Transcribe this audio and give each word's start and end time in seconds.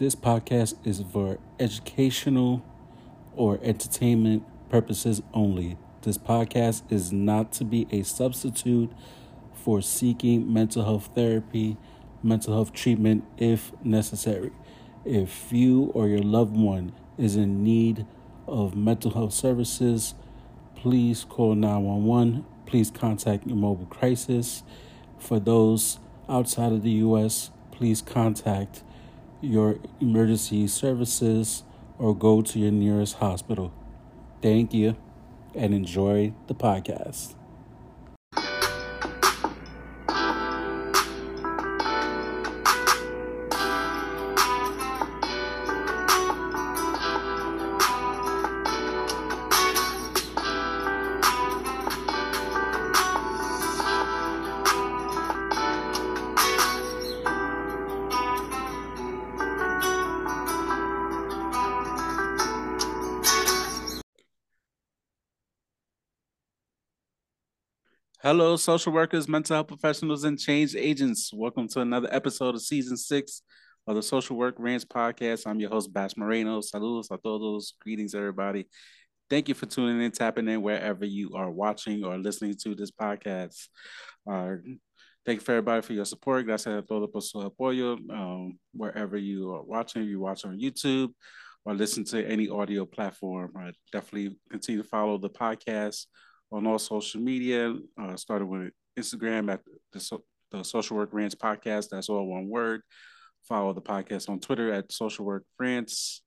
This 0.00 0.14
podcast 0.14 0.76
is 0.82 1.04
for 1.12 1.36
educational 1.58 2.64
or 3.36 3.60
entertainment 3.62 4.44
purposes 4.70 5.20
only. 5.34 5.76
This 6.00 6.16
podcast 6.16 6.90
is 6.90 7.12
not 7.12 7.52
to 7.52 7.64
be 7.64 7.86
a 7.90 8.02
substitute 8.02 8.90
for 9.52 9.82
seeking 9.82 10.50
mental 10.50 10.84
health 10.84 11.10
therapy, 11.14 11.76
mental 12.22 12.54
health 12.54 12.72
treatment 12.72 13.24
if 13.36 13.72
necessary. 13.84 14.52
If 15.04 15.52
you 15.52 15.90
or 15.92 16.08
your 16.08 16.22
loved 16.22 16.56
one 16.56 16.92
is 17.18 17.36
in 17.36 17.62
need 17.62 18.06
of 18.46 18.74
mental 18.74 19.10
health 19.10 19.34
services, 19.34 20.14
please 20.76 21.26
call 21.28 21.54
911. 21.54 22.46
Please 22.64 22.90
contact 22.90 23.46
your 23.46 23.56
mobile 23.56 23.84
crisis. 23.84 24.62
For 25.18 25.38
those 25.38 25.98
outside 26.26 26.72
of 26.72 26.82
the 26.84 26.92
U.S., 26.92 27.50
please 27.70 28.00
contact 28.00 28.82
your 29.40 29.78
emergency 30.00 30.66
services 30.66 31.64
or 31.98 32.14
go 32.14 32.42
to 32.42 32.58
your 32.58 32.72
nearest 32.72 33.16
hospital. 33.16 33.72
Thank 34.42 34.72
you 34.72 34.96
and 35.54 35.74
enjoy 35.74 36.32
the 36.46 36.54
podcast. 36.54 37.34
Social 68.60 68.92
workers, 68.92 69.26
mental 69.26 69.56
health 69.56 69.68
professionals, 69.68 70.24
and 70.24 70.38
change 70.38 70.76
agents. 70.76 71.30
Welcome 71.32 71.66
to 71.68 71.80
another 71.80 72.08
episode 72.12 72.54
of 72.54 72.60
season 72.60 72.94
six 72.94 73.40
of 73.86 73.96
the 73.96 74.02
Social 74.02 74.36
Work 74.36 74.56
Rants 74.58 74.84
podcast. 74.84 75.46
I'm 75.46 75.58
your 75.60 75.70
host, 75.70 75.90
Bas 75.94 76.14
Moreno. 76.14 76.60
Saludos 76.60 77.06
a 77.10 77.16
todos. 77.16 77.72
Greetings, 77.80 78.14
everybody. 78.14 78.68
Thank 79.30 79.48
you 79.48 79.54
for 79.54 79.64
tuning 79.64 80.02
in, 80.02 80.12
tapping 80.12 80.46
in 80.46 80.60
wherever 80.60 81.06
you 81.06 81.30
are 81.34 81.50
watching 81.50 82.04
or 82.04 82.18
listening 82.18 82.54
to 82.62 82.74
this 82.74 82.90
podcast. 82.90 83.56
Uh, 84.30 84.56
thank 85.24 85.40
you 85.40 85.44
for 85.44 85.52
everybody 85.52 85.80
for 85.80 85.94
your 85.94 86.04
support. 86.04 86.44
Gracias 86.44 86.66
a 86.66 86.82
todos 86.82 87.08
por 87.10 87.22
su 87.22 87.38
apoyo. 87.38 87.98
Um, 88.12 88.58
wherever 88.74 89.16
you 89.16 89.54
are 89.54 89.62
watching, 89.62 90.04
you 90.04 90.20
watch 90.20 90.44
on 90.44 90.60
YouTube 90.60 91.14
or 91.64 91.72
listen 91.72 92.04
to 92.04 92.22
any 92.28 92.50
audio 92.50 92.84
platform. 92.84 93.52
Uh, 93.58 93.72
definitely 93.90 94.36
continue 94.50 94.82
to 94.82 94.88
follow 94.88 95.16
the 95.16 95.30
podcast 95.30 96.04
on 96.52 96.66
all 96.66 96.78
social 96.78 97.20
media. 97.20 97.74
Uh, 98.00 98.16
started 98.16 98.46
with 98.46 98.72
Instagram 98.98 99.52
at 99.52 99.60
the, 99.92 100.00
so, 100.00 100.22
the 100.50 100.62
Social 100.62 100.96
Work 100.96 101.10
Rants 101.12 101.34
podcast. 101.34 101.88
That's 101.90 102.08
all 102.08 102.26
one 102.26 102.48
word. 102.48 102.82
Follow 103.48 103.72
the 103.72 103.82
podcast 103.82 104.28
on 104.28 104.40
Twitter 104.40 104.72
at 104.72 104.92
Social 104.92 105.24
Work 105.24 105.44
Rants, 105.58 106.22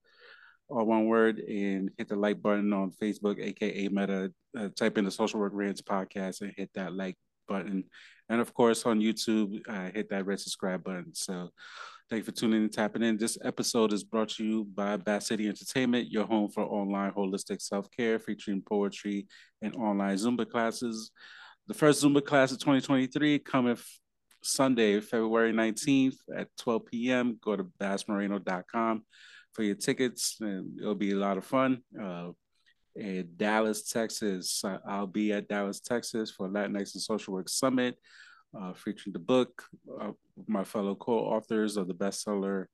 all 0.67 0.85
one 0.85 1.05
word, 1.05 1.39
and 1.39 1.91
hit 1.97 2.09
the 2.09 2.15
like 2.15 2.41
button 2.41 2.73
on 2.73 2.91
Facebook, 2.91 3.39
aka 3.39 3.87
Meta. 3.89 4.31
Uh, 4.57 4.69
type 4.75 4.97
in 4.97 5.05
the 5.05 5.11
Social 5.11 5.39
Work 5.39 5.53
Rants 5.55 5.81
podcast 5.81 6.41
and 6.41 6.53
hit 6.55 6.69
that 6.75 6.93
like 6.93 7.15
button. 7.47 7.83
And 8.29 8.41
of 8.41 8.53
course, 8.53 8.85
on 8.85 8.99
YouTube, 8.99 9.61
uh, 9.67 9.91
hit 9.93 10.09
that 10.09 10.25
red 10.25 10.39
subscribe 10.39 10.83
button. 10.83 11.13
So 11.13 11.49
Thank 12.13 12.27
you 12.27 12.31
for 12.31 12.39
tuning 12.39 12.57
in 12.57 12.63
and 12.65 12.71
tapping 12.71 13.01
in. 13.01 13.17
This 13.17 13.39
episode 13.43 13.91
is 13.91 14.03
brought 14.03 14.29
to 14.29 14.45
you 14.45 14.65
by 14.65 14.97
Bas 14.97 15.25
City 15.25 15.47
Entertainment, 15.47 16.11
your 16.11 16.27
home 16.27 16.47
for 16.47 16.61
online 16.61 17.11
holistic 17.11 17.59
self 17.59 17.89
care 17.89 18.19
featuring 18.19 18.61
poetry 18.61 19.25
and 19.63 19.75
online 19.75 20.15
Zumba 20.17 20.47
classes. 20.47 21.09
The 21.65 21.73
first 21.73 22.03
Zumba 22.03 22.23
class 22.23 22.51
of 22.51 22.59
2023 22.59 23.39
coming 23.39 23.79
Sunday, 24.43 24.99
February 24.99 25.53
19th 25.53 26.17
at 26.37 26.49
12 26.59 26.85
p.m. 26.85 27.39
Go 27.43 27.55
to 27.55 27.63
basmoreno.com 27.63 29.03
for 29.53 29.63
your 29.63 29.73
tickets, 29.73 30.37
and 30.39 30.79
it'll 30.79 30.93
be 30.93 31.13
a 31.13 31.15
lot 31.15 31.39
of 31.39 31.45
fun. 31.45 31.81
Uh, 31.99 32.29
in 32.95 33.27
Dallas, 33.37 33.89
Texas. 33.89 34.63
I'll 34.87 35.07
be 35.07 35.33
at 35.33 35.47
Dallas, 35.47 35.79
Texas 35.79 36.29
for 36.29 36.47
Latinx 36.47 36.93
and 36.93 37.01
Social 37.01 37.33
Work 37.33 37.49
Summit 37.49 37.97
uh, 38.59 38.73
featuring 38.73 39.13
the 39.13 39.19
book, 39.19 39.63
uh, 39.99 40.11
my 40.47 40.63
fellow 40.63 40.95
co-authors 40.95 41.77
of 41.77 41.87
the 41.87 41.93
bestseller 41.93 42.65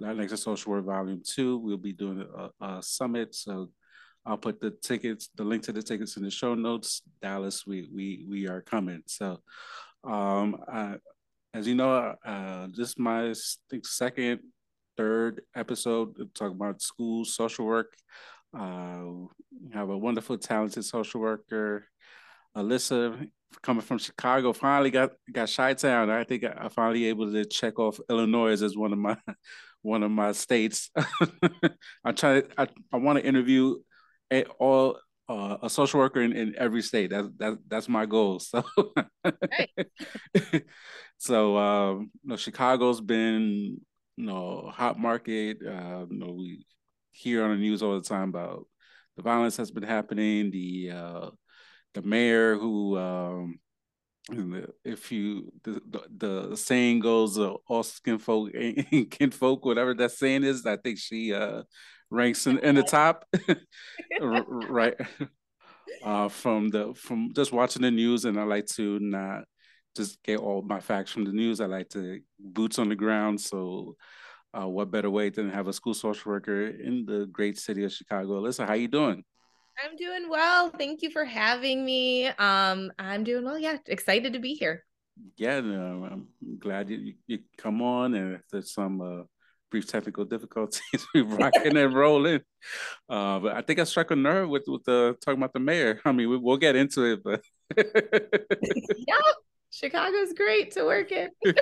Latinx 0.00 0.30
and 0.30 0.38
Social 0.38 0.72
Work 0.72 0.86
Volume 0.86 1.22
2. 1.24 1.58
We'll 1.58 1.76
be 1.76 1.92
doing 1.92 2.24
a, 2.36 2.64
a, 2.64 2.82
summit. 2.82 3.34
So 3.34 3.70
I'll 4.24 4.38
put 4.38 4.60
the 4.60 4.70
tickets, 4.70 5.30
the 5.34 5.44
link 5.44 5.62
to 5.64 5.72
the 5.72 5.82
tickets 5.82 6.16
in 6.16 6.22
the 6.22 6.30
show 6.30 6.54
notes. 6.54 7.02
Dallas, 7.20 7.66
we 7.66 7.88
we 7.92 8.24
we 8.28 8.48
are 8.48 8.60
coming. 8.60 9.02
So 9.06 9.40
um, 10.04 10.56
I, 10.72 10.96
as 11.54 11.66
you 11.66 11.74
know, 11.74 12.14
uh, 12.24 12.68
this 12.76 12.90
is 12.90 12.98
my 12.98 13.34
think, 13.70 13.86
second, 13.86 14.40
third 14.96 15.42
episode 15.54 16.16
talking 16.34 16.56
about 16.56 16.82
school 16.82 17.24
social 17.24 17.64
work. 17.64 17.94
Uh, 18.56 19.00
we 19.62 19.72
have 19.72 19.90
a 19.90 19.98
wonderful, 19.98 20.38
talented 20.38 20.84
social 20.84 21.20
worker, 21.20 21.86
Alyssa 22.56 23.28
coming 23.62 23.82
from 23.82 23.98
Chicago, 23.98 24.52
finally 24.52 24.90
got 24.90 25.12
got 25.32 25.50
Chi 25.54 25.74
Town. 25.74 26.10
I 26.10 26.24
think 26.24 26.44
I 26.44 26.68
finally 26.68 27.06
able 27.06 27.32
to 27.32 27.44
check 27.44 27.78
off 27.78 28.00
Illinois 28.08 28.62
as 28.62 28.76
one 28.76 28.92
of 28.92 28.98
my 28.98 29.16
one 29.82 30.02
of 30.02 30.10
my 30.10 30.32
states. 30.32 30.90
I'm 32.04 32.14
trying. 32.14 32.42
To, 32.42 32.48
I 32.56 32.66
I 32.92 32.96
want 32.96 33.18
to 33.18 33.24
interview 33.24 33.76
a, 34.32 34.44
all 34.58 34.98
uh, 35.28 35.58
a 35.62 35.70
social 35.70 36.00
worker 36.00 36.20
in, 36.20 36.32
in 36.32 36.54
every 36.56 36.82
state. 36.82 37.10
That's 37.10 37.28
that 37.38 37.58
that's 37.68 37.88
my 37.88 38.06
goal. 38.06 38.40
So, 38.50 38.64
so 41.18 41.56
um, 41.58 42.10
you 42.22 42.30
know, 42.30 42.36
Chicago's 42.36 43.00
been 43.00 43.80
you 44.16 44.26
know 44.26 44.70
hot 44.72 44.98
market. 44.98 45.58
Uh, 45.64 46.06
you 46.10 46.18
know, 46.18 46.32
we 46.32 46.64
hear 47.10 47.44
on 47.44 47.50
the 47.50 47.56
news 47.56 47.82
all 47.82 47.94
the 47.98 48.08
time 48.08 48.28
about 48.28 48.66
the 49.16 49.22
violence 49.22 49.56
that's 49.56 49.70
been 49.70 49.82
happening. 49.82 50.50
The 50.50 50.90
uh, 50.92 51.30
the 51.94 52.02
mayor 52.02 52.56
who 52.56 52.98
um, 52.98 53.58
if 54.84 55.10
you 55.10 55.52
the, 55.64 55.80
the, 55.88 56.48
the 56.50 56.56
saying 56.56 57.00
goes 57.00 57.38
uh, 57.38 57.54
all 57.66 57.82
skin 57.82 58.18
folk 58.18 58.50
ain't 58.54 59.10
kin 59.10 59.30
folk 59.30 59.64
whatever 59.64 59.94
that 59.94 60.10
saying 60.10 60.44
is 60.44 60.66
i 60.66 60.76
think 60.76 60.98
she 60.98 61.32
uh 61.32 61.62
ranks 62.10 62.46
in, 62.46 62.58
in 62.60 62.74
the 62.74 62.82
top. 62.82 63.24
Right. 64.20 64.94
Uh 66.02 66.28
from 66.28 66.68
the 66.68 66.94
from 66.94 67.32
just 67.34 67.52
watching 67.52 67.82
the 67.82 67.90
news 67.90 68.24
and 68.24 68.38
i 68.38 68.44
like 68.44 68.66
to 68.66 68.98
not 69.00 69.44
just 69.96 70.22
get 70.22 70.38
all 70.38 70.62
my 70.62 70.80
facts 70.80 71.10
from 71.10 71.24
the 71.24 71.32
news. 71.32 71.60
I 71.60 71.66
like 71.66 71.88
to 71.90 72.20
boots 72.38 72.78
on 72.78 72.88
the 72.88 72.94
ground. 72.94 73.40
So 73.40 73.96
uh, 74.54 74.68
what 74.68 74.90
better 74.90 75.10
way 75.10 75.28
than 75.28 75.50
have 75.50 75.66
a 75.66 75.72
school 75.72 75.94
social 75.94 76.30
worker 76.30 76.68
in 76.68 77.04
the 77.04 77.26
great 77.26 77.58
city 77.58 77.84
of 77.84 77.92
chicago? 77.92 78.40
Alyssa 78.40 78.66
how 78.66 78.74
you 78.74 78.88
doing 78.88 79.24
I'm 79.84 79.96
doing 79.96 80.28
well. 80.28 80.70
Thank 80.70 81.02
you 81.02 81.10
for 81.10 81.24
having 81.24 81.84
me. 81.84 82.26
Um, 82.26 82.90
I'm 82.98 83.22
doing 83.22 83.44
well. 83.44 83.58
Yeah, 83.58 83.78
excited 83.86 84.32
to 84.32 84.38
be 84.38 84.54
here. 84.54 84.84
Yeah, 85.36 85.60
no, 85.60 86.08
I'm 86.10 86.28
glad 86.58 86.90
you, 86.90 87.14
you 87.26 87.40
come 87.56 87.82
on, 87.82 88.14
and 88.14 88.34
if 88.34 88.42
there's 88.50 88.72
some 88.72 89.00
uh, 89.00 89.22
brief 89.70 89.86
technical 89.86 90.24
difficulties, 90.24 90.80
we're 91.14 91.24
rocking 91.24 91.76
and 91.76 91.94
rolling. 91.94 92.40
Uh, 93.08 93.38
but 93.40 93.56
I 93.56 93.62
think 93.62 93.78
I 93.78 93.84
struck 93.84 94.10
a 94.10 94.16
nerve 94.16 94.48
with 94.48 94.64
with 94.66 94.84
the 94.84 95.16
talking 95.24 95.40
about 95.40 95.52
the 95.52 95.60
mayor. 95.60 96.00
I 96.04 96.12
mean, 96.12 96.28
we, 96.28 96.36
will 96.38 96.56
get 96.56 96.76
into 96.76 97.04
it, 97.04 97.22
but 97.22 97.42
yeah, 97.76 99.20
Chicago's 99.70 100.32
great 100.34 100.72
to 100.72 100.84
work 100.84 101.12
in. 101.12 101.30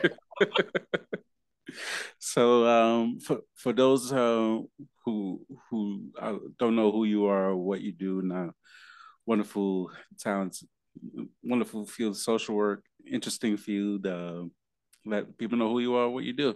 so 2.19 2.67
um, 2.67 3.19
for 3.21 3.41
for 3.55 3.73
those 3.73 4.13
uh, 4.13 4.59
who 5.05 5.41
who 5.71 6.11
uh, 6.21 6.37
don't 6.59 6.77
know 6.77 6.91
who 6.93 7.05
you 7.05 7.27
are 7.27 7.51
or 7.51 7.57
what 7.57 7.81
you 7.81 7.93
do 7.93 8.23
now, 8.23 8.53
wonderful 9.27 9.91
talents, 10.19 10.65
wonderful 11.43 11.87
field, 11.87 12.17
social 12.17 12.55
work, 12.55 12.85
interesting 13.11 13.57
field. 13.57 14.07
Uh, 14.07 14.45
let 15.05 15.39
people 15.39 15.59
know 15.59 15.71
who 15.71 15.81
you 15.81 15.95
are, 15.95 16.09
what 16.09 16.25
you 16.25 16.33
do. 16.33 16.55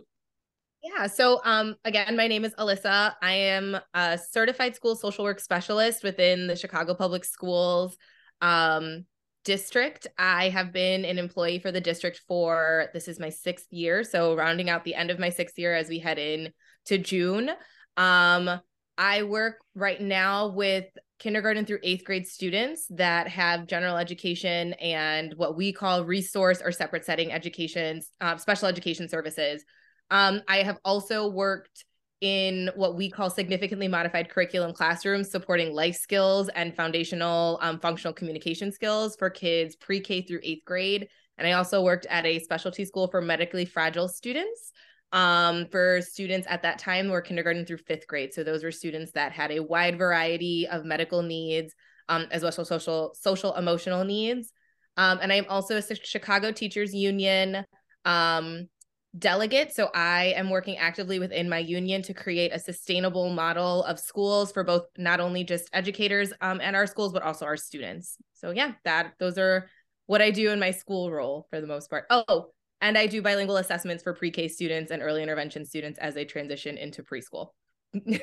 Yeah. 0.83 1.07
So, 1.09 1.41
um, 1.45 1.77
again, 1.85 2.17
my 2.17 2.27
name 2.27 2.45
is 2.45 2.55
Alyssa. 2.55 3.15
I 3.23 3.33
am 3.33 3.77
a 3.93 4.19
certified 4.19 4.75
school 4.75 4.97
social 4.97 5.25
work 5.25 5.39
specialist 5.39 6.03
within 6.03 6.47
the 6.47 6.57
Chicago 6.57 6.95
Public 6.95 7.25
Schools. 7.25 7.97
Um, 8.41 9.05
district. 9.45 10.07
I 10.19 10.51
have 10.51 10.73
been 10.73 11.05
an 11.05 11.19
employee 11.19 11.59
for 11.59 11.73
the 11.73 11.81
district 11.81 12.21
for 12.29 12.89
this 12.93 13.09
is 13.09 13.19
my 13.19 13.31
sixth 13.31 13.73
year. 13.73 14.05
So 14.05 14.37
rounding 14.37 14.71
out 14.71 14.85
the 14.85 14.95
end 14.95 15.11
of 15.11 15.19
my 15.19 15.31
sixth 15.31 15.59
year 15.59 15.75
as 15.75 15.89
we 15.89 15.99
head 15.99 16.19
in 16.19 16.53
to 16.87 16.99
June. 16.99 17.51
Um, 17.97 18.61
I 18.99 19.23
work 19.23 19.57
right 19.75 20.01
now 20.01 20.49
with 20.49 20.85
kindergarten 21.19 21.65
through 21.65 21.79
eighth 21.83 22.05
grade 22.05 22.27
students 22.27 22.87
that 22.91 23.29
have 23.29 23.67
general 23.67 23.97
education 23.97 24.75
and 24.75 25.35
what 25.35 25.57
we 25.57 25.73
call 25.73 26.05
resource 26.05 26.61
or 26.63 26.73
separate 26.73 27.05
setting 27.05 27.33
education, 27.33 28.01
uh, 28.21 28.37
special 28.37 28.69
education 28.69 29.09
services. 29.09 29.65
Um, 30.11 30.43
I 30.49 30.59
have 30.59 30.79
also 30.85 31.29
worked 31.29 31.85
in 32.21 32.71
what 32.75 32.97
we 32.97 33.11
call 33.11 33.31
significantly 33.31 33.89
modified 33.89 34.29
curriculum 34.29 34.73
classrooms, 34.73 35.31
supporting 35.31 35.73
life 35.73 35.97
skills 35.97 36.49
and 36.51 36.75
foundational 36.75 37.59
um, 37.63 37.79
functional 37.81 38.13
communication 38.13 38.71
skills 38.71 39.17
for 39.17 39.31
kids 39.31 39.77
pre 39.77 40.01
K 40.01 40.23
through 40.23 40.41
eighth 40.43 40.65
grade. 40.65 41.09
And 41.39 41.47
I 41.49 41.53
also 41.53 41.83
worked 41.83 42.07
at 42.07 42.27
a 42.27 42.39
specialty 42.39 42.85
school 42.85 43.09
for 43.09 43.23
medically 43.23 43.65
fragile 43.65 44.09
students. 44.09 44.73
Um, 45.13 45.67
for 45.73 46.01
students 46.03 46.47
at 46.49 46.63
that 46.63 46.79
time 46.79 47.09
were 47.09 47.21
kindergarten 47.21 47.67
through 47.67 47.79
fifth 47.79 48.07
grade. 48.07 48.33
So 48.33 48.45
those 48.45 48.63
were 48.63 48.71
students 48.71 49.11
that 49.13 49.33
had 49.33 49.51
a 49.51 49.61
wide 49.61 49.99
variety 49.99 50.69
of 50.69 50.85
medical 50.85 51.23
needs, 51.23 51.75
um, 52.09 52.29
as 52.31 52.43
well 52.43 52.51
as 52.51 52.69
social, 52.69 53.15
social, 53.19 53.55
emotional 53.55 54.05
needs. 54.05 54.53
Um, 54.97 55.19
and 55.21 55.33
I'm 55.33 55.47
also 55.49 55.79
a 55.79 55.83
Chicago 55.83 56.53
Teachers 56.53 56.95
Union 56.95 57.65
um, 58.05 58.69
delegate. 59.19 59.75
So 59.75 59.91
I 59.95 60.35
am 60.37 60.51
working 60.51 60.77
actively 60.77 61.19
within 61.19 61.49
my 61.49 61.59
union 61.59 62.03
to 62.03 62.15
create 62.15 62.53
a 62.53 62.59
sustainable 62.59 63.31
model 63.31 63.85
of 63.85 63.99
schools 63.99 64.53
for 64.53 64.63
both 64.63 64.85
not 64.97 65.21
only 65.21 65.45
just 65.45 65.69
educators 65.73 66.33
um, 66.41 66.61
and 66.61 66.77
our 66.77 66.87
schools, 66.87 67.13
but 67.13 67.23
also 67.23 67.45
our 67.45 67.57
students. 67.57 68.17
So 68.35 68.51
yeah, 68.53 68.73
that 68.85 69.15
those 69.19 69.37
are 69.39 69.69
what 70.07 70.23
I 70.23 70.31
do 70.31 70.51
in 70.51 70.61
my 70.61 70.71
school 70.71 71.11
role 71.11 71.47
for 71.51 71.61
the 71.61 71.67
most 71.67 71.91
part. 71.91 72.05
Oh, 72.11 72.47
and 72.81 72.97
I 72.97 73.07
do 73.07 73.21
bilingual 73.21 73.59
assessments 73.59 74.03
for 74.03 74.15
pre-K 74.15 74.49
students 74.49 74.91
and 74.91 75.03
early 75.03 75.23
intervention 75.23 75.67
students 75.67 75.99
as 75.99 76.15
they 76.15 76.25
transition 76.25 76.79
into 76.79 77.03
preschool. 77.03 77.49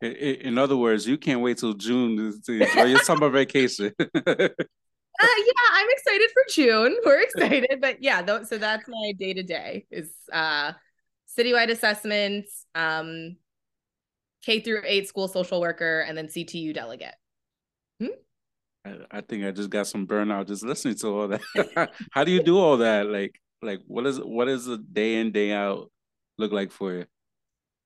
in 0.00 0.58
other 0.58 0.76
words, 0.76 1.06
you 1.06 1.18
can't 1.18 1.40
wait 1.40 1.58
till 1.58 1.74
June 1.74 2.16
to 2.44 2.52
enjoy 2.52 2.84
your 2.84 3.02
summer 3.02 3.30
vacation. 3.30 3.92
Uh, 5.20 5.26
yeah, 5.46 5.68
I'm 5.72 5.88
excited 5.90 6.30
for 6.32 6.42
June. 6.50 6.96
We're 7.04 7.22
excited, 7.22 7.78
but 7.80 8.02
yeah, 8.02 8.22
th- 8.22 8.46
so 8.46 8.58
that's 8.58 8.86
my 8.88 9.12
day 9.18 9.34
to 9.34 9.42
day 9.42 9.86
is 9.90 10.10
uh, 10.32 10.72
citywide 11.38 11.70
assessments, 11.70 12.66
um, 12.74 13.36
K 14.44 14.60
through 14.60 14.82
eight 14.84 15.08
school 15.08 15.28
social 15.28 15.60
worker, 15.60 16.00
and 16.00 16.16
then 16.16 16.26
CTU 16.26 16.74
delegate. 16.74 17.14
Hmm? 18.00 18.08
I, 18.84 18.96
I 19.10 19.20
think 19.22 19.44
I 19.44 19.50
just 19.50 19.70
got 19.70 19.86
some 19.86 20.06
burnout 20.06 20.48
just 20.48 20.64
listening 20.64 20.96
to 20.96 21.08
all 21.08 21.28
that. 21.28 21.90
How 22.12 22.24
do 22.24 22.30
you 22.30 22.42
do 22.42 22.58
all 22.58 22.78
that? 22.78 23.06
Like, 23.06 23.40
like 23.62 23.80
what 23.86 24.06
is 24.06 24.18
what 24.18 24.48
is 24.48 24.68
a 24.68 24.78
day 24.78 25.16
in 25.16 25.32
day 25.32 25.52
out 25.52 25.90
look 26.38 26.52
like 26.52 26.70
for 26.70 26.92
you? 26.92 27.06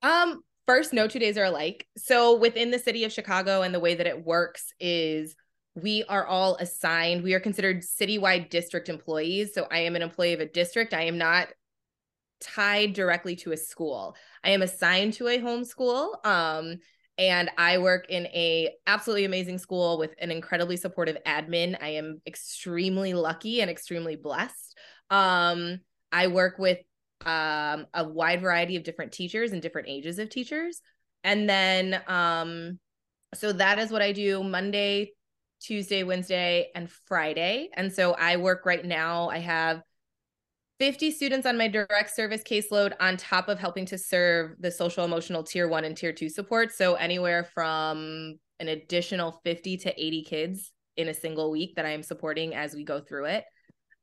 Um, 0.01 0.43
first, 0.67 0.93
no 0.93 1.07
two 1.07 1.19
days 1.19 1.37
are 1.37 1.45
alike. 1.45 1.87
So 1.97 2.37
within 2.37 2.71
the 2.71 2.79
city 2.79 3.03
of 3.03 3.11
Chicago, 3.11 3.61
and 3.61 3.73
the 3.73 3.79
way 3.79 3.95
that 3.95 4.07
it 4.07 4.25
works 4.25 4.73
is 4.79 5.35
we 5.75 6.03
are 6.09 6.25
all 6.25 6.55
assigned, 6.57 7.23
we 7.23 7.33
are 7.33 7.39
considered 7.39 7.81
citywide 7.81 8.49
district 8.49 8.89
employees. 8.89 9.53
So 9.53 9.67
I 9.71 9.79
am 9.79 9.95
an 9.95 10.01
employee 10.01 10.33
of 10.33 10.39
a 10.39 10.45
district. 10.45 10.93
I 10.93 11.03
am 11.03 11.17
not 11.17 11.47
tied 12.41 12.93
directly 12.93 13.35
to 13.37 13.51
a 13.51 13.57
school. 13.57 14.15
I 14.43 14.49
am 14.49 14.61
assigned 14.61 15.13
to 15.13 15.27
a 15.27 15.39
homeschool. 15.39 16.25
Um, 16.25 16.79
and 17.17 17.51
I 17.57 17.77
work 17.77 18.09
in 18.09 18.25
a 18.27 18.71
absolutely 18.87 19.25
amazing 19.25 19.59
school 19.59 19.97
with 19.97 20.13
an 20.19 20.31
incredibly 20.31 20.75
supportive 20.75 21.17
admin. 21.25 21.77
I 21.81 21.89
am 21.89 22.21
extremely 22.25 23.13
lucky 23.13 23.61
and 23.61 23.69
extremely 23.69 24.15
blessed. 24.15 24.77
Um, 25.09 25.81
I 26.11 26.27
work 26.27 26.57
with 26.57 26.79
um, 27.25 27.85
a 27.93 28.03
wide 28.07 28.41
variety 28.41 28.75
of 28.75 28.83
different 28.83 29.11
teachers 29.11 29.51
and 29.51 29.61
different 29.61 29.87
ages 29.87 30.19
of 30.19 30.29
teachers. 30.29 30.81
And 31.23 31.47
then 31.47 32.01
um, 32.07 32.79
so 33.35 33.53
that 33.53 33.79
is 33.79 33.91
what 33.91 34.01
I 34.01 34.11
do 34.11 34.43
Monday 34.43 35.11
Tuesday, 35.61 36.03
Wednesday, 36.03 36.69
and 36.75 36.89
Friday. 37.05 37.69
And 37.73 37.91
so 37.93 38.13
I 38.13 38.37
work 38.37 38.65
right 38.65 38.83
now. 38.83 39.29
I 39.29 39.39
have 39.39 39.81
50 40.79 41.11
students 41.11 41.45
on 41.45 41.57
my 41.57 41.67
direct 41.67 42.15
service 42.15 42.41
caseload 42.43 42.93
on 42.99 43.15
top 43.15 43.47
of 43.47 43.59
helping 43.59 43.85
to 43.85 43.97
serve 43.97 44.55
the 44.59 44.71
social 44.71 45.05
emotional 45.05 45.43
tier 45.43 45.67
one 45.67 45.85
and 45.85 45.95
tier 45.95 46.11
two 46.11 46.29
support. 46.29 46.73
So 46.73 46.95
anywhere 46.95 47.43
from 47.43 48.39
an 48.59 48.67
additional 48.67 49.39
50 49.43 49.77
to 49.77 50.03
80 50.03 50.23
kids 50.23 50.71
in 50.97 51.07
a 51.07 51.13
single 51.13 51.51
week 51.51 51.75
that 51.75 51.85
I 51.85 51.91
am 51.91 52.03
supporting 52.03 52.55
as 52.55 52.73
we 52.73 52.83
go 52.83 52.99
through 52.99 53.25
it. 53.25 53.45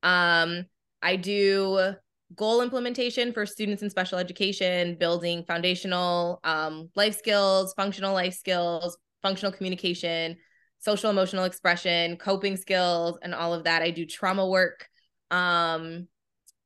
Um, 0.02 0.66
I 1.02 1.16
do 1.16 1.94
goal 2.34 2.60
implementation 2.60 3.32
for 3.32 3.46
students 3.46 3.82
in 3.82 3.90
special 3.90 4.18
education, 4.18 4.96
building 4.98 5.44
foundational 5.44 6.40
um, 6.44 6.90
life 6.94 7.16
skills, 7.16 7.74
functional 7.76 8.14
life 8.14 8.34
skills, 8.34 8.96
functional 9.22 9.52
communication, 9.52 10.36
social 10.78 11.10
emotional 11.10 11.44
expression, 11.44 12.16
coping 12.16 12.56
skills, 12.56 13.18
and 13.22 13.34
all 13.34 13.54
of 13.54 13.64
that. 13.64 13.82
I 13.82 13.90
do 13.90 14.06
trauma 14.06 14.46
work. 14.46 14.88
Um, 15.30 16.08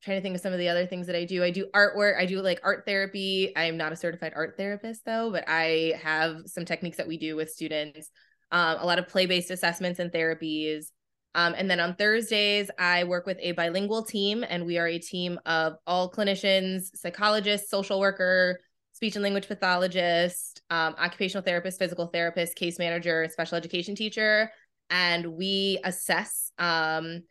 trying 0.03 0.19
to 0.19 0.21
think 0.23 0.35
of 0.35 0.41
some 0.41 0.53
of 0.53 0.59
the 0.59 0.69
other 0.69 0.87
things 0.87 1.07
that 1.07 1.17
I 1.17 1.25
do. 1.25 1.45
I 1.45 1.51
do 1.51 1.67
artwork. 1.75 2.19
I 2.19 2.27
do 2.27 2.41
like 2.41 2.61
art 2.65 2.85
therapy. 2.87 3.53
I 3.55 3.65
am 3.65 3.77
not 3.77 3.93
a 3.93 3.97
certified 3.97 4.33
art 4.35 4.57
therapist 4.57 5.05
though, 5.05 5.31
but 5.31 5.45
I 5.47 5.95
have 6.03 6.39
some 6.47 6.65
techniques 6.65 6.97
that 6.97 7.07
we 7.07 7.19
do 7.19 7.37
with 7.37 7.51
students. 7.51 8.11
Um, 8.51 8.79
a 8.81 8.87
lot 8.87 8.99
of 8.99 9.09
play-based 9.09 9.51
assessments 9.51 9.99
and 10.01 10.11
therapies. 10.11 10.87
Um, 11.35 11.55
and 11.57 11.71
then 11.71 11.81
on 11.81 11.95
Thursdays, 11.95 12.71
I 12.79 13.05
work 13.05 13.27
with 13.27 13.39
a 13.41 13.53
bilingual 13.53 14.03
team, 14.03 14.45
and 14.47 14.67
we 14.67 14.77
are 14.77 14.87
a 14.87 14.99
team 14.99 15.39
of 15.47 15.77
all 15.87 16.11
clinicians, 16.11 16.95
psychologists, 16.95 17.71
social 17.71 17.99
worker, 17.99 18.61
speech 19.03 19.17
and 19.17 19.25
language 19.25 19.49
pathologist, 19.49 20.63
um, 20.71 20.95
occupational 20.97 21.43
therapist, 21.43 21.77
physical 21.77 22.07
therapist, 22.07 22.55
case 22.55 22.79
manager, 22.79 23.27
special 23.33 23.57
education 23.57 23.97
teacher. 23.97 24.49
And 24.91 25.27
we 25.33 25.81
assess 25.83 26.53
um, 26.57 27.25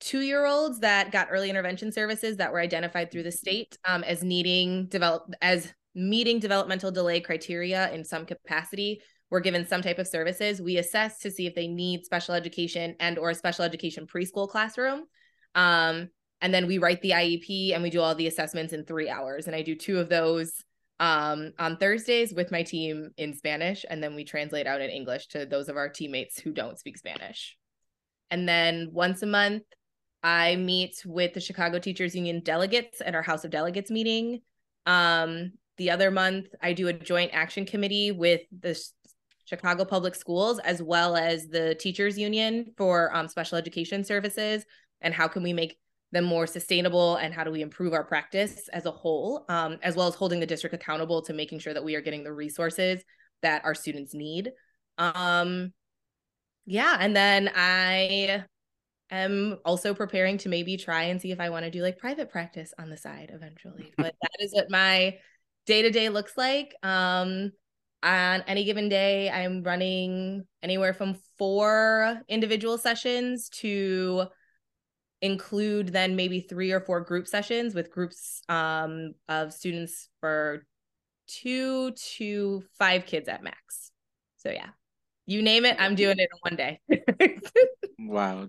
two 0.00 0.22
year 0.22 0.44
olds 0.44 0.80
that 0.80 1.12
got 1.12 1.28
early 1.30 1.50
intervention 1.50 1.92
services 1.92 2.38
that 2.38 2.52
were 2.52 2.58
identified 2.58 3.12
through 3.12 3.22
the 3.22 3.30
state 3.30 3.78
um, 3.84 4.02
as 4.02 4.24
needing 4.24 4.86
develop 4.86 5.32
as 5.40 5.72
meeting 5.94 6.40
developmental 6.40 6.90
delay 6.90 7.20
criteria 7.20 7.92
in 7.92 8.04
some 8.04 8.26
capacity. 8.26 9.00
Were 9.30 9.40
given 9.40 9.68
some 9.68 9.82
type 9.82 9.98
of 9.98 10.08
services. 10.08 10.60
We 10.60 10.78
assess 10.78 11.18
to 11.18 11.30
see 11.30 11.46
if 11.46 11.54
they 11.54 11.68
need 11.68 12.06
special 12.06 12.34
education 12.34 12.96
and 12.98 13.18
or 13.18 13.30
a 13.30 13.34
special 13.34 13.64
education 13.64 14.06
preschool 14.06 14.48
classroom. 14.48 15.04
Um, 15.54 16.08
and 16.40 16.54
then 16.54 16.66
we 16.66 16.78
write 16.78 17.02
the 17.02 17.10
iep 17.10 17.74
and 17.74 17.82
we 17.82 17.90
do 17.90 18.00
all 18.00 18.14
the 18.14 18.26
assessments 18.26 18.72
in 18.72 18.84
three 18.84 19.10
hours. 19.10 19.46
And 19.46 19.54
i 19.54 19.60
do 19.60 19.74
two 19.74 19.98
of 19.98 20.08
those 20.08 20.64
um, 21.00 21.52
on 21.58 21.76
Thursdays 21.76 22.32
with 22.34 22.50
my 22.50 22.62
team 22.62 23.10
in 23.16 23.34
Spanish, 23.34 23.84
and 23.88 24.02
then 24.02 24.14
we 24.14 24.24
translate 24.24 24.66
out 24.66 24.80
in 24.80 24.90
English 24.90 25.28
to 25.28 25.46
those 25.46 25.68
of 25.68 25.76
our 25.76 25.88
teammates 25.88 26.38
who 26.38 26.52
don't 26.52 26.78
speak 26.78 26.98
Spanish. 26.98 27.56
And 28.30 28.48
then 28.48 28.90
once 28.92 29.22
a 29.22 29.26
month, 29.26 29.62
I 30.22 30.56
meet 30.56 31.02
with 31.06 31.34
the 31.34 31.40
Chicago 31.40 31.78
Teachers 31.78 32.14
Union 32.14 32.40
delegates 32.40 33.00
at 33.00 33.14
our 33.14 33.22
House 33.22 33.44
of 33.44 33.50
Delegates 33.50 33.90
meeting. 33.90 34.40
Um, 34.86 35.52
the 35.76 35.90
other 35.90 36.10
month, 36.10 36.48
I 36.60 36.72
do 36.72 36.88
a 36.88 36.92
joint 36.92 37.30
action 37.32 37.64
committee 37.64 38.10
with 38.10 38.40
the 38.58 38.78
Chicago 39.44 39.84
Public 39.84 40.14
Schools 40.14 40.58
as 40.58 40.82
well 40.82 41.16
as 41.16 41.46
the 41.46 41.74
Teachers 41.76 42.18
Union 42.18 42.72
for 42.76 43.14
um, 43.14 43.28
special 43.28 43.56
education 43.56 44.04
services 44.04 44.66
and 45.00 45.14
how 45.14 45.28
can 45.28 45.42
we 45.42 45.52
make 45.52 45.78
them 46.12 46.24
more 46.24 46.46
sustainable 46.46 47.16
and 47.16 47.34
how 47.34 47.44
do 47.44 47.50
we 47.50 47.60
improve 47.60 47.92
our 47.92 48.04
practice 48.04 48.68
as 48.72 48.86
a 48.86 48.90
whole 48.90 49.44
um, 49.48 49.78
as 49.82 49.94
well 49.94 50.08
as 50.08 50.14
holding 50.14 50.40
the 50.40 50.46
district 50.46 50.74
accountable 50.74 51.22
to 51.22 51.32
making 51.32 51.58
sure 51.58 51.74
that 51.74 51.84
we 51.84 51.94
are 51.94 52.00
getting 52.00 52.24
the 52.24 52.32
resources 52.32 53.02
that 53.42 53.64
our 53.64 53.74
students 53.74 54.14
need. 54.14 54.50
Um, 54.96 55.72
yeah 56.68 56.98
and 57.00 57.16
then 57.16 57.50
i 57.56 58.44
am 59.10 59.58
also 59.64 59.94
preparing 59.94 60.36
to 60.36 60.50
maybe 60.50 60.76
try 60.76 61.04
and 61.04 61.20
see 61.20 61.32
if 61.32 61.40
i 61.40 61.48
want 61.48 61.64
to 61.64 61.70
do 61.70 61.82
like 61.82 61.96
private 61.98 62.30
practice 62.30 62.74
on 62.78 62.90
the 62.90 62.96
side 62.96 63.30
eventually 63.32 63.90
but 63.96 64.14
that 64.20 64.36
is 64.38 64.52
what 64.52 64.70
my 64.70 65.16
day 65.66 65.82
to 65.82 65.90
day 65.90 66.08
looks 66.08 66.36
like. 66.36 66.74
Um, 66.82 67.52
on 68.02 68.44
any 68.46 68.62
given 68.64 68.88
day 68.88 69.28
i'm 69.28 69.64
running 69.64 70.44
anywhere 70.62 70.94
from 70.94 71.16
four 71.36 72.20
individual 72.28 72.78
sessions 72.78 73.48
to 73.48 74.24
include 75.20 75.88
then 75.88 76.16
maybe 76.16 76.40
three 76.40 76.72
or 76.72 76.80
four 76.80 77.00
group 77.00 77.26
sessions 77.26 77.74
with 77.74 77.90
groups 77.90 78.42
um, 78.48 79.14
of 79.28 79.52
students 79.52 80.08
for 80.20 80.64
two 81.26 81.92
to 81.92 82.62
five 82.78 83.06
kids 83.06 83.28
at 83.28 83.42
max. 83.42 83.90
So 84.36 84.50
yeah, 84.50 84.68
you 85.26 85.42
name 85.42 85.64
it, 85.64 85.76
I'm 85.78 85.94
doing 85.94 86.16
it 86.18 86.28
in 86.32 86.38
one 86.40 86.56
day. 86.56 86.80
wow, 87.98 88.48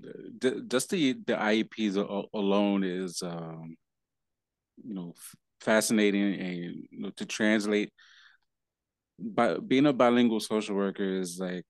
just 0.68 0.90
the 0.92 1.14
the 1.14 1.34
IEPs 1.34 2.28
alone 2.34 2.84
is 2.84 3.22
um, 3.24 3.76
you 4.84 4.94
know 4.94 5.14
fascinating 5.62 6.40
and 6.40 6.56
you 6.90 7.00
know, 7.00 7.10
to 7.18 7.26
translate. 7.26 7.92
But 9.20 9.68
being 9.68 9.86
a 9.86 9.94
bilingual 9.94 10.40
social 10.40 10.76
worker 10.76 11.20
is 11.20 11.40
like 11.40 11.66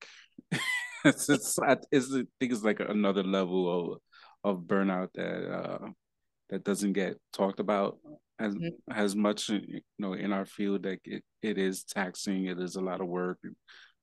it's, 0.51 0.61
it's, 1.29 1.29
it's 1.29 1.59
I 1.59 1.75
think 1.75 2.27
it's 2.39 2.63
like 2.63 2.79
another 2.79 3.23
level 3.23 3.93
of 3.93 4.01
of 4.43 4.61
burnout 4.61 5.09
that 5.15 5.51
uh, 5.51 5.87
that 6.49 6.63
doesn't 6.63 6.93
get 6.93 7.17
talked 7.33 7.59
about 7.59 7.97
as 8.39 8.55
mm-hmm. 8.55 8.91
as 8.91 9.15
much 9.15 9.49
you 9.49 9.81
know 9.97 10.13
in 10.13 10.31
our 10.31 10.45
field 10.45 10.85
like 10.85 11.01
it, 11.05 11.23
it 11.41 11.57
is 11.57 11.83
taxing 11.83 12.45
it 12.45 12.59
is 12.59 12.75
a 12.75 12.81
lot 12.81 13.01
of 13.01 13.07
work 13.07 13.37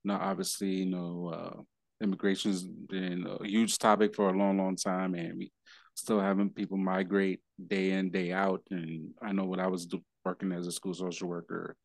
now 0.04 0.18
obviously 0.20 0.70
you 0.70 0.86
know 0.86 1.32
uh, 1.32 1.60
immigration's 2.02 2.62
been 2.62 3.26
a 3.26 3.46
huge 3.46 3.78
topic 3.78 4.14
for 4.14 4.28
a 4.28 4.36
long 4.36 4.58
long 4.58 4.76
time 4.76 5.14
and 5.14 5.38
we 5.38 5.50
still 5.94 6.20
having 6.20 6.50
people 6.50 6.76
migrate 6.76 7.40
day 7.68 7.92
in 7.92 8.10
day 8.10 8.30
out 8.32 8.60
and 8.70 9.10
i 9.22 9.32
know 9.32 9.44
when 9.44 9.60
i 9.60 9.66
was 9.66 9.86
do, 9.86 10.02
working 10.26 10.52
as 10.52 10.66
a 10.66 10.72
school 10.72 10.92
social 10.92 11.28
worker. 11.28 11.76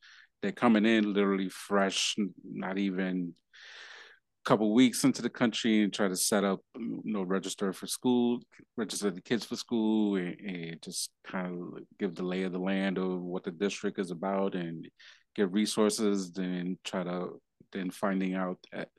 They're 0.42 0.52
coming 0.52 0.86
in 0.86 1.14
literally 1.14 1.50
fresh, 1.50 2.16
not 2.44 2.80
even 2.80 3.36
couple 4.44 4.74
weeks 4.74 5.04
into 5.04 5.22
the 5.22 5.30
country 5.30 5.84
and 5.84 5.94
try 5.94 6.08
to 6.08 6.16
set 6.16 6.44
up, 6.44 6.62
you 6.76 7.02
know, 7.06 7.24
register 7.24 7.72
for 7.74 7.88
school, 7.88 8.40
register 8.76 9.12
the 9.12 9.22
kids 9.22 9.46
for 9.46 9.56
school, 9.56 10.16
and, 10.16 10.40
and 10.40 10.82
just 10.82 11.12
kind 11.26 11.48
of 11.48 11.84
give 12.00 12.16
the 12.16 12.24
lay 12.24 12.44
of 12.44 12.52
the 12.52 12.60
land 12.60 12.98
of 12.98 13.22
what 13.22 13.44
the 13.44 13.52
district 13.52 14.00
is 14.00 14.12
about 14.12 14.56
and 14.56 14.88
get 15.36 15.52
resources. 15.52 16.32
Then 16.32 16.78
try 16.84 17.04
to 17.04 17.40
then 17.72 17.92
finding 17.92 18.34
out 18.34 18.58
that 18.72 18.90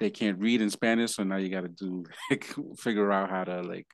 they 0.00 0.10
can't 0.10 0.38
read 0.38 0.60
in 0.60 0.70
Spanish, 0.70 1.16
so 1.16 1.24
now 1.24 1.36
you 1.36 1.48
got 1.48 1.62
to 1.62 1.68
do 1.68 2.04
like 2.30 2.54
figure 2.78 3.10
out 3.10 3.30
how 3.30 3.44
to 3.44 3.62
like 3.62 3.86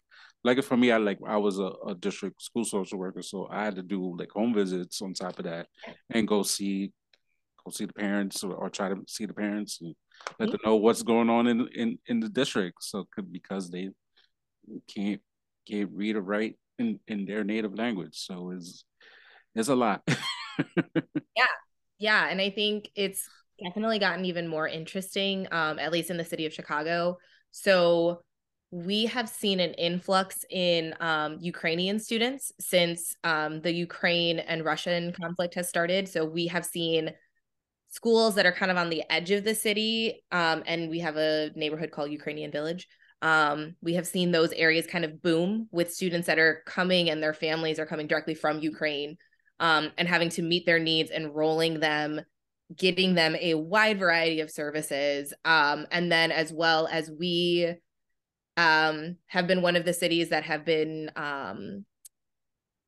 like 0.43 0.63
for 0.65 0.77
me, 0.77 0.91
I 0.91 0.97
like 0.97 1.19
I 1.27 1.37
was 1.37 1.59
a, 1.59 1.71
a, 1.87 1.95
district 1.95 2.43
school 2.43 2.65
social 2.65 2.99
worker, 2.99 3.23
so 3.23 3.47
I 3.51 3.65
had 3.65 3.77
to 3.77 3.83
do 3.83 4.17
like 4.19 4.31
home 4.31 4.55
visits 4.55 5.03
on 5.03 5.13
top 5.13 5.39
of 5.39 5.45
that, 5.45 5.67
and 6.09 6.27
go 6.27 6.43
see 6.43 6.93
go 7.65 7.71
see 7.71 7.87
the 7.87 7.93
parents 7.93 8.43
or, 8.45 8.55
or 8.55 8.71
try 8.71 8.89
to 8.89 8.97
see 9.07 9.27
the 9.27 9.35
parents 9.35 9.81
and 9.81 9.95
let 10.39 10.49
mm-hmm. 10.49 10.53
them 10.53 10.61
know 10.65 10.77
what's 10.77 11.03
going 11.03 11.31
on 11.31 11.47
in 11.47 11.69
in 11.75 11.99
in 12.07 12.21
the 12.21 12.29
district. 12.29 12.83
So 12.83 13.07
because 13.31 13.71
they 13.71 13.91
can't 14.89 15.21
can't 15.69 15.91
read 15.93 16.17
or 16.17 16.23
write 16.23 16.57
in 16.79 17.01
in 17.07 17.27
their 17.27 17.45
native 17.45 17.75
language, 17.77 18.17
so 18.17 18.51
it's 18.51 18.85
it's 19.55 19.69
a 19.69 19.75
lot. 19.75 20.03
yeah, 21.37 21.47
yeah, 21.99 22.29
and 22.29 22.41
I 22.41 22.51
think 22.51 22.91
it's 22.95 23.29
definitely 23.63 23.99
gotten 23.99 24.25
even 24.25 24.49
more 24.49 24.67
interesting, 24.67 25.47
um, 25.51 25.79
at 25.79 25.93
least 25.93 26.11
in 26.11 26.17
the 26.17 26.25
city 26.25 26.47
of 26.47 26.53
Chicago. 26.53 27.19
So 27.51 28.23
we 28.71 29.07
have 29.07 29.29
seen 29.29 29.59
an 29.59 29.75
influx 29.75 30.45
in 30.49 30.95
um, 31.01 31.39
Ukrainian 31.41 31.99
students 31.99 32.53
since 32.61 33.17
um, 33.25 33.61
the 33.63 33.73
Ukraine 33.73 34.39
and 34.39 34.65
Russian 34.65 35.13
conflict 35.13 35.55
has 35.55 35.69
started. 35.69 36.09
So 36.09 36.25
we 36.25 36.47
have 36.47 36.65
seen 36.65 37.13
schools 37.91 38.37
that 38.37 38.47
are 38.47 38.53
kind 38.53 38.71
of 38.71 38.77
on 38.77 38.89
the 38.89 39.03
edge 39.11 39.31
of 39.31 39.45
the 39.45 39.55
city, 39.55 40.23
um, 40.33 40.63
and 40.67 40.89
we 40.89 41.01
have 41.01 41.17
a 41.17 41.51
neighborhood 41.55 41.91
called 41.91 42.11
Ukrainian 42.11 42.51
Village. 42.51 42.89
Um, 43.23 43.77
we 43.83 43.95
have 43.95 44.07
seen 44.07 44.33
those 44.33 44.53
areas 44.53 44.87
kind 44.87 45.05
of 45.05 45.21
boom 45.21 45.69
with 45.71 45.93
students 45.93 46.27
that 46.27 46.39
are 46.39 46.63
coming 46.67 47.11
and 47.11 47.23
their 47.23 47.35
families 47.35 47.79
are 47.79 47.87
coming 47.87 48.07
directly 48.07 48.35
from 48.35 48.61
Ukraine 48.61 49.19
um, 49.59 49.91
and 49.99 50.09
having 50.09 50.31
to 50.31 50.43
meet 50.43 50.65
their 50.65 50.79
needs, 50.79 51.11
enrolling 51.11 51.81
them 51.81 52.23
getting 52.77 53.15
them 53.15 53.35
a 53.41 53.55
wide 53.55 53.99
variety 53.99 54.41
of 54.41 54.51
services 54.51 55.35
um, 55.45 55.87
and 55.91 56.11
then 56.11 56.31
as 56.31 56.53
well 56.53 56.87
as 56.91 57.11
we 57.19 57.75
um, 58.57 59.17
have 59.27 59.47
been 59.47 59.63
one 59.63 59.77
of 59.77 59.85
the 59.85 59.93
cities 59.93 60.29
that 60.31 60.45
have 60.45 60.65
been 60.65 61.11
um, 61.17 61.85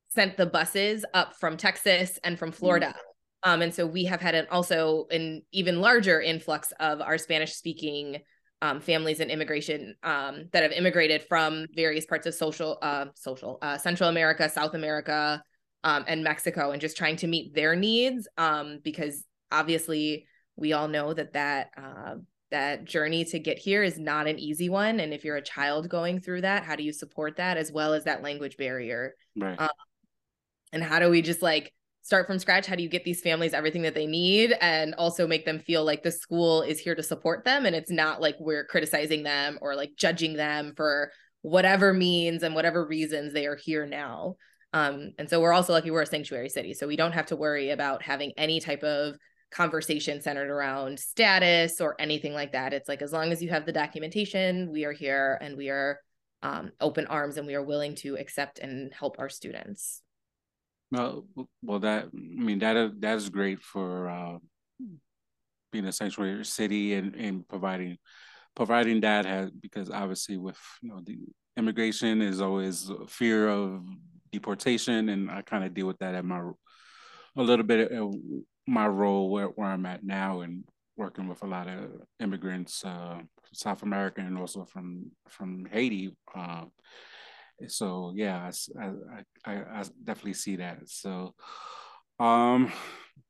sent 0.09 0.37
the 0.37 0.45
buses 0.45 1.03
up 1.13 1.35
from 1.35 1.57
Texas 1.57 2.19
and 2.23 2.37
from 2.37 2.51
Florida. 2.51 2.87
Mm-hmm. 2.87 3.12
Um, 3.43 3.61
and 3.61 3.73
so 3.73 3.85
we 3.85 4.05
have 4.05 4.21
had 4.21 4.35
an 4.35 4.47
also 4.49 5.07
an 5.11 5.41
even 5.51 5.81
larger 5.81 6.21
influx 6.21 6.71
of 6.79 7.01
our 7.01 7.17
Spanish 7.17 7.53
speaking 7.53 8.19
um, 8.61 8.79
families 8.79 9.19
and 9.19 9.29
immigration 9.29 9.95
um, 10.03 10.45
that 10.53 10.63
have 10.63 10.71
immigrated 10.71 11.23
from 11.23 11.65
various 11.75 12.05
parts 12.05 12.25
of 12.25 12.33
social 12.33 12.77
uh, 12.81 13.07
social 13.15 13.59
uh, 13.61 13.77
Central 13.77 14.09
America, 14.09 14.47
South 14.47 14.73
America, 14.73 15.43
um, 15.83 16.05
and 16.07 16.23
Mexico, 16.23 16.71
and 16.71 16.79
just 16.79 16.95
trying 16.95 17.17
to 17.17 17.27
meet 17.27 17.53
their 17.53 17.75
needs 17.75 18.27
um, 18.37 18.79
because 18.81 19.25
obviously 19.51 20.25
we 20.55 20.71
all 20.71 20.87
know 20.87 21.13
that 21.13 21.33
that 21.33 21.71
uh, 21.75 22.15
that 22.51 22.85
journey 22.85 23.25
to 23.25 23.39
get 23.39 23.57
here 23.57 23.83
is 23.83 23.99
not 23.99 24.27
an 24.27 24.39
easy 24.39 24.69
one. 24.69 25.01
And 25.01 25.13
if 25.13 25.25
you're 25.25 25.35
a 25.35 25.41
child 25.41 25.89
going 25.89 26.21
through 26.21 26.41
that 26.41 26.63
how 26.63 26.77
do 26.77 26.83
you 26.83 26.93
support 26.93 27.37
that 27.37 27.57
as 27.57 27.71
well 27.71 27.93
as 27.93 28.05
that 28.05 28.23
language 28.23 28.55
barrier? 28.55 29.15
Right. 29.35 29.59
Um, 29.59 29.69
and 30.71 30.81
how 30.81 30.99
do 30.99 31.09
we 31.09 31.21
just 31.21 31.41
like 31.41 31.73
start 32.03 32.27
from 32.27 32.37
scratch 32.39 32.67
how 32.67 32.75
do 32.75 32.83
you 32.83 32.89
get 32.89 33.03
these 33.03 33.21
families 33.21 33.53
everything 33.53 33.81
that 33.81 33.95
they 33.95 34.05
need 34.05 34.53
and 34.61 34.93
also 34.95 35.25
make 35.25 35.45
them 35.45 35.59
feel 35.59 35.83
like 35.83 36.03
the 36.03 36.11
school 36.11 36.61
is 36.61 36.79
here 36.79 36.95
to 36.95 37.03
support 37.03 37.43
them 37.43 37.65
and 37.65 37.75
it's 37.75 37.91
not 37.91 38.21
like 38.21 38.35
we're 38.39 38.65
criticizing 38.65 39.23
them 39.23 39.57
or 39.61 39.75
like 39.75 39.91
judging 39.97 40.35
them 40.35 40.73
for 40.75 41.11
whatever 41.41 41.93
means 41.93 42.43
and 42.43 42.55
whatever 42.55 42.85
reasons 42.85 43.33
they 43.33 43.45
are 43.45 43.57
here 43.57 43.85
now 43.85 44.35
um, 44.73 45.11
and 45.17 45.29
so 45.29 45.39
we're 45.39 45.53
also 45.53 45.73
lucky 45.73 45.91
we're 45.91 46.01
a 46.01 46.05
sanctuary 46.05 46.49
city 46.49 46.73
so 46.73 46.87
we 46.87 46.95
don't 46.95 47.11
have 47.11 47.27
to 47.27 47.35
worry 47.35 47.71
about 47.71 48.03
having 48.03 48.31
any 48.37 48.59
type 48.59 48.83
of 48.83 49.15
conversation 49.53 50.19
centered 50.21 50.49
around 50.49 50.99
status 50.99 51.79
or 51.79 51.95
anything 51.99 52.33
like 52.33 52.51
that. 52.51 52.73
It's 52.73 52.89
like 52.89 53.01
as 53.01 53.13
long 53.13 53.31
as 53.31 53.41
you 53.41 53.49
have 53.49 53.65
the 53.65 53.71
documentation, 53.71 54.71
we 54.71 54.83
are 54.83 54.91
here 54.91 55.37
and 55.41 55.55
we 55.55 55.69
are 55.69 55.99
um, 56.41 56.71
open 56.81 57.07
arms 57.07 57.37
and 57.37 57.47
we 57.47 57.55
are 57.55 57.63
willing 57.63 57.95
to 57.97 58.17
accept 58.17 58.59
and 58.59 58.91
help 58.93 59.17
our 59.19 59.29
students. 59.29 60.01
Well, 60.93 61.25
well, 61.63 61.79
that 61.79 62.05
I 62.05 62.43
mean 62.43 62.59
that 62.59 63.01
that 63.01 63.17
is 63.17 63.29
great 63.29 63.61
for 63.61 64.09
uh, 64.09 64.37
being 65.71 65.85
a 65.85 65.91
sanctuary 65.91 66.45
city 66.45 66.93
and, 66.93 67.15
and 67.15 67.47
providing 67.47 67.97
providing 68.55 69.01
that 69.01 69.25
has 69.25 69.49
because 69.49 69.89
obviously 69.89 70.37
with 70.37 70.59
you 70.83 70.89
know 70.89 71.01
the 71.03 71.17
immigration 71.57 72.21
is 72.21 72.41
always 72.41 72.91
fear 73.07 73.49
of 73.49 73.83
deportation 74.31 75.09
and 75.09 75.31
I 75.31 75.41
kind 75.41 75.63
of 75.63 75.73
deal 75.73 75.87
with 75.87 75.97
that 75.97 76.13
at 76.13 76.25
my 76.25 76.41
a 77.37 77.41
little 77.41 77.65
bit 77.65 77.91
of 77.91 78.13
my 78.67 78.85
role 78.87 79.31
where, 79.31 79.47
where 79.47 79.69
I'm 79.69 79.87
at 79.87 80.03
now 80.03 80.41
and 80.41 80.63
working 80.95 81.27
with 81.27 81.41
a 81.41 81.47
lot 81.47 81.67
of 81.67 81.89
immigrants, 82.19 82.85
uh, 82.85 83.19
South 83.51 83.81
America 83.81 84.21
and 84.21 84.37
also 84.37 84.63
from 84.65 85.11
from 85.27 85.65
Haiti. 85.71 86.15
Uh, 86.35 86.65
so 87.67 88.13
yeah, 88.15 88.51
I, 88.79 88.91
I, 89.45 89.53
I, 89.55 89.83
definitely 90.03 90.33
see 90.33 90.57
that. 90.57 90.79
So, 90.87 91.33
um, 92.19 92.71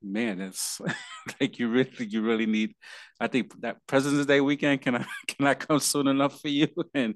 man, 0.02 0.42
it's 0.42 0.82
like 1.42 1.60
you 1.60 1.70
really 1.70 1.92
you 2.00 2.22
really 2.22 2.46
need. 2.46 2.76
I 3.20 3.28
think 3.28 3.60
that 3.62 3.78
President's 3.88 4.26
Day 4.26 4.42
weekend 4.42 4.82
can 4.82 4.96
I 4.96 5.06
can 5.28 5.48
I 5.48 5.54
come 5.54 5.80
soon 5.80 6.08
enough 6.08 6.40
for 6.40 6.50
you 6.50 6.68
and 6.94 7.16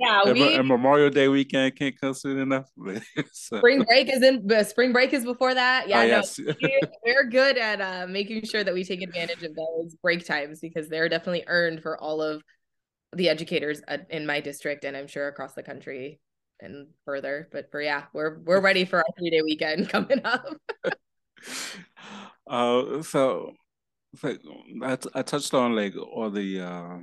yeah, 0.00 0.32
we, 0.32 0.54
and 0.54 0.66
Memorial 0.66 1.10
Day 1.10 1.28
weekend 1.28 1.76
can't 1.76 1.98
come 2.00 2.14
soon 2.14 2.38
enough. 2.38 2.66
so. 3.32 3.58
Spring 3.58 3.84
break 3.84 4.12
is 4.12 4.22
in. 4.22 4.50
Uh, 4.50 4.64
spring 4.64 4.92
break 4.92 5.12
is 5.12 5.24
before 5.24 5.54
that. 5.54 5.88
Yeah, 5.88 6.00
oh, 6.00 6.04
yes. 6.04 6.38
no, 6.38 6.52
we're 7.04 7.28
good 7.28 7.56
at 7.56 7.80
uh, 7.80 8.06
making 8.08 8.44
sure 8.44 8.64
that 8.64 8.74
we 8.74 8.84
take 8.84 9.02
advantage 9.02 9.42
of 9.44 9.54
those 9.54 9.94
break 10.02 10.26
times 10.26 10.58
because 10.60 10.88
they're 10.88 11.08
definitely 11.08 11.44
earned 11.46 11.80
for 11.82 12.00
all 12.00 12.20
of 12.20 12.42
the 13.16 13.28
educators 13.28 13.80
in 14.10 14.26
my 14.26 14.40
district, 14.40 14.84
and 14.84 14.96
I'm 14.96 15.06
sure 15.06 15.28
across 15.28 15.54
the 15.54 15.62
country 15.62 16.20
and 16.60 16.88
further. 17.04 17.48
But 17.52 17.70
for 17.70 17.80
yeah, 17.80 18.04
we're 18.12 18.38
we're 18.40 18.60
ready 18.60 18.84
for 18.84 18.98
our 18.98 19.04
three 19.18 19.30
day 19.30 19.42
weekend 19.42 19.88
coming 19.94 20.20
up. 20.24 20.46
uh, 22.46 23.02
so, 23.02 23.52
so 24.16 24.36
I, 24.82 25.22
touched 25.22 25.54
on 25.54 25.74
like 25.74 25.96
all 25.96 26.30
the. 26.30 26.60
Uh, 26.60 26.98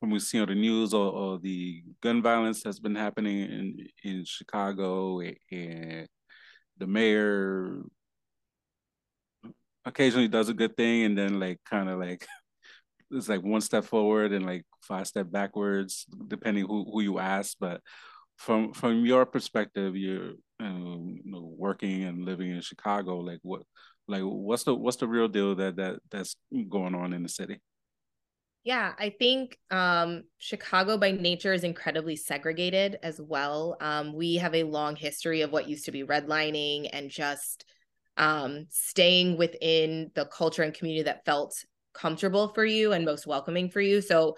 from 0.00 0.10
we 0.10 0.18
see 0.18 0.40
on 0.40 0.48
the 0.48 0.54
news 0.56 0.92
or, 0.92 1.12
or 1.12 1.38
the 1.38 1.80
gun 2.00 2.20
violence 2.20 2.60
that's 2.60 2.80
been 2.80 2.96
happening 2.96 3.38
in 3.38 3.86
in 4.02 4.24
Chicago 4.24 5.20
and 5.20 6.08
the 6.78 6.86
mayor 6.88 7.82
occasionally 9.84 10.26
does 10.26 10.48
a 10.48 10.54
good 10.54 10.76
thing 10.76 11.04
and 11.04 11.16
then 11.16 11.38
like 11.38 11.60
kind 11.64 11.88
of 11.88 12.00
like 12.00 12.26
it's 13.12 13.28
like 13.28 13.44
one 13.44 13.60
step 13.60 13.84
forward 13.84 14.32
and 14.32 14.44
like 14.44 14.64
five 14.82 15.06
step 15.06 15.30
backwards 15.30 16.06
depending 16.28 16.66
who, 16.66 16.84
who 16.90 17.00
you 17.00 17.18
ask 17.18 17.56
but 17.60 17.80
from 18.36 18.72
from 18.72 19.04
your 19.04 19.24
perspective 19.26 19.96
you're 19.96 20.32
um, 20.60 21.18
you 21.24 21.32
know, 21.32 21.52
working 21.56 22.04
and 22.04 22.24
living 22.24 22.50
in 22.50 22.60
chicago 22.60 23.18
like 23.18 23.40
what 23.42 23.62
like 24.08 24.22
what's 24.22 24.64
the 24.64 24.74
what's 24.74 24.96
the 24.96 25.08
real 25.08 25.28
deal 25.28 25.54
that 25.54 25.76
that 25.76 25.98
that's 26.10 26.36
going 26.68 26.94
on 26.94 27.12
in 27.12 27.22
the 27.22 27.28
city 27.28 27.60
yeah, 28.64 28.92
I 28.96 29.10
think 29.10 29.58
um, 29.72 30.22
Chicago 30.38 30.96
by 30.96 31.10
nature 31.10 31.52
is 31.52 31.64
incredibly 31.64 32.14
segregated 32.14 32.96
as 33.02 33.20
well. 33.20 33.76
Um, 33.80 34.14
we 34.14 34.36
have 34.36 34.54
a 34.54 34.62
long 34.62 34.94
history 34.94 35.40
of 35.40 35.50
what 35.50 35.68
used 35.68 35.86
to 35.86 35.90
be 35.90 36.04
redlining 36.04 36.88
and 36.92 37.10
just 37.10 37.64
um, 38.16 38.66
staying 38.70 39.36
within 39.36 40.12
the 40.14 40.26
culture 40.26 40.62
and 40.62 40.72
community 40.72 41.02
that 41.04 41.24
felt 41.24 41.56
comfortable 41.92 42.48
for 42.48 42.64
you 42.64 42.92
and 42.92 43.04
most 43.04 43.26
welcoming 43.26 43.68
for 43.68 43.80
you. 43.80 44.00
So 44.00 44.36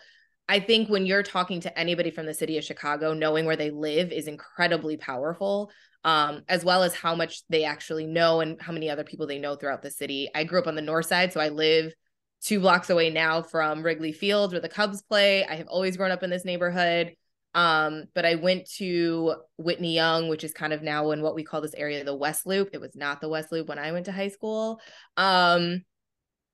I 0.48 0.60
think 0.60 0.88
when 0.88 1.06
you're 1.06 1.22
talking 1.22 1.60
to 1.60 1.78
anybody 1.78 2.10
from 2.10 2.26
the 2.26 2.34
city 2.34 2.58
of 2.58 2.64
Chicago, 2.64 3.14
knowing 3.14 3.46
where 3.46 3.56
they 3.56 3.70
live 3.70 4.12
is 4.12 4.28
incredibly 4.28 4.96
powerful. 4.96 5.70
Um, 6.06 6.42
as 6.50 6.62
well 6.62 6.82
as 6.82 6.94
how 6.94 7.14
much 7.14 7.44
they 7.48 7.64
actually 7.64 8.04
know 8.04 8.40
and 8.40 8.60
how 8.60 8.72
many 8.74 8.90
other 8.90 9.04
people 9.04 9.26
they 9.26 9.38
know 9.38 9.56
throughout 9.56 9.80
the 9.80 9.90
city. 9.90 10.28
I 10.34 10.44
grew 10.44 10.60
up 10.60 10.66
on 10.66 10.74
the 10.74 10.82
north 10.82 11.06
side, 11.06 11.32
so 11.32 11.40
I 11.40 11.48
live 11.48 11.94
two 12.42 12.60
blocks 12.60 12.90
away 12.90 13.08
now 13.08 13.40
from 13.40 13.82
Wrigley 13.82 14.12
Field 14.12 14.52
where 14.52 14.60
the 14.60 14.68
Cubs 14.68 15.00
play. 15.00 15.46
I 15.46 15.54
have 15.54 15.66
always 15.66 15.96
grown 15.96 16.10
up 16.10 16.22
in 16.22 16.28
this 16.28 16.44
neighborhood. 16.44 17.14
Um, 17.54 18.04
but 18.14 18.26
I 18.26 18.34
went 18.34 18.68
to 18.78 19.36
Whitney 19.56 19.94
Young, 19.94 20.28
which 20.28 20.44
is 20.44 20.52
kind 20.52 20.72
of 20.72 20.82
now 20.82 21.12
in 21.12 21.22
what 21.22 21.36
we 21.36 21.44
call 21.44 21.60
this 21.60 21.74
area 21.74 22.04
the 22.04 22.14
West 22.14 22.46
Loop. 22.46 22.70
It 22.72 22.80
was 22.80 22.96
not 22.96 23.20
the 23.20 23.28
West 23.28 23.52
Loop 23.52 23.68
when 23.68 23.78
I 23.78 23.92
went 23.92 24.06
to 24.06 24.12
high 24.12 24.28
school. 24.28 24.80
Um, 25.16 25.84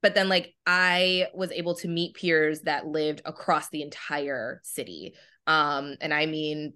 but 0.02 0.14
then 0.14 0.28
like 0.28 0.54
I 0.66 1.28
was 1.34 1.52
able 1.52 1.74
to 1.76 1.88
meet 1.88 2.14
peers 2.14 2.62
that 2.62 2.86
lived 2.86 3.22
across 3.24 3.68
the 3.68 3.82
entire 3.82 4.60
city. 4.64 5.14
Um, 5.46 5.96
and 6.00 6.14
I 6.14 6.26
mean, 6.26 6.74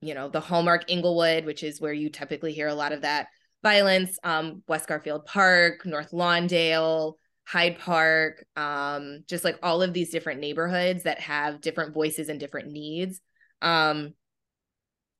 you 0.00 0.14
know, 0.14 0.28
the 0.28 0.40
Hallmark 0.40 0.90
Englewood, 0.90 1.44
which 1.44 1.62
is 1.62 1.80
where 1.80 1.92
you 1.92 2.10
typically 2.10 2.52
hear 2.52 2.68
a 2.68 2.74
lot 2.74 2.92
of 2.92 3.02
that 3.02 3.28
violence, 3.62 4.18
um, 4.22 4.62
West 4.68 4.86
Garfield 4.86 5.24
Park, 5.24 5.86
North 5.86 6.10
Lawndale, 6.12 7.14
Hyde 7.46 7.78
Park, 7.78 8.44
um, 8.56 9.24
just 9.26 9.44
like 9.44 9.58
all 9.62 9.82
of 9.82 9.92
these 9.92 10.10
different 10.10 10.40
neighborhoods 10.40 11.04
that 11.04 11.20
have 11.20 11.60
different 11.60 11.94
voices 11.94 12.28
and 12.28 12.38
different 12.38 12.70
needs. 12.70 13.20
Um, 13.62 14.14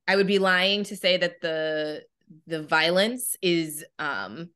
I 0.06 0.16
would 0.16 0.26
be 0.26 0.38
lying 0.38 0.84
to 0.84 0.96
say 0.96 1.16
that 1.16 1.40
the 1.40 2.02
the 2.46 2.62
violence 2.62 3.36
is 3.42 3.84
um, 3.98 4.50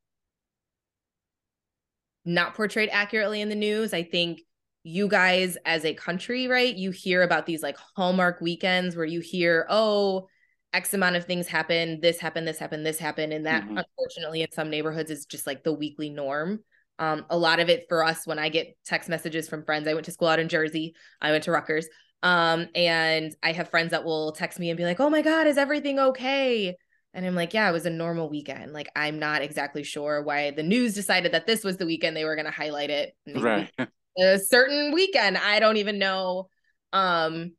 not 2.24 2.54
portrayed 2.54 2.88
accurately 2.92 3.40
in 3.40 3.48
the 3.48 3.54
news. 3.54 3.94
I 3.94 4.02
think 4.02 4.40
you 4.82 5.08
guys 5.08 5.56
as 5.64 5.84
a 5.84 5.94
country, 5.94 6.46
right? 6.48 6.74
You 6.74 6.90
hear 6.90 7.22
about 7.22 7.46
these 7.46 7.62
like 7.62 7.76
Hallmark 7.96 8.40
weekends 8.40 8.96
where 8.96 9.06
you 9.06 9.20
hear, 9.20 9.66
oh, 9.68 10.28
X 10.72 10.94
amount 10.94 11.16
of 11.16 11.24
things 11.24 11.46
happen, 11.46 12.00
this 12.00 12.18
happened, 12.18 12.46
this 12.46 12.58
happened, 12.58 12.84
this 12.84 12.98
happened. 12.98 13.32
And 13.32 13.46
that 13.46 13.64
mm-hmm. 13.64 13.78
unfortunately 13.78 14.42
in 14.42 14.52
some 14.52 14.70
neighborhoods 14.70 15.10
is 15.10 15.26
just 15.26 15.46
like 15.46 15.64
the 15.64 15.72
weekly 15.72 16.10
norm. 16.10 16.60
Um, 16.98 17.24
a 17.30 17.38
lot 17.38 17.60
of 17.60 17.68
it 17.68 17.86
for 17.88 18.04
us 18.04 18.26
when 18.26 18.38
I 18.38 18.48
get 18.48 18.76
text 18.84 19.08
messages 19.08 19.48
from 19.48 19.64
friends, 19.64 19.86
I 19.88 19.94
went 19.94 20.06
to 20.06 20.12
school 20.12 20.28
out 20.28 20.40
in 20.40 20.48
Jersey, 20.48 20.94
I 21.20 21.30
went 21.30 21.44
to 21.44 21.52
Rutgers. 21.52 21.86
Um, 22.22 22.66
and 22.74 23.34
I 23.42 23.52
have 23.52 23.70
friends 23.70 23.92
that 23.92 24.04
will 24.04 24.32
text 24.32 24.58
me 24.58 24.70
and 24.70 24.76
be 24.76 24.84
like, 24.84 25.00
Oh 25.00 25.10
my 25.10 25.22
God, 25.22 25.46
is 25.46 25.56
everything 25.56 25.98
okay? 25.98 26.76
And 27.14 27.24
I'm 27.24 27.34
like, 27.34 27.54
yeah, 27.54 27.68
it 27.68 27.72
was 27.72 27.86
a 27.86 27.90
normal 27.90 28.28
weekend. 28.28 28.72
Like, 28.72 28.90
I'm 28.94 29.18
not 29.18 29.42
exactly 29.42 29.82
sure 29.82 30.22
why 30.22 30.50
the 30.50 30.62
news 30.62 30.94
decided 30.94 31.32
that 31.32 31.46
this 31.46 31.64
was 31.64 31.76
the 31.76 31.86
weekend 31.86 32.16
they 32.16 32.24
were 32.24 32.36
going 32.36 32.44
to 32.46 32.50
highlight 32.50 32.90
it. 32.90 33.16
right. 33.34 33.70
A 34.20 34.38
certain 34.38 34.92
weekend. 34.92 35.38
I 35.38 35.60
don't 35.60 35.76
even 35.76 35.98
know. 35.98 36.48
Um, 36.92 37.52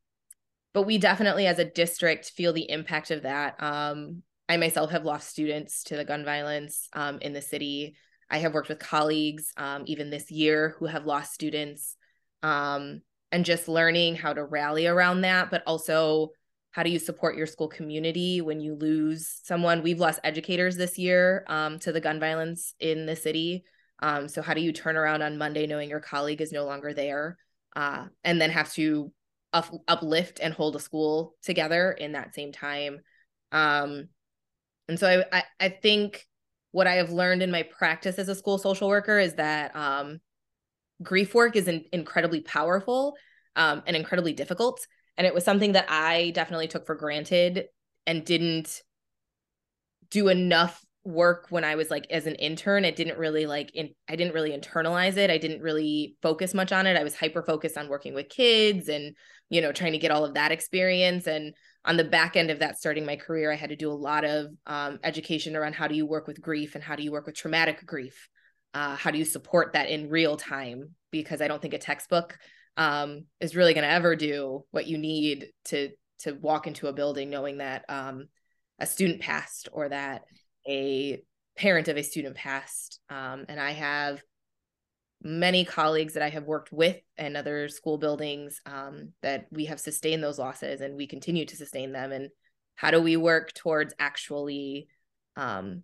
but 0.73 0.83
we 0.83 0.97
definitely, 0.97 1.47
as 1.47 1.57
a 1.57 1.65
district, 1.65 2.31
feel 2.31 2.51
the 2.51 2.69
impact 2.69 3.11
of 3.11 3.23
that. 3.23 3.61
Um, 3.63 4.23
I 4.49 4.57
myself 4.57 4.91
have 4.91 5.05
lost 5.05 5.29
students 5.29 5.83
to 5.85 5.95
the 5.95 6.03
gun 6.03 6.25
violence 6.25 6.89
um, 6.93 7.19
in 7.21 7.33
the 7.33 7.41
city. 7.41 7.95
I 8.29 8.39
have 8.39 8.53
worked 8.53 8.69
with 8.69 8.79
colleagues, 8.79 9.53
um, 9.57 9.83
even 9.85 10.09
this 10.09 10.29
year, 10.29 10.75
who 10.79 10.85
have 10.85 11.05
lost 11.05 11.33
students, 11.33 11.95
um, 12.43 13.01
and 13.31 13.45
just 13.45 13.67
learning 13.67 14.15
how 14.15 14.33
to 14.33 14.43
rally 14.43 14.85
around 14.85 15.21
that, 15.21 15.49
but 15.51 15.63
also 15.65 16.29
how 16.71 16.83
do 16.83 16.89
you 16.89 16.99
support 16.99 17.35
your 17.35 17.47
school 17.47 17.67
community 17.67 18.41
when 18.41 18.59
you 18.59 18.75
lose 18.75 19.39
someone? 19.43 19.81
We've 19.81 19.99
lost 19.99 20.19
educators 20.23 20.77
this 20.77 20.97
year 20.97 21.43
um, 21.47 21.79
to 21.79 21.91
the 21.91 22.01
gun 22.01 22.19
violence 22.19 22.73
in 22.79 23.05
the 23.05 23.15
city. 23.15 23.63
Um, 24.01 24.27
so 24.27 24.41
how 24.41 24.53
do 24.53 24.61
you 24.61 24.71
turn 24.71 24.95
around 24.95 25.21
on 25.23 25.37
monday 25.37 25.67
knowing 25.67 25.89
your 25.89 25.99
colleague 25.99 26.41
is 26.41 26.51
no 26.51 26.65
longer 26.65 26.93
there 26.93 27.37
uh, 27.75 28.05
and 28.23 28.39
then 28.39 28.49
have 28.51 28.71
to 28.73 29.11
up- 29.51 29.73
uplift 29.87 30.39
and 30.41 30.53
hold 30.53 30.75
a 30.75 30.79
school 30.79 31.35
together 31.41 31.91
in 31.91 32.13
that 32.13 32.35
same 32.35 32.51
time? 32.51 32.99
Um, 33.51 34.09
and 34.87 34.99
so 34.99 35.23
I, 35.31 35.39
I, 35.39 35.43
I 35.59 35.69
think 35.69 36.25
what 36.71 36.87
i 36.87 36.95
have 36.95 37.11
learned 37.11 37.41
in 37.41 37.49
my 37.49 37.63
practice 37.63 38.19
as 38.19 38.29
a 38.29 38.35
school 38.35 38.57
social 38.57 38.87
worker 38.87 39.17
is 39.17 39.35
that 39.35 39.75
um, 39.75 40.19
grief 41.01 41.33
work 41.33 41.55
is 41.55 41.67
in- 41.67 41.85
incredibly 41.91 42.41
powerful 42.41 43.15
um, 43.55 43.81
and 43.87 43.95
incredibly 43.95 44.33
difficult 44.33 44.85
and 45.19 45.27
it 45.27 45.33
was 45.33 45.43
something 45.43 45.73
that 45.73 45.85
I 45.89 46.31
definitely 46.33 46.69
took 46.69 46.87
for 46.87 46.95
granted 46.95 47.65
and 48.07 48.25
didn't 48.25 48.81
do 50.09 50.29
enough 50.29 50.83
work 51.03 51.47
when 51.49 51.63
I 51.63 51.75
was 51.75 51.91
like 51.91 52.07
as 52.09 52.25
an 52.25 52.35
intern. 52.35 52.85
It 52.85 52.95
didn't 52.95 53.19
really 53.19 53.45
like 53.45 53.69
in, 53.75 53.89
I 54.07 54.15
didn't 54.15 54.33
really 54.33 54.57
internalize 54.57 55.17
it. 55.17 55.29
I 55.29 55.37
didn't 55.37 55.61
really 55.61 56.15
focus 56.21 56.53
much 56.53 56.71
on 56.71 56.87
it. 56.87 56.97
I 56.97 57.03
was 57.03 57.15
hyper 57.15 57.43
focused 57.43 57.77
on 57.77 57.89
working 57.89 58.15
with 58.15 58.29
kids 58.29 58.87
and 58.87 59.13
you 59.49 59.61
know 59.61 59.71
trying 59.71 59.91
to 59.91 59.97
get 59.97 60.11
all 60.11 60.23
of 60.23 60.35
that 60.35 60.51
experience 60.51 61.27
and 61.27 61.53
on 61.85 61.97
the 61.97 62.03
back 62.03 62.37
end 62.37 62.49
of 62.49 62.59
that 62.59 62.77
starting 62.77 63.05
my 63.05 63.15
career 63.15 63.51
i 63.51 63.55
had 63.55 63.69
to 63.69 63.75
do 63.75 63.91
a 63.91 63.93
lot 63.93 64.23
of 64.23 64.47
um, 64.67 64.99
education 65.03 65.55
around 65.55 65.73
how 65.73 65.87
do 65.87 65.95
you 65.95 66.05
work 66.05 66.27
with 66.27 66.41
grief 66.41 66.75
and 66.75 66.83
how 66.83 66.95
do 66.95 67.03
you 67.03 67.11
work 67.11 67.25
with 67.25 67.35
traumatic 67.35 67.85
grief 67.85 68.29
uh, 68.73 68.95
how 68.95 69.11
do 69.11 69.17
you 69.17 69.25
support 69.25 69.73
that 69.73 69.89
in 69.89 70.09
real 70.09 70.37
time 70.37 70.91
because 71.11 71.41
i 71.41 71.47
don't 71.47 71.61
think 71.61 71.73
a 71.73 71.79
textbook 71.79 72.37
um, 72.77 73.25
is 73.39 73.55
really 73.55 73.73
going 73.73 73.83
to 73.83 73.91
ever 73.91 74.15
do 74.15 74.65
what 74.71 74.87
you 74.87 74.97
need 74.97 75.47
to 75.65 75.89
to 76.19 76.33
walk 76.33 76.67
into 76.67 76.87
a 76.87 76.93
building 76.93 77.29
knowing 77.29 77.59
that 77.59 77.85
um, 77.87 78.27
a 78.79 78.85
student 78.85 79.21
passed 79.21 79.69
or 79.71 79.89
that 79.89 80.23
a 80.67 81.21
parent 81.57 81.87
of 81.87 81.97
a 81.97 82.03
student 82.03 82.35
passed. 82.35 82.99
Um, 83.09 83.45
and 83.47 83.59
I 83.59 83.71
have 83.71 84.21
many 85.21 85.65
colleagues 85.65 86.13
that 86.13 86.23
I 86.23 86.29
have 86.29 86.45
worked 86.45 86.71
with 86.71 86.97
and 87.17 87.35
other 87.35 87.67
school 87.67 87.97
buildings 87.97 88.61
um, 88.65 89.13
that 89.21 89.47
we 89.51 89.65
have 89.65 89.79
sustained 89.79 90.23
those 90.23 90.39
losses 90.39 90.81
and 90.81 90.95
we 90.95 91.07
continue 91.07 91.45
to 91.45 91.55
sustain 91.55 91.91
them. 91.91 92.11
And 92.11 92.29
how 92.75 92.91
do 92.91 93.01
we 93.01 93.17
work 93.17 93.53
towards 93.53 93.93
actually 93.99 94.87
um, 95.35 95.83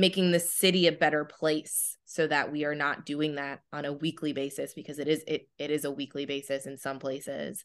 making 0.00 0.30
the 0.30 0.40
city 0.40 0.86
a 0.86 0.92
better 0.92 1.24
place 1.24 1.96
so 2.06 2.26
that 2.26 2.50
we 2.50 2.64
are 2.64 2.74
not 2.74 3.06
doing 3.06 3.36
that 3.36 3.60
on 3.72 3.84
a 3.84 3.92
weekly 3.92 4.32
basis 4.32 4.74
because 4.74 4.98
it 4.98 5.06
is 5.06 5.22
it 5.28 5.48
it 5.58 5.70
is 5.70 5.84
a 5.84 5.90
weekly 5.90 6.26
basis 6.26 6.66
in 6.66 6.76
some 6.76 6.98
places. 6.98 7.64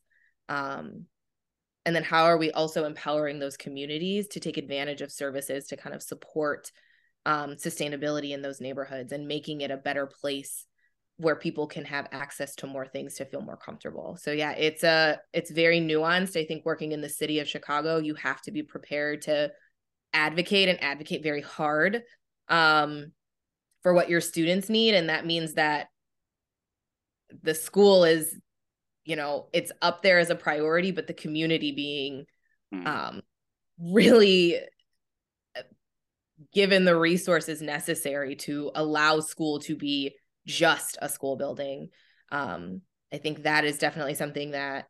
Um 0.49 1.05
and 1.85 1.95
then 1.95 2.03
how 2.03 2.25
are 2.25 2.37
we 2.37 2.51
also 2.51 2.85
empowering 2.85 3.39
those 3.39 3.57
communities 3.57 4.27
to 4.29 4.39
take 4.39 4.57
advantage 4.57 5.01
of 5.01 5.11
services 5.11 5.67
to 5.67 5.77
kind 5.77 5.95
of 5.95 6.01
support 6.01 6.71
um, 7.27 7.51
sustainability 7.51 8.31
in 8.31 8.41
those 8.41 8.59
neighborhoods 8.59 9.11
and 9.11 9.27
making 9.27 9.61
it 9.61 9.69
a 9.69 9.77
better 9.77 10.07
place 10.07 10.65
where 11.17 11.35
people 11.35 11.67
can 11.67 11.85
have 11.85 12.07
access 12.11 12.55
to 12.55 12.67
more 12.67 12.87
things 12.87 13.15
to 13.15 13.25
feel 13.25 13.41
more 13.41 13.57
comfortable? 13.57 14.17
So 14.19 14.31
yeah 14.31 14.51
it's 14.51 14.83
a 14.83 15.19
it's 15.33 15.51
very 15.51 15.79
nuanced. 15.79 16.39
I 16.39 16.45
think 16.45 16.65
working 16.65 16.91
in 16.91 17.01
the 17.01 17.09
city 17.09 17.39
of 17.39 17.47
chicago 17.47 17.97
you 17.99 18.15
have 18.15 18.41
to 18.43 18.51
be 18.51 18.63
prepared 18.63 19.21
to 19.23 19.51
advocate 20.13 20.69
and 20.69 20.81
advocate 20.83 21.21
very 21.21 21.41
hard 21.41 22.01
um, 22.49 23.11
for 23.85 23.93
what 23.93 24.09
your 24.09 24.21
students 24.21 24.69
need 24.69 24.95
and 24.95 25.09
that 25.09 25.25
means 25.25 25.53
that 25.53 25.87
the 27.43 27.53
school 27.53 28.03
is 28.03 28.35
you 29.03 29.15
know 29.15 29.47
it's 29.53 29.71
up 29.81 30.01
there 30.01 30.19
as 30.19 30.29
a 30.29 30.35
priority 30.35 30.91
but 30.91 31.07
the 31.07 31.13
community 31.13 31.71
being 31.71 32.25
mm. 32.73 32.85
um, 32.87 33.21
really 33.79 34.57
uh, 35.55 35.61
given 36.53 36.85
the 36.85 36.97
resources 36.97 37.61
necessary 37.61 38.35
to 38.35 38.71
allow 38.75 39.19
school 39.19 39.59
to 39.59 39.75
be 39.75 40.15
just 40.47 40.97
a 41.01 41.07
school 41.09 41.35
building 41.35 41.89
um, 42.31 42.81
i 43.13 43.17
think 43.17 43.43
that 43.43 43.65
is 43.65 43.77
definitely 43.77 44.15
something 44.15 44.51
that 44.51 44.85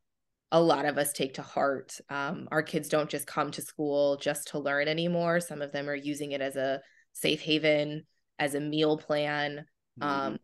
a 0.51 0.61
lot 0.61 0.85
of 0.85 0.97
us 0.97 1.11
take 1.11 1.33
to 1.33 1.41
heart 1.41 1.99
um, 2.09 2.47
our 2.51 2.63
kids 2.63 2.87
don't 2.87 3.09
just 3.09 3.27
come 3.27 3.51
to 3.51 3.61
school 3.61 4.15
just 4.17 4.47
to 4.49 4.59
learn 4.59 4.87
anymore 4.87 5.39
some 5.39 5.61
of 5.61 5.71
them 5.73 5.89
are 5.89 5.95
using 5.95 6.31
it 6.31 6.39
as 6.39 6.55
a 6.55 6.79
safe 7.15 7.41
haven 7.41 8.03
as 8.37 8.53
a 8.53 8.59
meal 8.59 8.97
plan 8.97 9.65
mm-hmm. 9.99 10.03
um, 10.03 10.37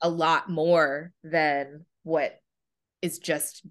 a 0.00 0.08
lot 0.08 0.48
more 0.48 1.12
than 1.22 1.84
what 2.02 2.38
is 3.02 3.18
just 3.18 3.66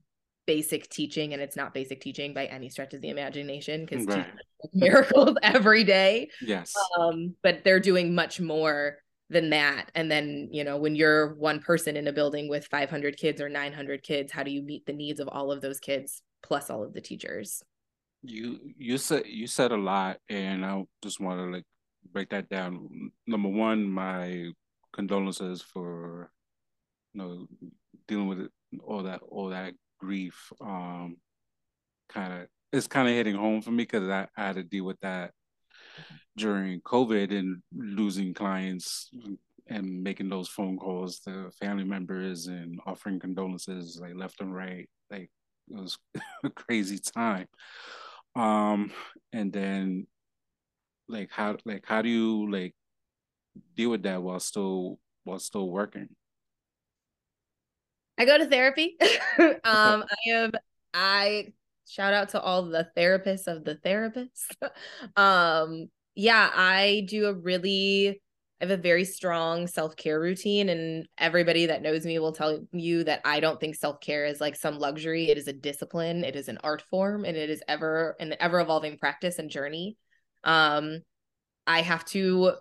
basic 0.45 0.89
teaching 0.89 1.33
and 1.33 1.41
it's 1.41 1.55
not 1.55 1.73
basic 1.73 2.01
teaching 2.01 2.33
by 2.33 2.45
any 2.45 2.69
stretch 2.69 2.93
of 2.93 3.01
the 3.01 3.09
imagination 3.09 3.85
because 3.85 4.05
right. 4.05 4.27
miracles 4.73 5.35
every 5.43 5.83
day 5.83 6.29
yes 6.41 6.73
um 6.99 7.33
but 7.43 7.63
they're 7.63 7.79
doing 7.79 8.13
much 8.13 8.41
more 8.41 8.97
than 9.29 9.49
that 9.51 9.89
and 9.95 10.11
then 10.11 10.49
you 10.51 10.63
know 10.63 10.77
when 10.77 10.95
you're 10.95 11.33
one 11.35 11.59
person 11.59 11.95
in 11.95 12.07
a 12.07 12.13
building 12.13 12.49
with 12.49 12.67
500 12.67 13.15
kids 13.17 13.41
or 13.41 13.47
900 13.47 14.03
kids 14.03 14.33
how 14.33 14.43
do 14.43 14.51
you 14.51 14.61
meet 14.61 14.85
the 14.85 14.93
needs 14.93 15.21
of 15.21 15.29
all 15.29 15.49
of 15.49 15.61
those 15.61 15.79
kids 15.79 16.21
plus 16.41 16.69
all 16.69 16.83
of 16.83 16.93
the 16.93 17.01
teachers 17.01 17.63
you 18.21 18.59
you 18.77 18.97
said 18.97 19.23
you 19.25 19.47
said 19.47 19.71
a 19.71 19.77
lot 19.77 20.17
and 20.29 20.65
i 20.65 20.83
just 21.01 21.21
want 21.21 21.39
to 21.39 21.45
like 21.45 21.65
break 22.11 22.29
that 22.29 22.49
down. 22.49 23.11
Number 23.27 23.49
one, 23.49 23.89
my 23.89 24.51
condolences 24.93 25.61
for 25.61 26.31
you 27.13 27.21
know 27.21 27.47
dealing 28.07 28.27
with 28.27 28.49
all 28.83 29.03
that 29.03 29.21
all 29.27 29.49
that 29.49 29.73
grief. 29.99 30.51
Um, 30.61 31.17
kind 32.09 32.33
of 32.33 32.47
it's 32.71 32.87
kind 32.87 33.07
of 33.07 33.13
hitting 33.13 33.35
home 33.35 33.61
for 33.61 33.71
me 33.71 33.83
because 33.83 34.09
I, 34.09 34.27
I 34.35 34.47
had 34.47 34.55
to 34.55 34.63
deal 34.63 34.85
with 34.85 34.99
that 35.01 35.31
during 36.35 36.81
COVID 36.81 37.37
and 37.37 37.61
losing 37.75 38.33
clients 38.33 39.11
and 39.67 40.03
making 40.03 40.29
those 40.29 40.49
phone 40.49 40.77
calls 40.77 41.19
to 41.19 41.51
family 41.59 41.83
members 41.83 42.47
and 42.47 42.79
offering 42.85 43.19
condolences 43.19 43.99
like 44.01 44.15
left 44.15 44.41
and 44.41 44.53
right. 44.53 44.89
Like 45.09 45.29
it 45.69 45.77
was 45.77 45.97
a 46.43 46.49
crazy 46.49 46.99
time. 46.99 47.47
Um, 48.35 48.91
and 49.31 49.53
then 49.53 50.07
like 51.13 51.29
how 51.31 51.57
like 51.65 51.83
how 51.85 52.01
do 52.01 52.09
you 52.09 52.51
like 52.51 52.75
deal 53.75 53.91
with 53.91 54.03
that 54.03 54.21
while 54.21 54.39
still 54.39 54.99
while 55.23 55.39
still 55.39 55.69
working? 55.69 56.09
I 58.17 58.25
go 58.25 58.37
to 58.37 58.45
therapy. 58.45 58.97
um, 59.39 59.55
I 59.65 60.29
am 60.29 60.51
I 60.93 61.53
shout 61.87 62.13
out 62.13 62.29
to 62.29 62.41
all 62.41 62.63
the 62.63 62.87
therapists 62.97 63.47
of 63.47 63.63
the 63.63 63.75
therapists. 63.75 64.47
um, 65.15 65.89
yeah, 66.15 66.49
I 66.53 67.05
do 67.07 67.27
a 67.27 67.33
really 67.33 68.21
I 68.61 68.65
have 68.65 68.71
a 68.71 68.81
very 68.81 69.03
strong 69.03 69.67
self-care 69.67 70.19
routine 70.19 70.69
and 70.69 71.05
everybody 71.17 71.65
that 71.65 71.81
knows 71.81 72.05
me 72.05 72.17
will 72.19 72.31
tell 72.31 72.65
you 72.71 73.03
that 73.03 73.19
I 73.25 73.41
don't 73.41 73.59
think 73.59 73.75
self-care 73.75 74.25
is 74.25 74.39
like 74.39 74.55
some 74.55 74.79
luxury. 74.79 75.29
It 75.29 75.37
is 75.37 75.49
a 75.49 75.53
discipline, 75.53 76.23
it 76.23 76.35
is 76.35 76.47
an 76.47 76.59
art 76.63 76.81
form, 76.89 77.25
and 77.25 77.35
it 77.35 77.49
is 77.49 77.61
ever 77.67 78.15
an 78.19 78.35
ever 78.39 78.59
evolving 78.61 78.97
practice 78.97 79.39
and 79.39 79.49
journey. 79.49 79.97
Um, 80.43 81.01
I 81.65 81.81
have 81.81 82.05
to 82.05 82.53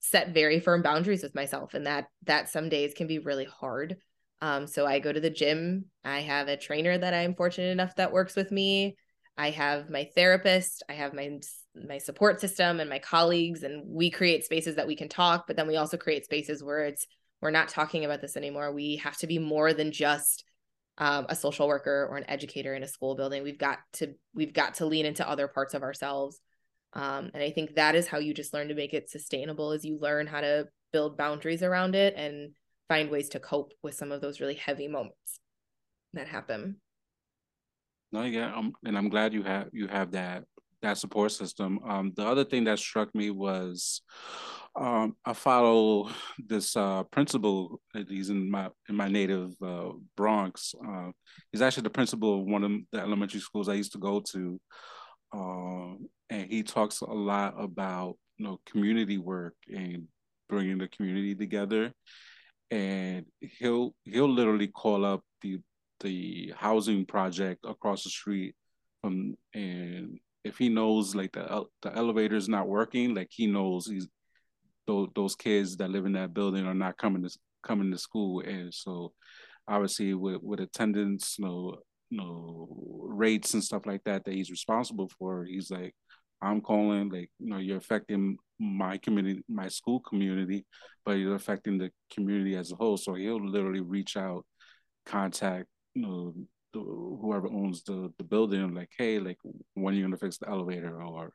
set 0.00 0.34
very 0.34 0.58
firm 0.58 0.82
boundaries 0.82 1.22
with 1.22 1.34
myself 1.34 1.74
and 1.74 1.86
that 1.86 2.06
that 2.24 2.48
some 2.48 2.68
days 2.68 2.92
can 2.94 3.06
be 3.06 3.18
really 3.18 3.44
hard. 3.44 3.96
Um, 4.40 4.66
so 4.66 4.84
I 4.84 4.98
go 4.98 5.12
to 5.12 5.20
the 5.20 5.30
gym. 5.30 5.84
I 6.04 6.20
have 6.20 6.48
a 6.48 6.56
trainer 6.56 6.98
that 6.98 7.14
I'm 7.14 7.36
fortunate 7.36 7.70
enough 7.70 7.94
that 7.96 8.12
works 8.12 8.34
with 8.34 8.50
me. 8.50 8.96
I 9.36 9.50
have 9.50 9.88
my 9.88 10.10
therapist, 10.14 10.82
I 10.88 10.94
have 10.94 11.14
my 11.14 11.38
my 11.74 11.98
support 11.98 12.40
system 12.40 12.80
and 12.80 12.90
my 12.90 12.98
colleagues 12.98 13.62
and 13.62 13.84
we 13.86 14.10
create 14.10 14.44
spaces 14.44 14.76
that 14.76 14.86
we 14.86 14.96
can 14.96 15.08
talk, 15.08 15.46
but 15.46 15.56
then 15.56 15.68
we 15.68 15.76
also 15.76 15.96
create 15.96 16.24
spaces 16.24 16.62
where 16.62 16.84
it's 16.84 17.06
we're 17.40 17.50
not 17.50 17.68
talking 17.68 18.04
about 18.04 18.20
this 18.20 18.36
anymore. 18.36 18.72
We 18.72 18.96
have 18.96 19.16
to 19.18 19.26
be 19.26 19.38
more 19.38 19.72
than 19.72 19.90
just 19.90 20.44
um, 20.98 21.26
a 21.28 21.34
social 21.34 21.66
worker 21.66 22.06
or 22.10 22.16
an 22.16 22.28
educator 22.28 22.74
in 22.74 22.82
a 22.82 22.88
school 22.88 23.14
building. 23.14 23.42
We've 23.42 23.58
got 23.58 23.78
to 23.94 24.14
we've 24.34 24.52
got 24.52 24.74
to 24.74 24.86
lean 24.86 25.06
into 25.06 25.28
other 25.28 25.48
parts 25.48 25.74
of 25.74 25.82
ourselves. 25.82 26.40
Um, 26.94 27.30
and 27.32 27.42
I 27.42 27.50
think 27.50 27.74
that 27.74 27.94
is 27.94 28.06
how 28.06 28.18
you 28.18 28.34
just 28.34 28.52
learn 28.52 28.68
to 28.68 28.74
make 28.74 28.92
it 28.92 29.10
sustainable 29.10 29.72
as 29.72 29.84
you 29.84 29.98
learn 30.00 30.26
how 30.26 30.40
to 30.40 30.68
build 30.92 31.16
boundaries 31.16 31.62
around 31.62 31.94
it 31.94 32.14
and 32.16 32.50
find 32.88 33.10
ways 33.10 33.30
to 33.30 33.40
cope 33.40 33.72
with 33.82 33.94
some 33.94 34.12
of 34.12 34.20
those 34.20 34.40
really 34.40 34.54
heavy 34.54 34.88
moments 34.88 35.40
that 36.12 36.28
happen. 36.28 36.76
No, 38.12 38.24
yeah, 38.24 38.54
um, 38.54 38.74
and 38.84 38.98
I'm 38.98 39.08
glad 39.08 39.32
you 39.32 39.42
have 39.42 39.68
you 39.72 39.88
have 39.88 40.12
that 40.12 40.44
that 40.82 40.98
support 40.98 41.32
system. 41.32 41.78
Um, 41.88 42.12
the 42.14 42.26
other 42.26 42.44
thing 42.44 42.64
that 42.64 42.78
struck 42.78 43.14
me 43.14 43.30
was 43.30 44.02
um, 44.74 45.16
I 45.24 45.32
follow 45.32 46.10
this 46.38 46.76
uh, 46.76 47.04
principal. 47.04 47.80
He's 48.08 48.30
in 48.30 48.50
my 48.50 48.68
in 48.88 48.96
my 48.96 49.08
native 49.08 49.52
uh, 49.64 49.90
Bronx. 50.16 50.74
Uh, 50.86 51.10
he's 51.50 51.62
actually 51.62 51.84
the 51.84 51.90
principal 51.90 52.40
of 52.40 52.46
one 52.46 52.64
of 52.64 52.72
the 52.90 53.00
elementary 53.00 53.40
schools 53.40 53.68
I 53.68 53.74
used 53.74 53.92
to 53.92 53.98
go 53.98 54.20
to, 54.20 54.60
uh, 55.34 55.94
and 56.32 56.50
he 56.50 56.62
talks 56.62 57.02
a 57.02 57.12
lot 57.12 57.54
about 57.58 58.16
you 58.38 58.46
know 58.46 58.58
community 58.64 59.18
work 59.18 59.54
and 59.68 60.08
bringing 60.48 60.78
the 60.78 60.88
community 60.88 61.34
together. 61.34 61.92
And 62.70 63.26
he'll 63.40 63.94
he'll 64.04 64.32
literally 64.32 64.68
call 64.68 65.04
up 65.04 65.22
the 65.42 65.58
the 66.00 66.52
housing 66.56 67.04
project 67.04 67.64
across 67.68 68.02
the 68.04 68.10
street 68.10 68.54
from 69.02 69.36
and 69.54 70.18
if 70.42 70.56
he 70.58 70.68
knows 70.70 71.14
like 71.14 71.32
the 71.32 71.64
the 71.82 71.94
elevator 71.94 72.36
is 72.36 72.48
not 72.48 72.66
working, 72.66 73.14
like 73.14 73.28
he 73.30 73.46
knows 73.46 73.86
he's 73.86 74.08
those 74.86 75.08
those 75.14 75.36
kids 75.36 75.76
that 75.76 75.90
live 75.90 76.06
in 76.06 76.12
that 76.14 76.32
building 76.32 76.66
are 76.66 76.74
not 76.74 76.96
coming 76.96 77.22
to 77.22 77.30
coming 77.62 77.90
to 77.92 77.98
school, 77.98 78.40
and 78.40 78.72
so 78.72 79.12
obviously 79.68 80.14
with 80.14 80.42
with 80.42 80.60
attendance, 80.60 81.36
you 81.38 81.44
know, 81.44 81.76
you 82.10 82.18
know 82.18 82.68
rates 83.04 83.52
and 83.52 83.62
stuff 83.62 83.86
like 83.86 84.02
that 84.04 84.24
that 84.24 84.34
he's 84.34 84.50
responsible 84.50 85.10
for, 85.18 85.44
he's 85.44 85.70
like, 85.70 85.94
I'm 86.42 86.60
calling 86.60 87.08
like 87.10 87.30
you 87.38 87.50
know 87.50 87.58
you're 87.58 87.78
affecting 87.78 88.36
my 88.58 88.98
community, 88.98 89.42
my 89.48 89.68
school 89.68 90.00
community, 90.00 90.66
but 91.04 91.12
you're 91.12 91.34
affecting 91.34 91.78
the 91.78 91.90
community 92.12 92.56
as 92.56 92.72
a 92.72 92.76
whole. 92.76 92.96
So 92.96 93.14
he'll 93.14 93.44
literally 93.44 93.80
reach 93.80 94.16
out, 94.16 94.44
contact 95.06 95.66
you 95.94 96.02
know 96.02 96.34
the, 96.72 96.80
whoever 96.80 97.48
owns 97.48 97.82
the 97.84 98.12
the 98.18 98.24
building, 98.24 98.74
like, 98.74 98.90
hey, 98.98 99.18
like 99.18 99.38
when 99.74 99.94
are 99.94 99.96
you 99.96 100.04
gonna 100.04 100.16
fix 100.16 100.38
the 100.38 100.48
elevator 100.48 101.02
or 101.02 101.32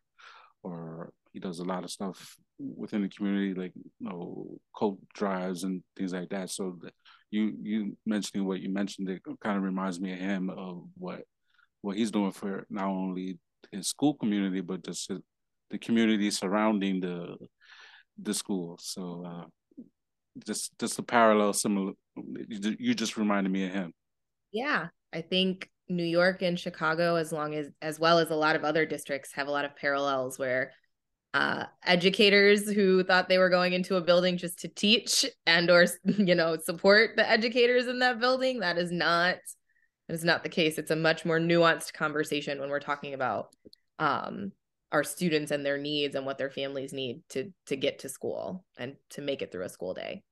or 0.63 1.11
he 1.33 1.39
does 1.39 1.59
a 1.59 1.63
lot 1.63 1.83
of 1.83 1.91
stuff 1.91 2.35
within 2.59 3.03
the 3.03 3.09
community, 3.09 3.53
like 3.53 3.73
you 3.75 3.91
know, 3.99 4.57
coat 4.75 4.97
drives 5.13 5.63
and 5.63 5.83
things 5.95 6.13
like 6.13 6.29
that. 6.29 6.49
So 6.49 6.79
you 7.31 7.53
you 7.61 7.97
mentioning 8.05 8.47
what 8.47 8.61
you 8.61 8.69
mentioned, 8.69 9.09
it 9.09 9.21
kind 9.41 9.57
of 9.57 9.63
reminds 9.63 9.99
me 9.99 10.13
of 10.13 10.19
him 10.19 10.49
of 10.49 10.83
what 10.97 11.21
what 11.81 11.95
he's 11.97 12.11
doing 12.11 12.31
for 12.31 12.65
not 12.69 12.87
only 12.87 13.37
his 13.71 13.87
school 13.87 14.13
community 14.13 14.61
but 14.61 14.83
just 14.83 15.11
the 15.69 15.77
community 15.77 16.31
surrounding 16.31 16.99
the 16.99 17.35
the 18.21 18.33
school. 18.33 18.77
So 18.81 19.23
uh, 19.25 19.45
just 20.45 20.77
just 20.79 20.99
a 20.99 21.03
parallel, 21.03 21.53
similar. 21.53 21.93
You 22.15 22.93
just 22.93 23.17
reminded 23.17 23.51
me 23.51 23.65
of 23.65 23.73
him. 23.73 23.93
Yeah, 24.51 24.87
I 25.13 25.21
think 25.21 25.69
New 25.89 26.03
York 26.03 26.41
and 26.41 26.59
Chicago, 26.59 27.15
as 27.15 27.31
long 27.31 27.55
as 27.55 27.69
as 27.81 27.99
well 27.99 28.19
as 28.19 28.29
a 28.29 28.35
lot 28.35 28.55
of 28.55 28.63
other 28.63 28.85
districts, 28.85 29.33
have 29.33 29.47
a 29.47 29.51
lot 29.51 29.65
of 29.65 29.75
parallels 29.75 30.39
where 30.39 30.71
uh, 31.33 31.65
educators 31.85 32.71
who 32.71 33.03
thought 33.03 33.29
they 33.29 33.37
were 33.37 33.49
going 33.49 33.73
into 33.73 33.95
a 33.95 34.01
building 34.01 34.37
just 34.37 34.59
to 34.59 34.67
teach 34.67 35.25
and 35.45 35.69
or 35.69 35.85
you 36.05 36.35
know 36.35 36.57
support 36.57 37.11
the 37.15 37.29
educators 37.29 37.87
in 37.87 37.99
that 37.99 38.19
building. 38.19 38.59
That 38.59 38.77
is 38.77 38.91
not 38.91 39.35
that 40.07 40.13
is 40.13 40.23
not 40.23 40.43
the 40.43 40.49
case. 40.49 40.77
It's 40.77 40.91
a 40.91 40.95
much 40.95 41.25
more 41.25 41.39
nuanced 41.39 41.93
conversation 41.93 42.59
when 42.59 42.69
we're 42.69 42.79
talking 42.79 43.13
about 43.13 43.53
um, 43.99 44.51
our 44.91 45.03
students 45.03 45.51
and 45.51 45.65
their 45.65 45.77
needs 45.77 46.15
and 46.15 46.25
what 46.25 46.37
their 46.37 46.49
families 46.49 46.93
need 46.93 47.21
to 47.29 47.51
to 47.65 47.75
get 47.75 47.99
to 47.99 48.09
school 48.09 48.63
and 48.77 48.95
to 49.11 49.21
make 49.21 49.41
it 49.41 49.51
through 49.51 49.65
a 49.65 49.69
school 49.69 49.93
day. 49.93 50.23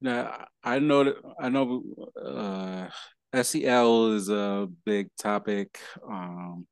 Now 0.00 0.46
I 0.62 0.78
know 0.78 1.04
that 1.04 1.16
I 1.40 1.48
know 1.48 1.82
uh, 2.22 2.88
SEL 3.42 4.12
is 4.12 4.28
a 4.28 4.68
big 4.84 5.08
topic, 5.18 5.80
um, 6.06 6.66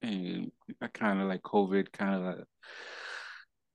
and 0.00 0.50
I 0.80 0.88
kind 0.88 1.20
of 1.20 1.28
like 1.28 1.42
COVID 1.42 1.92
kind 1.92 2.14
of 2.14 2.22
like 2.22 2.44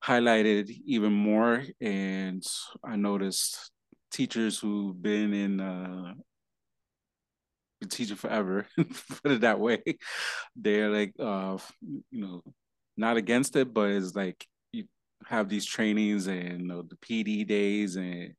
highlighted 0.03 0.69
even 0.85 1.13
more. 1.13 1.63
And 1.79 2.43
I 2.83 2.97
noticed 2.97 3.71
teachers 4.11 4.59
who've 4.59 4.99
been 5.01 5.33
in 5.33 5.59
uh, 5.59 6.13
been 7.79 7.89
teaching 7.89 8.15
forever, 8.15 8.67
put 9.23 9.31
it 9.31 9.41
that 9.41 9.59
way, 9.59 9.81
they're 10.55 10.89
like 10.89 11.13
uh, 11.19 11.57
you 12.11 12.21
know 12.21 12.41
not 12.97 13.17
against 13.17 13.55
it, 13.55 13.73
but 13.73 13.91
it's 13.91 14.15
like 14.15 14.45
you 14.73 14.85
have 15.25 15.47
these 15.47 15.65
trainings 15.65 16.27
and 16.27 16.61
you 16.61 16.67
know, 16.67 16.81
the 16.81 16.95
PD 16.95 17.47
days, 17.47 17.95
and, 17.95 18.33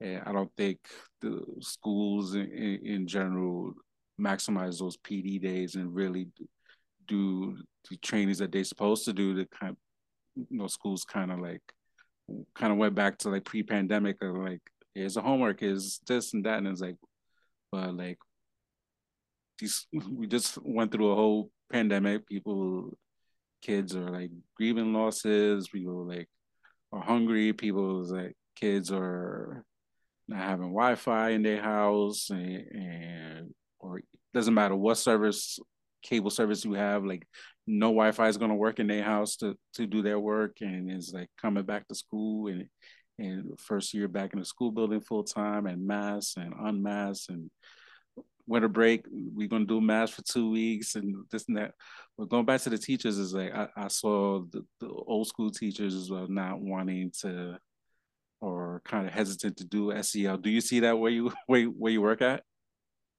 and 0.00 0.22
I 0.24 0.32
don't 0.32 0.50
think 0.56 0.78
the 1.20 1.42
schools 1.60 2.34
in, 2.34 2.46
in, 2.84 3.06
general 3.08 3.74
maximize 4.20 4.78
those 4.78 4.96
PD 4.96 5.42
days 5.42 5.74
and 5.74 5.94
really 5.94 6.28
do 7.08 7.56
the 7.90 7.96
trainings 7.96 8.38
that 8.38 8.52
they're 8.52 8.64
supposed 8.64 9.04
to 9.06 9.12
do. 9.12 9.34
To 9.34 9.46
kind, 9.46 9.70
of, 9.70 9.76
you 10.50 10.58
know, 10.58 10.68
schools 10.68 11.04
kind 11.04 11.32
of 11.32 11.40
like 11.40 11.62
kind 12.54 12.72
of 12.72 12.78
went 12.78 12.94
back 12.94 13.18
to 13.18 13.30
like 13.30 13.44
pre-pandemic 13.44 14.22
or 14.22 14.48
like 14.48 14.62
here's 14.96 15.16
a 15.16 15.22
homework, 15.22 15.62
is 15.62 16.00
this 16.06 16.32
and 16.32 16.44
that, 16.46 16.58
and 16.58 16.68
it's 16.68 16.80
like, 16.80 16.96
but 17.70 17.94
like 17.94 18.18
these 19.58 19.86
we 20.10 20.26
just 20.26 20.58
went 20.62 20.90
through 20.90 21.10
a 21.10 21.14
whole 21.14 21.50
pandemic. 21.70 22.26
People 22.26 22.96
kids 23.62 23.94
are 23.94 24.10
like 24.10 24.30
grieving 24.56 24.92
losses, 24.92 25.68
people 25.68 26.06
like 26.06 26.28
are 26.92 27.02
hungry, 27.02 27.52
People 27.52 28.04
like 28.04 28.36
kids 28.56 28.90
are 28.90 29.64
not 30.28 30.40
having 30.40 30.72
Wi-Fi 30.72 31.30
in 31.30 31.42
their 31.42 31.62
house 31.62 32.30
and, 32.30 32.66
and 32.72 33.54
or 33.78 34.00
doesn't 34.34 34.54
matter 34.54 34.74
what 34.74 34.96
service 34.96 35.58
cable 36.02 36.30
service 36.30 36.64
you 36.64 36.72
have, 36.74 37.04
like 37.04 37.26
no 37.66 37.88
Wi-Fi 37.88 38.28
is 38.28 38.38
gonna 38.38 38.54
work 38.54 38.78
in 38.78 38.86
their 38.86 39.02
house 39.02 39.36
to 39.36 39.56
to 39.74 39.86
do 39.86 40.02
their 40.02 40.18
work 40.18 40.56
and 40.60 40.90
it's 40.90 41.12
like 41.12 41.28
coming 41.40 41.64
back 41.64 41.86
to 41.88 41.94
school 41.94 42.48
and 42.48 42.68
and 43.18 43.58
first 43.58 43.94
year 43.94 44.08
back 44.08 44.32
in 44.32 44.38
the 44.38 44.44
school 44.44 44.70
building 44.70 45.00
full 45.00 45.24
time 45.24 45.66
and 45.66 45.86
mass 45.86 46.34
and 46.36 46.54
unmass 46.54 47.28
and 47.28 47.50
winter 48.46 48.68
break, 48.68 49.04
we're 49.10 49.48
gonna 49.48 49.64
do 49.64 49.80
mass 49.80 50.10
for 50.10 50.22
two 50.22 50.50
weeks 50.50 50.94
and 50.94 51.24
this 51.30 51.46
and 51.48 51.56
that. 51.56 51.72
But 52.16 52.28
going 52.28 52.44
back 52.44 52.60
to 52.62 52.70
the 52.70 52.78
teachers 52.78 53.18
is 53.18 53.34
like 53.34 53.54
I, 53.54 53.68
I 53.76 53.88
saw 53.88 54.40
the, 54.50 54.64
the, 54.80 54.88
old 54.88 55.26
school 55.26 55.50
teachers 55.50 55.94
as 55.94 56.10
well 56.10 56.26
not 56.28 56.60
wanting 56.60 57.12
to 57.22 57.58
or 58.40 58.82
kind 58.84 59.06
of 59.06 59.12
hesitant 59.12 59.56
to 59.56 59.64
do 59.64 59.92
SEL. 60.02 60.36
Do 60.36 60.50
you 60.50 60.60
see 60.60 60.80
that 60.80 60.98
where 60.98 61.10
you 61.10 61.32
where, 61.46 61.64
where 61.64 61.92
you 61.92 62.02
work 62.02 62.22
at? 62.22 62.42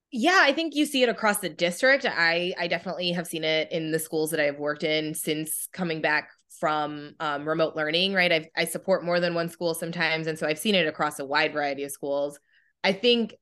Yeah, 0.09 0.39
I 0.41 0.53
think 0.53 0.73
you 0.73 0.85
see 0.85 1.03
it 1.03 1.09
across 1.09 1.39
the 1.39 1.49
district. 1.49 2.05
I 2.05 2.53
I 2.57 2.67
definitely 2.67 3.11
have 3.11 3.27
seen 3.27 3.43
it 3.43 3.71
in 3.71 3.91
the 3.91 3.99
schools 3.99 4.31
that 4.31 4.39
I've 4.39 4.59
worked 4.59 4.83
in 4.83 5.13
since 5.13 5.67
coming 5.73 6.01
back 6.01 6.29
from 6.59 7.13
um, 7.19 7.47
remote 7.47 7.75
learning. 7.75 8.13
Right, 8.13 8.31
I 8.31 8.49
I 8.55 8.65
support 8.65 9.03
more 9.03 9.19
than 9.19 9.33
one 9.33 9.49
school 9.49 9.73
sometimes, 9.73 10.27
and 10.27 10.37
so 10.37 10.47
I've 10.47 10.59
seen 10.59 10.75
it 10.75 10.87
across 10.87 11.19
a 11.19 11.25
wide 11.25 11.53
variety 11.53 11.83
of 11.83 11.91
schools. 11.91 12.39
I 12.83 12.93
think 12.93 13.33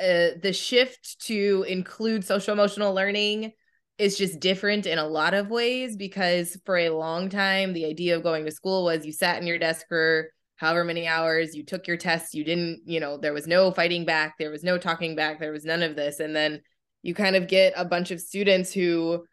uh, 0.00 0.30
the 0.42 0.52
shift 0.52 1.20
to 1.26 1.64
include 1.68 2.24
social 2.24 2.52
emotional 2.52 2.94
learning 2.94 3.52
is 3.98 4.18
just 4.18 4.40
different 4.40 4.86
in 4.86 4.98
a 4.98 5.06
lot 5.06 5.34
of 5.34 5.50
ways 5.50 5.96
because 5.96 6.58
for 6.64 6.76
a 6.76 6.90
long 6.90 7.28
time 7.28 7.72
the 7.72 7.84
idea 7.84 8.16
of 8.16 8.22
going 8.22 8.44
to 8.44 8.50
school 8.50 8.84
was 8.84 9.06
you 9.06 9.12
sat 9.12 9.40
in 9.40 9.46
your 9.46 9.58
desk 9.58 9.86
for 9.88 10.30
however 10.56 10.82
many 10.82 11.06
hours 11.06 11.54
you 11.54 11.64
took 11.64 11.86
your 11.86 11.96
tests 11.96 12.34
you 12.34 12.42
didn't 12.42 12.80
you 12.84 12.98
know 12.98 13.16
there 13.16 13.34
was 13.34 13.46
no 13.46 13.70
fighting 13.70 14.04
back 14.04 14.34
there 14.38 14.50
was 14.50 14.64
no 14.64 14.78
talking 14.78 15.14
back 15.14 15.38
there 15.38 15.52
was 15.52 15.64
none 15.64 15.82
of 15.82 15.94
this 15.94 16.18
and 16.18 16.34
then 16.34 16.60
you 17.02 17.14
kind 17.14 17.36
of 17.36 17.46
get 17.46 17.72
a 17.76 17.84
bunch 17.84 18.10
of 18.10 18.20
students 18.20 18.72
who 18.72 19.24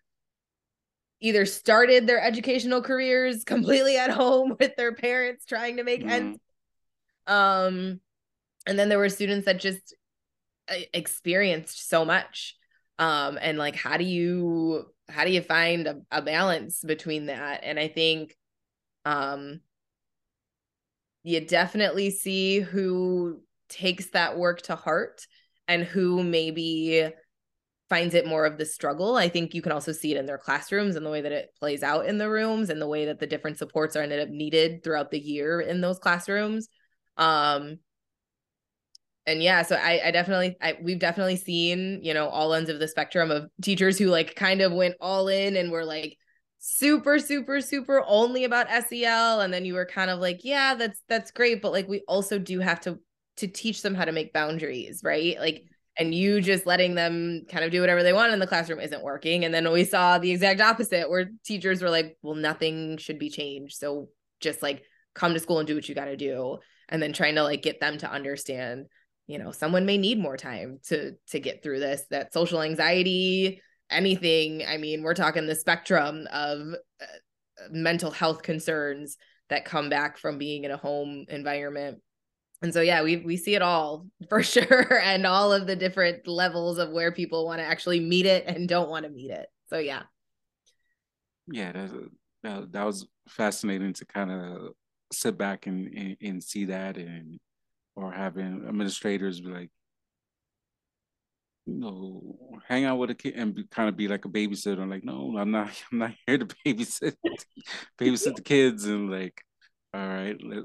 either 1.21 1.45
started 1.45 2.07
their 2.07 2.21
educational 2.21 2.81
careers 2.81 3.43
completely 3.45 3.97
at 3.97 4.09
home 4.09 4.55
with 4.59 4.75
their 4.75 4.93
parents 4.93 5.45
trying 5.45 5.77
to 5.77 5.83
make 5.83 6.01
mm-hmm. 6.01 6.09
ends 6.09 6.39
um 7.27 7.99
and 8.65 8.77
then 8.77 8.89
there 8.89 8.97
were 8.97 9.09
students 9.09 9.45
that 9.45 9.59
just 9.59 9.95
experienced 10.93 11.89
so 11.89 12.05
much 12.05 12.55
um 12.99 13.37
and 13.41 13.57
like 13.57 13.75
how 13.75 13.97
do 13.97 14.03
you 14.03 14.85
how 15.07 15.23
do 15.25 15.31
you 15.31 15.41
find 15.41 15.87
a, 15.87 15.99
a 16.11 16.21
balance 16.21 16.81
between 16.83 17.27
that 17.27 17.61
and 17.63 17.79
i 17.79 17.87
think 17.87 18.35
um 19.05 19.59
you 21.23 21.41
definitely 21.41 22.11
see 22.11 22.59
who 22.59 23.41
takes 23.67 24.07
that 24.11 24.37
work 24.37 24.61
to 24.63 24.75
heart 24.75 25.25
and 25.67 25.83
who 25.83 26.23
maybe 26.23 27.09
finds 27.89 28.13
it 28.13 28.27
more 28.27 28.45
of 28.45 28.57
the 28.57 28.65
struggle. 28.65 29.15
I 29.15 29.29
think 29.29 29.53
you 29.53 29.61
can 29.61 29.71
also 29.71 29.91
see 29.91 30.11
it 30.11 30.17
in 30.17 30.25
their 30.25 30.37
classrooms 30.37 30.95
and 30.95 31.05
the 31.05 31.09
way 31.09 31.21
that 31.21 31.31
it 31.31 31.49
plays 31.59 31.83
out 31.83 32.05
in 32.05 32.17
the 32.17 32.29
rooms 32.29 32.69
and 32.69 32.81
the 32.81 32.87
way 32.87 33.05
that 33.05 33.19
the 33.19 33.27
different 33.27 33.57
supports 33.57 33.95
are 33.95 34.01
ended 34.03 34.19
up 34.19 34.29
needed 34.29 34.83
throughout 34.83 35.11
the 35.11 35.19
year 35.19 35.59
in 35.59 35.81
those 35.81 35.99
classrooms. 35.99 36.69
Um 37.17 37.79
and 39.25 39.43
yeah, 39.43 39.61
so 39.61 39.75
I, 39.75 40.01
I 40.05 40.11
definitely 40.11 40.57
I, 40.61 40.77
we've 40.81 40.99
definitely 40.99 41.35
seen, 41.35 41.99
you 42.03 42.13
know, 42.13 42.29
all 42.29 42.53
ends 42.53 42.69
of 42.69 42.79
the 42.79 42.87
spectrum 42.87 43.29
of 43.31 43.49
teachers 43.61 43.97
who 43.97 44.07
like 44.07 44.35
kind 44.35 44.61
of 44.61 44.71
went 44.71 44.95
all 44.99 45.27
in 45.27 45.55
and 45.55 45.71
were 45.71 45.85
like 45.85 46.17
super 46.59 47.19
super 47.19 47.61
super 47.61 48.03
only 48.07 48.43
about 48.43 48.69
SEL 48.69 49.41
and 49.41 49.53
then 49.53 49.65
you 49.65 49.73
were 49.75 49.85
kind 49.85 50.09
of 50.09 50.19
like, 50.19 50.39
yeah, 50.43 50.75
that's 50.75 51.01
that's 51.07 51.31
great, 51.31 51.61
but 51.61 51.71
like 51.71 51.87
we 51.87 52.01
also 52.07 52.39
do 52.39 52.59
have 52.59 52.79
to 52.81 52.99
to 53.37 53.47
teach 53.47 53.81
them 53.81 53.95
how 53.95 54.05
to 54.05 54.11
make 54.11 54.33
boundaries, 54.33 55.01
right? 55.03 55.39
Like 55.39 55.63
and 55.99 56.15
you 56.15 56.39
just 56.39 56.65
letting 56.65 56.95
them 56.95 57.43
kind 57.49 57.65
of 57.65 57.71
do 57.71 57.81
whatever 57.81 58.03
they 58.03 58.13
want 58.13 58.31
in 58.31 58.39
the 58.39 58.47
classroom 58.47 58.79
isn't 58.79 59.03
working. 59.03 59.43
And 59.43 59.53
then 59.53 59.69
we 59.69 59.83
saw 59.83 60.17
the 60.17 60.31
exact 60.31 60.61
opposite 60.61 61.09
where 61.09 61.29
teachers 61.43 61.81
were 61.81 61.89
like, 61.89 62.17
well, 62.21 62.35
nothing 62.35 62.97
should 62.97 63.19
be 63.19 63.29
changed. 63.29 63.77
So 63.77 64.07
just 64.39 64.63
like 64.63 64.83
come 65.13 65.33
to 65.33 65.39
school 65.39 65.59
and 65.59 65.67
do 65.67 65.75
what 65.75 65.89
you 65.89 65.95
got 65.95 66.05
to 66.05 66.15
do. 66.15 66.59
And 66.87 67.03
then 67.03 67.11
trying 67.11 67.35
to 67.35 67.43
like 67.43 67.61
get 67.61 67.81
them 67.81 67.97
to 67.97 68.09
understand, 68.09 68.85
you 69.27 69.37
know, 69.37 69.51
someone 69.51 69.85
may 69.85 69.97
need 69.97 70.19
more 70.19 70.37
time 70.37 70.79
to 70.85 71.15
to 71.27 71.39
get 71.39 71.61
through 71.61 71.81
this, 71.81 72.03
that 72.11 72.33
social 72.33 72.61
anxiety, 72.61 73.61
anything. 73.91 74.63
I 74.65 74.77
mean, 74.77 75.03
we're 75.03 75.13
talking 75.13 75.45
the 75.45 75.55
spectrum 75.55 76.27
of 76.31 76.59
uh, 77.01 77.05
mental 77.69 78.09
health 78.09 78.41
concerns 78.41 79.17
that 79.49 79.65
come 79.65 79.89
back 79.89 80.17
from 80.17 80.37
being 80.37 80.63
in 80.63 80.71
a 80.71 80.77
home 80.77 81.25
environment 81.27 81.99
and 82.61 82.73
so 82.73 82.81
yeah 82.81 83.03
we 83.03 83.17
we 83.17 83.37
see 83.37 83.55
it 83.55 83.61
all 83.61 84.05
for 84.29 84.43
sure 84.43 84.99
and 85.01 85.25
all 85.25 85.51
of 85.51 85.67
the 85.67 85.75
different 85.75 86.27
levels 86.27 86.77
of 86.77 86.91
where 86.91 87.11
people 87.11 87.45
want 87.45 87.59
to 87.59 87.65
actually 87.65 87.99
meet 87.99 88.25
it 88.25 88.45
and 88.47 88.67
don't 88.67 88.89
want 88.89 89.05
to 89.05 89.11
meet 89.11 89.31
it 89.31 89.47
so 89.69 89.77
yeah 89.77 90.03
yeah 91.51 91.71
that, 91.71 91.91
that, 92.43 92.71
that 92.71 92.85
was 92.85 93.07
fascinating 93.27 93.93
to 93.93 94.05
kind 94.05 94.31
of 94.31 94.73
sit 95.11 95.37
back 95.37 95.67
and, 95.67 95.87
and, 95.95 96.17
and 96.21 96.43
see 96.43 96.65
that 96.65 96.97
and 96.97 97.39
or 97.95 98.11
having 98.11 98.65
administrators 98.67 99.41
be 99.41 99.49
like 99.49 99.69
you 101.69 101.79
know, 101.79 102.59
hang 102.67 102.85
out 102.85 102.97
with 102.97 103.11
a 103.11 103.15
kid 103.15 103.35
and 103.35 103.53
be, 103.53 103.63
kind 103.65 103.89
of 103.89 103.95
be 103.95 104.07
like 104.07 104.25
a 104.25 104.29
babysitter. 104.29 104.79
I'm 104.79 104.89
like, 104.89 105.03
no, 105.03 105.35
I'm 105.37 105.51
not. 105.51 105.69
I'm 105.91 105.99
not 105.99 106.11
here 106.25 106.37
to 106.37 106.45
babysit, 106.65 107.15
babysit 107.99 108.35
the 108.35 108.41
kids, 108.41 108.85
and 108.85 109.11
like, 109.11 109.41
all 109.93 110.07
right, 110.07 110.37
let, 110.43 110.63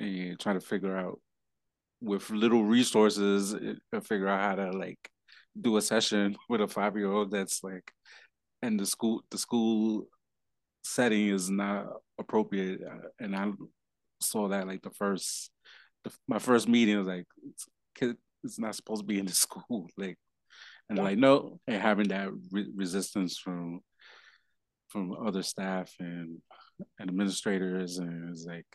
and 0.00 0.38
trying 0.38 0.58
to 0.58 0.64
figure 0.64 0.96
out 0.96 1.20
with 2.04 2.28
little 2.30 2.64
resources 2.64 3.54
uh, 3.54 4.00
figure 4.00 4.28
out 4.28 4.40
how 4.40 4.54
to 4.56 4.70
like 4.76 4.98
do 5.58 5.76
a 5.76 5.82
session 5.82 6.36
with 6.48 6.60
a 6.60 6.68
five 6.68 6.96
year 6.96 7.10
old 7.10 7.30
that's 7.30 7.64
like 7.64 7.90
and 8.62 8.78
the 8.78 8.86
school 8.86 9.24
the 9.30 9.38
school 9.38 10.06
setting 10.82 11.28
is 11.28 11.50
not 11.50 11.86
appropriate 12.18 12.80
uh, 12.82 13.08
and 13.18 13.34
i 13.34 13.50
saw 14.20 14.48
that 14.48 14.66
like 14.66 14.82
the 14.82 14.90
first 14.90 15.50
the, 16.04 16.12
my 16.28 16.38
first 16.38 16.68
meeting 16.68 16.98
was 16.98 17.06
like 17.06 17.26
kid 17.94 18.16
it's 18.42 18.58
not 18.58 18.74
supposed 18.74 19.00
to 19.00 19.06
be 19.06 19.18
in 19.18 19.26
the 19.26 19.32
school 19.46 19.88
like 19.96 20.18
and 20.90 20.98
yeah. 20.98 21.04
like 21.04 21.18
no 21.18 21.58
and 21.66 21.80
having 21.80 22.08
that 22.08 22.28
re- 22.50 22.72
resistance 22.76 23.38
from 23.38 23.80
from 24.88 25.12
other 25.26 25.42
staff 25.42 25.90
and 25.98 26.38
and 26.98 27.08
administrators 27.08 27.98
and 27.98 28.24
it 28.24 28.30
was 28.30 28.46
like 28.46 28.66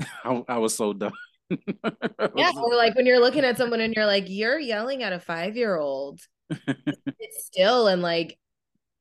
I, 0.24 0.42
I 0.48 0.58
was 0.58 0.74
so 0.74 0.92
done 0.92 1.12
yeah, 2.36 2.52
or 2.56 2.76
like 2.76 2.94
when 2.94 3.06
you're 3.06 3.20
looking 3.20 3.44
at 3.44 3.56
someone 3.56 3.80
and 3.80 3.94
you're 3.94 4.06
like, 4.06 4.24
you're 4.28 4.58
yelling 4.58 5.02
at 5.02 5.12
a 5.12 5.20
five 5.20 5.56
year 5.56 5.76
old. 5.76 6.20
it's 6.50 7.46
still 7.46 7.86
and 7.86 8.02
like 8.02 8.38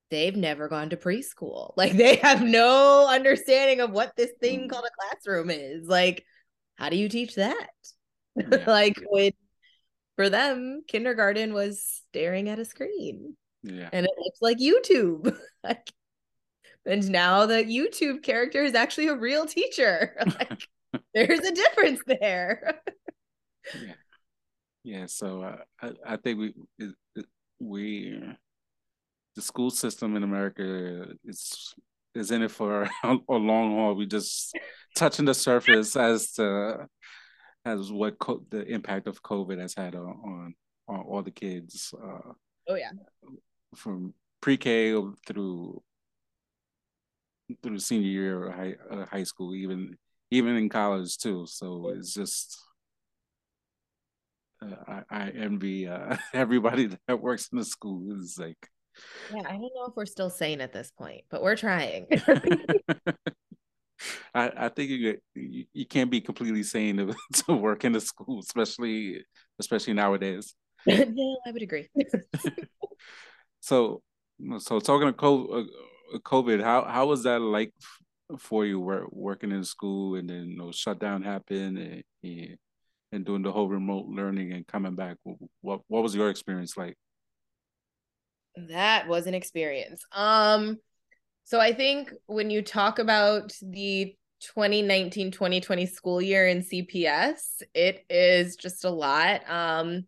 they've 0.09 0.35
never 0.35 0.67
gone 0.67 0.89
to 0.89 0.97
preschool. 0.97 1.73
Like 1.77 1.93
they 1.93 2.17
have 2.17 2.43
no 2.43 3.07
understanding 3.07 3.79
of 3.81 3.91
what 3.91 4.15
this 4.15 4.31
thing 4.39 4.61
mm. 4.61 4.69
called 4.69 4.85
a 4.85 5.09
classroom 5.09 5.49
is. 5.49 5.87
Like, 5.87 6.25
how 6.75 6.89
do 6.89 6.97
you 6.97 7.09
teach 7.09 7.35
that? 7.35 7.69
Yeah. 8.35 8.63
like 8.67 9.01
when 9.09 9.31
for 10.15 10.29
them, 10.29 10.83
kindergarten 10.87 11.53
was 11.53 11.83
staring 12.09 12.47
at 12.49 12.59
a 12.59 12.65
screen. 12.65 13.35
Yeah. 13.63 13.89
And 13.91 14.05
it 14.05 14.11
looks 14.17 14.41
like 14.41 14.57
YouTube. 14.57 15.35
like, 15.63 15.91
and 16.85 17.09
now 17.09 17.45
the 17.45 17.63
YouTube 17.63 18.23
character 18.23 18.63
is 18.63 18.75
actually 18.75 19.07
a 19.07 19.15
real 19.15 19.45
teacher. 19.45 20.15
like 20.25 20.67
there's 21.13 21.39
a 21.39 21.51
difference 21.51 22.01
there. 22.05 22.81
yeah, 23.81 23.93
yeah. 24.83 25.05
So 25.07 25.43
uh, 25.43 25.57
I 25.81 25.91
I 26.05 26.17
think 26.17 26.39
we 26.39 26.93
we 27.59 28.21
the 29.35 29.41
school 29.41 29.69
system 29.69 30.15
in 30.15 30.23
America 30.23 31.05
is 31.25 31.73
is 32.13 32.31
in 32.31 32.41
it 32.41 32.51
for 32.51 32.89
a, 33.03 33.17
long 33.29 33.75
haul. 33.75 33.95
We 33.95 34.05
just 34.05 34.55
touching 34.95 35.25
the 35.25 35.33
surface 35.33 35.95
as 35.95 36.33
to 36.33 36.87
as 37.65 37.91
what 37.91 38.19
co- 38.19 38.43
the 38.49 38.65
impact 38.65 39.07
of 39.07 39.21
COVID 39.21 39.59
has 39.59 39.73
had 39.75 39.95
on 39.95 40.05
on, 40.05 40.55
on 40.87 40.99
all 41.01 41.23
the 41.23 41.31
kids. 41.31 41.93
Uh, 41.93 42.33
oh 42.67 42.75
yeah, 42.75 42.91
from 43.75 44.13
pre-K 44.41 44.99
through 45.25 45.81
through 47.61 47.79
senior 47.79 48.07
year 48.07 48.47
of 48.47 48.55
high, 48.55 48.75
uh, 48.89 49.05
high 49.05 49.23
school, 49.23 49.53
even 49.53 49.97
even 50.31 50.55
in 50.55 50.69
college 50.69 51.17
too. 51.17 51.45
So 51.47 51.93
it's 51.95 52.13
just 52.13 52.57
uh, 54.61 54.75
I, 54.87 55.03
I, 55.09 55.29
envy 55.29 55.87
uh, 55.87 56.17
everybody 56.33 56.89
that 57.07 57.21
works 57.21 57.49
in 57.51 57.57
the 57.59 57.65
school. 57.65 58.17
Is 58.19 58.37
like, 58.39 58.69
yeah, 59.33 59.41
I 59.45 59.51
don't 59.51 59.61
know 59.61 59.85
if 59.87 59.95
we're 59.95 60.05
still 60.05 60.29
sane 60.29 60.61
at 60.61 60.73
this 60.73 60.91
point, 60.91 61.25
but 61.29 61.43
we're 61.43 61.57
trying. 61.57 62.07
I, 64.33 64.51
I 64.57 64.69
think 64.69 64.89
you, 64.89 65.17
you, 65.35 65.65
you 65.73 65.85
can't 65.85 66.09
be 66.09 66.21
completely 66.21 66.63
sane 66.63 66.97
to, 66.97 67.13
to 67.45 67.53
work 67.53 67.85
in 67.85 67.91
the 67.91 68.01
school, 68.01 68.39
especially 68.39 69.23
especially 69.59 69.93
nowadays. 69.93 70.55
yeah, 70.85 71.03
I 71.45 71.51
would 71.51 71.61
agree. 71.61 71.87
so, 73.59 74.01
so 74.59 74.79
talking 74.79 75.07
to 75.07 75.13
COVID, 75.13 76.63
how 76.63 76.85
how 76.85 77.05
was 77.07 77.23
that 77.23 77.41
like 77.41 77.73
for 78.37 78.65
you 78.65 78.79
were 78.79 79.05
working 79.11 79.51
in 79.51 79.63
school 79.63 80.15
and 80.15 80.29
then 80.29 80.49
you 80.49 80.57
know, 80.57 80.71
shutdown 80.71 81.21
happened 81.21 81.77
and, 81.77 82.03
and, 82.23 82.57
and 83.11 83.25
doing 83.25 83.41
the 83.41 83.51
whole 83.51 83.67
remote 83.67 84.07
learning 84.07 84.53
and 84.53 84.67
coming 84.67 84.95
back 84.95 85.17
what 85.61 85.81
what 85.87 86.03
was 86.03 86.15
your 86.15 86.29
experience 86.29 86.77
like? 86.77 86.95
That 88.69 89.07
was 89.07 89.27
an 89.27 89.33
experience. 89.33 90.03
Um 90.11 90.77
so 91.43 91.59
i 91.59 91.73
think 91.73 92.13
when 92.27 92.49
you 92.49 92.61
talk 92.61 92.99
about 92.99 93.51
the 93.61 94.15
2019-2020 94.55 95.89
school 95.91 96.21
year 96.21 96.47
in 96.47 96.61
cps 96.61 97.61
it 97.75 98.03
is 98.09 98.55
just 98.55 98.85
a 98.85 98.89
lot. 98.89 99.47
Um 99.49 100.05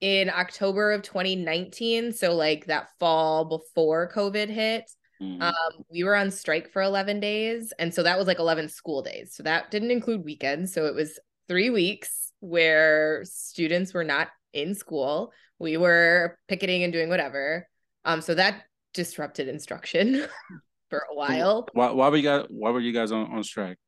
in 0.00 0.30
october 0.30 0.92
of 0.92 1.02
2019 1.02 2.12
so 2.12 2.32
like 2.34 2.66
that 2.66 2.88
fall 3.00 3.44
before 3.46 4.08
covid 4.14 4.48
hit 4.48 4.88
Mm-hmm. 5.20 5.42
Um, 5.42 5.84
we 5.90 6.04
were 6.04 6.16
on 6.16 6.30
strike 6.30 6.70
for 6.72 6.82
11 6.82 7.20
days. 7.20 7.72
And 7.78 7.92
so 7.92 8.02
that 8.02 8.18
was 8.18 8.26
like 8.26 8.38
11 8.38 8.68
school 8.68 9.02
days. 9.02 9.34
So 9.34 9.42
that 9.42 9.70
didn't 9.70 9.90
include 9.90 10.24
weekends. 10.24 10.72
So 10.72 10.86
it 10.86 10.94
was 10.94 11.18
three 11.48 11.70
weeks 11.70 12.32
where 12.40 13.22
students 13.24 13.92
were 13.92 14.04
not 14.04 14.28
in 14.52 14.74
school. 14.74 15.32
We 15.58 15.76
were 15.76 16.38
picketing 16.48 16.84
and 16.84 16.92
doing 16.92 17.08
whatever. 17.08 17.66
Um, 18.04 18.20
so 18.20 18.34
that 18.34 18.62
disrupted 18.94 19.48
instruction 19.48 20.26
for 20.90 21.04
a 21.10 21.14
while. 21.14 21.66
Why, 21.72 21.90
why 21.90 22.08
were 22.08 22.16
you 22.16 22.22
guys 22.22 22.46
why 22.48 22.70
were 22.70 22.80
you 22.80 22.92
guys 22.92 23.12
on, 23.12 23.32
on 23.32 23.42
strike? 23.42 23.78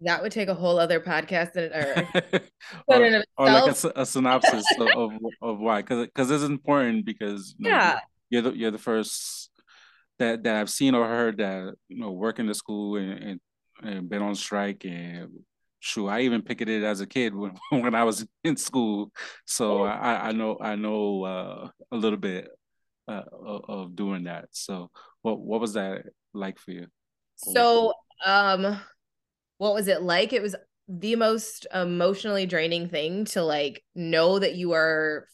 That 0.00 0.22
would 0.22 0.32
take 0.32 0.48
a 0.48 0.54
whole 0.54 0.78
other 0.78 0.98
podcast 0.98 1.56
and, 1.56 1.72
or, 1.72 2.98
or, 3.06 3.24
or 3.38 3.46
like 3.46 3.84
a, 3.84 3.92
a 3.96 4.06
synopsis 4.06 4.64
of, 4.78 4.88
of, 4.88 5.12
of 5.40 5.58
why 5.60 5.82
because 5.82 6.06
because 6.06 6.30
it's 6.30 6.42
important 6.42 7.04
because 7.04 7.54
you 7.58 7.70
know, 7.70 7.76
yeah 7.76 8.00
you're 8.30 8.42
the 8.42 8.52
you're 8.52 8.70
the 8.70 8.78
first 8.78 9.50
that 10.18 10.42
that 10.44 10.56
I've 10.56 10.70
seen 10.70 10.94
or 10.94 11.06
heard 11.06 11.38
that 11.38 11.74
you 11.88 11.98
know 11.98 12.12
work 12.12 12.38
in 12.38 12.46
the 12.46 12.54
school 12.54 12.96
and, 12.96 13.12
and, 13.12 13.40
and 13.82 14.08
been 14.08 14.22
on 14.22 14.34
strike 14.34 14.84
and 14.84 15.30
sure 15.80 16.10
I 16.10 16.22
even 16.22 16.42
picketed 16.42 16.82
as 16.82 17.00
a 17.00 17.06
kid 17.06 17.34
when, 17.34 17.52
when 17.70 17.94
I 17.94 18.04
was 18.04 18.26
in 18.42 18.56
school. 18.56 19.10
So 19.44 19.84
I, 19.84 20.28
I 20.28 20.32
know 20.32 20.56
I 20.60 20.76
know 20.76 21.24
uh, 21.24 21.68
a 21.92 21.96
little 21.96 22.18
bit 22.18 22.48
uh, 23.06 23.22
of 23.68 23.94
doing 23.94 24.24
that. 24.24 24.46
So 24.52 24.90
what 25.22 25.38
what 25.38 25.60
was 25.60 25.74
that 25.74 26.02
like 26.32 26.58
for 26.58 26.70
you? 26.70 26.86
So 27.36 27.92
um 28.24 28.80
what 29.58 29.74
was 29.74 29.88
it 29.88 30.02
like? 30.02 30.32
It 30.32 30.42
was 30.42 30.56
the 30.88 31.16
most 31.16 31.66
emotionally 31.72 32.46
draining 32.46 32.88
thing 32.88 33.24
to 33.24 33.42
like 33.42 33.82
know 33.94 34.38
that 34.38 34.54
you 34.54 34.72
are 34.72 35.26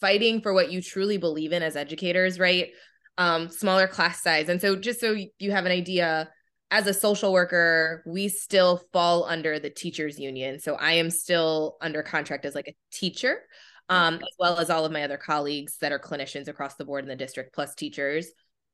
fighting 0.00 0.40
for 0.40 0.52
what 0.52 0.70
you 0.70 0.82
truly 0.82 1.16
believe 1.16 1.52
in 1.52 1.62
as 1.62 1.76
educators 1.76 2.38
right 2.38 2.70
um, 3.18 3.48
smaller 3.48 3.86
class 3.86 4.22
size. 4.22 4.48
And 4.48 4.60
so, 4.60 4.76
just 4.76 5.00
so 5.00 5.16
you 5.38 5.50
have 5.50 5.66
an 5.66 5.72
idea, 5.72 6.28
as 6.72 6.86
a 6.86 6.94
social 6.94 7.34
worker, 7.34 8.02
we 8.06 8.28
still 8.28 8.80
fall 8.94 9.24
under 9.24 9.58
the 9.58 9.68
teachers 9.68 10.18
union. 10.18 10.58
So 10.58 10.74
I 10.74 10.92
am 10.92 11.10
still 11.10 11.76
under 11.82 12.02
contract 12.02 12.46
as 12.46 12.54
like 12.54 12.68
a 12.68 12.74
teacher, 12.90 13.40
um, 13.90 14.14
as 14.14 14.34
well 14.38 14.58
as 14.58 14.70
all 14.70 14.86
of 14.86 14.90
my 14.90 15.02
other 15.02 15.18
colleagues 15.18 15.76
that 15.82 15.92
are 15.92 15.98
clinicians 15.98 16.48
across 16.48 16.76
the 16.76 16.86
board 16.86 17.04
in 17.04 17.10
the 17.10 17.14
district, 17.14 17.54
plus 17.54 17.74
teachers. 17.74 18.28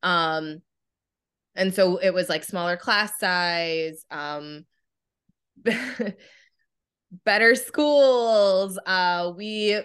Um, 0.04 0.62
and 1.56 1.74
so 1.74 1.96
it 1.96 2.14
was 2.14 2.28
like 2.28 2.44
smaller 2.44 2.76
class 2.76 3.18
size, 3.18 4.06
um, 4.12 4.64
better 7.24 7.56
schools. 7.56 8.78
Uh, 8.86 9.32
we 9.36 9.82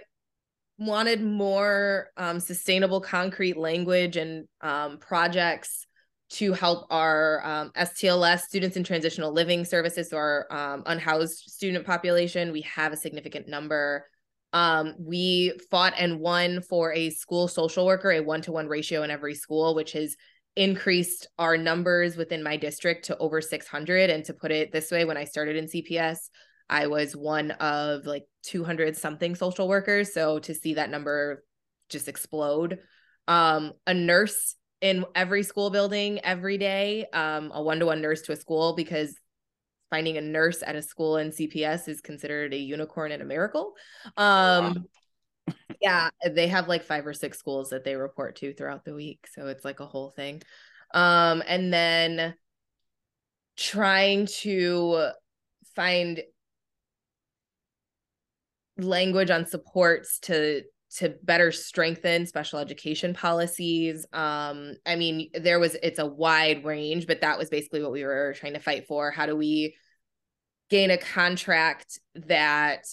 wanted 0.78 1.22
more 1.22 2.10
um, 2.18 2.40
sustainable 2.40 3.02
concrete 3.02 3.58
language 3.58 4.18
and 4.18 4.48
um, 4.62 4.98
projects 4.98 5.86
to 6.32 6.54
help 6.54 6.88
our 6.90 7.46
um, 7.46 7.72
STLS 7.78 8.42
students 8.42 8.76
in 8.76 8.84
transitional 8.84 9.32
living 9.32 9.66
services, 9.66 10.10
so 10.10 10.18
our 10.18 10.48
um, 10.52 10.84
unhoused 10.88 11.38
student 11.38 11.86
population. 11.86 12.52
We 12.52 12.62
have 12.62 12.92
a 12.92 12.98
significant 12.98 13.48
number. 13.48 14.08
Um, 14.52 14.96
we 15.00 15.54
fought 15.70 15.94
and 15.98 16.20
won 16.20 16.62
for 16.62 16.92
a 16.94 17.12
school 17.12 17.48
social 17.48 17.86
worker, 17.86 18.12
a 18.12 18.22
one 18.22 18.42
to 18.44 18.52
one 18.52 18.68
ratio 18.68 19.04
in 19.04 19.12
every 19.12 19.36
school, 19.36 19.76
which 19.76 19.92
has 19.92 20.16
increased 20.56 21.28
our 21.38 21.58
numbers 21.58 22.16
within 22.16 22.44
my 22.44 22.58
district 22.58 23.06
to 23.06 23.18
over 23.18 23.42
600. 23.42 24.10
And 24.10 24.26
to 24.26 24.34
put 24.34 24.52
it 24.52 24.72
this 24.72 24.92
way, 24.92 25.06
when 25.06 25.18
I 25.18 25.26
started 25.26 25.56
in 25.56 25.66
CPS, 25.66 26.18
I 26.70 26.88
was 26.88 27.16
one 27.16 27.52
of 27.52 28.06
like 28.06 28.26
200 28.44 28.98
something 28.98 29.36
social 29.36 29.68
workers. 29.68 30.14
So 30.14 30.40
to 30.40 30.54
see 30.54 30.76
that 30.76 30.90
number 30.90 31.44
just 31.90 32.08
explode, 32.08 32.80
um, 33.28 33.74
a 33.86 33.94
nurse 33.94 34.56
in 34.82 35.06
every 35.16 35.44
school 35.44 35.70
building 35.70 36.20
every 36.24 36.58
day, 36.58 37.06
um, 37.14 37.52
a 37.54 37.62
one 37.62 37.80
to 37.80 37.86
one 37.86 38.02
nurse 38.02 38.22
to 38.24 38.32
a 38.34 38.36
school 38.36 38.74
because 38.74 39.16
finding 39.90 40.18
a 40.18 40.22
nurse 40.22 40.64
at 40.66 40.76
a 40.76 40.82
school 40.82 41.18
in 41.18 41.30
CPS 41.30 41.88
is 41.88 42.02
considered 42.02 42.54
a 42.54 42.58
unicorn 42.58 43.12
and 43.12 43.22
a 43.22 43.26
miracle. 43.26 43.76
Um, 44.18 44.88
wow. 45.48 45.54
yeah, 45.82 46.10
they 46.32 46.48
have 46.48 46.68
like 46.68 46.84
five 46.84 47.06
or 47.06 47.14
six 47.14 47.38
schools 47.38 47.70
that 47.70 47.84
they 47.84 47.96
report 47.96 48.38
to 48.38 48.54
throughout 48.54 48.86
the 48.86 48.96
week. 48.96 49.28
So 49.34 49.48
it's 49.48 49.64
like 49.64 49.80
a 49.80 49.86
whole 49.86 50.10
thing. 50.10 50.42
Um, 50.94 51.44
and 51.48 51.74
then 51.74 52.36
trying 53.56 54.26
to 54.26 55.10
find 55.76 56.22
language 58.78 59.30
on 59.30 59.46
supports 59.46 60.20
to 60.20 60.64
to 60.98 61.16
better 61.24 61.52
strengthen 61.52 62.28
special 62.28 62.60
education 62.60 63.16
policies. 63.16 64.06
Um, 64.14 64.74
I 64.86 64.96
mean, 64.96 65.30
there 65.34 65.60
was 65.60 65.76
it's 65.82 66.00
a 66.00 66.06
wide 66.06 66.64
range, 66.64 67.08
but 67.08 67.22
that 67.22 67.40
was 67.40 67.50
basically 67.50 67.82
what 67.82 67.92
we 67.92 68.04
were 68.04 68.36
trying 68.38 68.54
to 68.54 68.60
fight 68.60 68.88
for. 68.88 69.10
How 69.10 69.26
do 69.26 69.36
we 69.36 69.76
gain 70.70 70.92
a 70.92 70.98
contract 70.98 72.00
that 72.16 72.86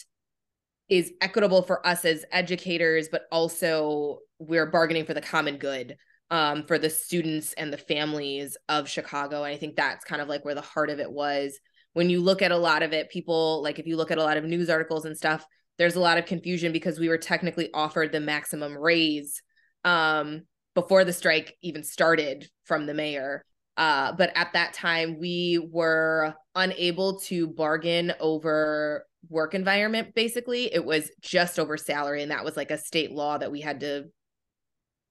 is 0.88 1.12
equitable 1.20 1.62
for 1.62 1.86
us 1.86 2.04
as 2.04 2.24
educators, 2.32 3.08
but 3.08 3.22
also 3.30 4.18
we're 4.38 4.66
bargaining 4.66 5.04
for 5.04 5.14
the 5.14 5.20
common 5.20 5.56
good 5.56 5.96
um, 6.30 6.64
for 6.64 6.78
the 6.78 6.90
students 6.90 7.52
and 7.54 7.72
the 7.72 7.78
families 7.78 8.56
of 8.68 8.88
Chicago. 8.88 9.44
And 9.44 9.54
I 9.54 9.56
think 9.56 9.76
that's 9.76 10.04
kind 10.04 10.22
of 10.22 10.28
like 10.28 10.44
where 10.44 10.54
the 10.54 10.60
heart 10.60 10.90
of 10.90 11.00
it 11.00 11.10
was. 11.10 11.58
When 11.92 12.08
you 12.08 12.20
look 12.20 12.40
at 12.40 12.52
a 12.52 12.56
lot 12.56 12.82
of 12.82 12.92
it, 12.92 13.10
people 13.10 13.62
like 13.62 13.78
if 13.78 13.86
you 13.86 13.96
look 13.96 14.10
at 14.10 14.18
a 14.18 14.22
lot 14.22 14.36
of 14.36 14.44
news 14.44 14.70
articles 14.70 15.04
and 15.04 15.16
stuff, 15.16 15.44
there's 15.80 15.96
a 15.96 16.00
lot 16.00 16.18
of 16.18 16.26
confusion 16.26 16.72
because 16.72 16.98
we 16.98 17.08
were 17.08 17.16
technically 17.16 17.70
offered 17.72 18.12
the 18.12 18.20
maximum 18.20 18.76
raise 18.76 19.42
um, 19.82 20.42
before 20.74 21.06
the 21.06 21.12
strike 21.12 21.56
even 21.62 21.82
started 21.82 22.46
from 22.64 22.84
the 22.84 22.92
mayor. 22.92 23.42
Uh, 23.78 24.12
but 24.12 24.30
at 24.34 24.52
that 24.52 24.74
time, 24.74 25.18
we 25.18 25.58
were 25.72 26.34
unable 26.54 27.18
to 27.20 27.46
bargain 27.46 28.12
over 28.20 29.06
work 29.30 29.54
environment. 29.54 30.14
Basically, 30.14 30.70
it 30.70 30.84
was 30.84 31.10
just 31.22 31.58
over 31.58 31.78
salary, 31.78 32.20
and 32.20 32.30
that 32.30 32.44
was 32.44 32.58
like 32.58 32.70
a 32.70 32.76
state 32.76 33.10
law 33.10 33.38
that 33.38 33.50
we 33.50 33.62
had 33.62 33.80
to 33.80 34.04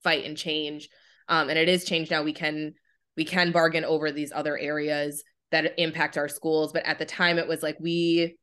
fight 0.03 0.23
and 0.23 0.37
change. 0.37 0.87
Um, 1.27 1.49
and 1.49 1.57
it 1.57 1.67
is 1.67 1.83
changed 1.83 2.11
now. 2.11 2.21
We 2.21 2.33
can 2.33 2.75
we 3.17 3.25
can 3.25 3.51
bargain 3.51 3.85
over 3.85 4.11
these 4.11 4.31
other 4.31 4.55
areas 4.55 5.23
that 5.49 5.79
impact 5.79 6.15
our 6.15 6.29
schools, 6.29 6.73
but 6.73 6.85
at 6.85 6.99
the 6.99 7.05
time, 7.05 7.39
it 7.39 7.47
was 7.47 7.63
like 7.63 7.77
we 7.79 8.35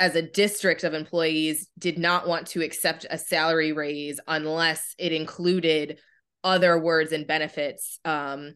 as 0.00 0.16
a 0.16 0.22
district 0.22 0.84
of 0.84 0.94
employees 0.94 1.68
did 1.78 1.98
not 1.98 2.26
want 2.26 2.48
to 2.48 2.62
accept 2.62 3.06
a 3.10 3.18
salary 3.18 3.72
raise 3.72 4.18
unless 4.26 4.94
it 4.98 5.12
included 5.12 5.98
other 6.42 6.78
words 6.78 7.12
and 7.12 7.26
benefits 7.26 7.98
um, 8.04 8.54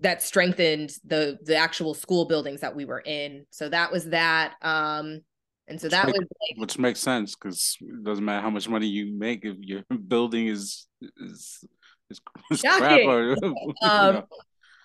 that 0.00 0.22
strengthened 0.22 0.92
the 1.04 1.38
the 1.44 1.56
actual 1.56 1.94
school 1.94 2.24
buildings 2.24 2.60
that 2.60 2.74
we 2.74 2.84
were 2.84 3.00
in. 3.00 3.46
So 3.50 3.68
that 3.68 3.92
was 3.92 4.06
that. 4.06 4.54
Um, 4.62 5.20
and 5.68 5.80
so 5.80 5.86
which 5.86 5.92
that 5.92 6.06
make, 6.06 6.14
was 6.16 6.22
like, 6.22 6.60
which 6.60 6.78
makes 6.78 7.00
sense 7.00 7.34
because 7.34 7.76
it 7.80 8.02
doesn't 8.02 8.24
matter 8.24 8.42
how 8.42 8.50
much 8.50 8.68
money 8.68 8.86
you 8.86 9.16
make 9.16 9.44
if 9.44 9.56
your 9.60 9.82
building 10.08 10.46
is 10.46 10.86
is 11.00 11.64
is, 12.10 12.20
is 12.50 12.62
crap. 12.62 13.00
Or, 13.06 13.36
um, 13.82 14.22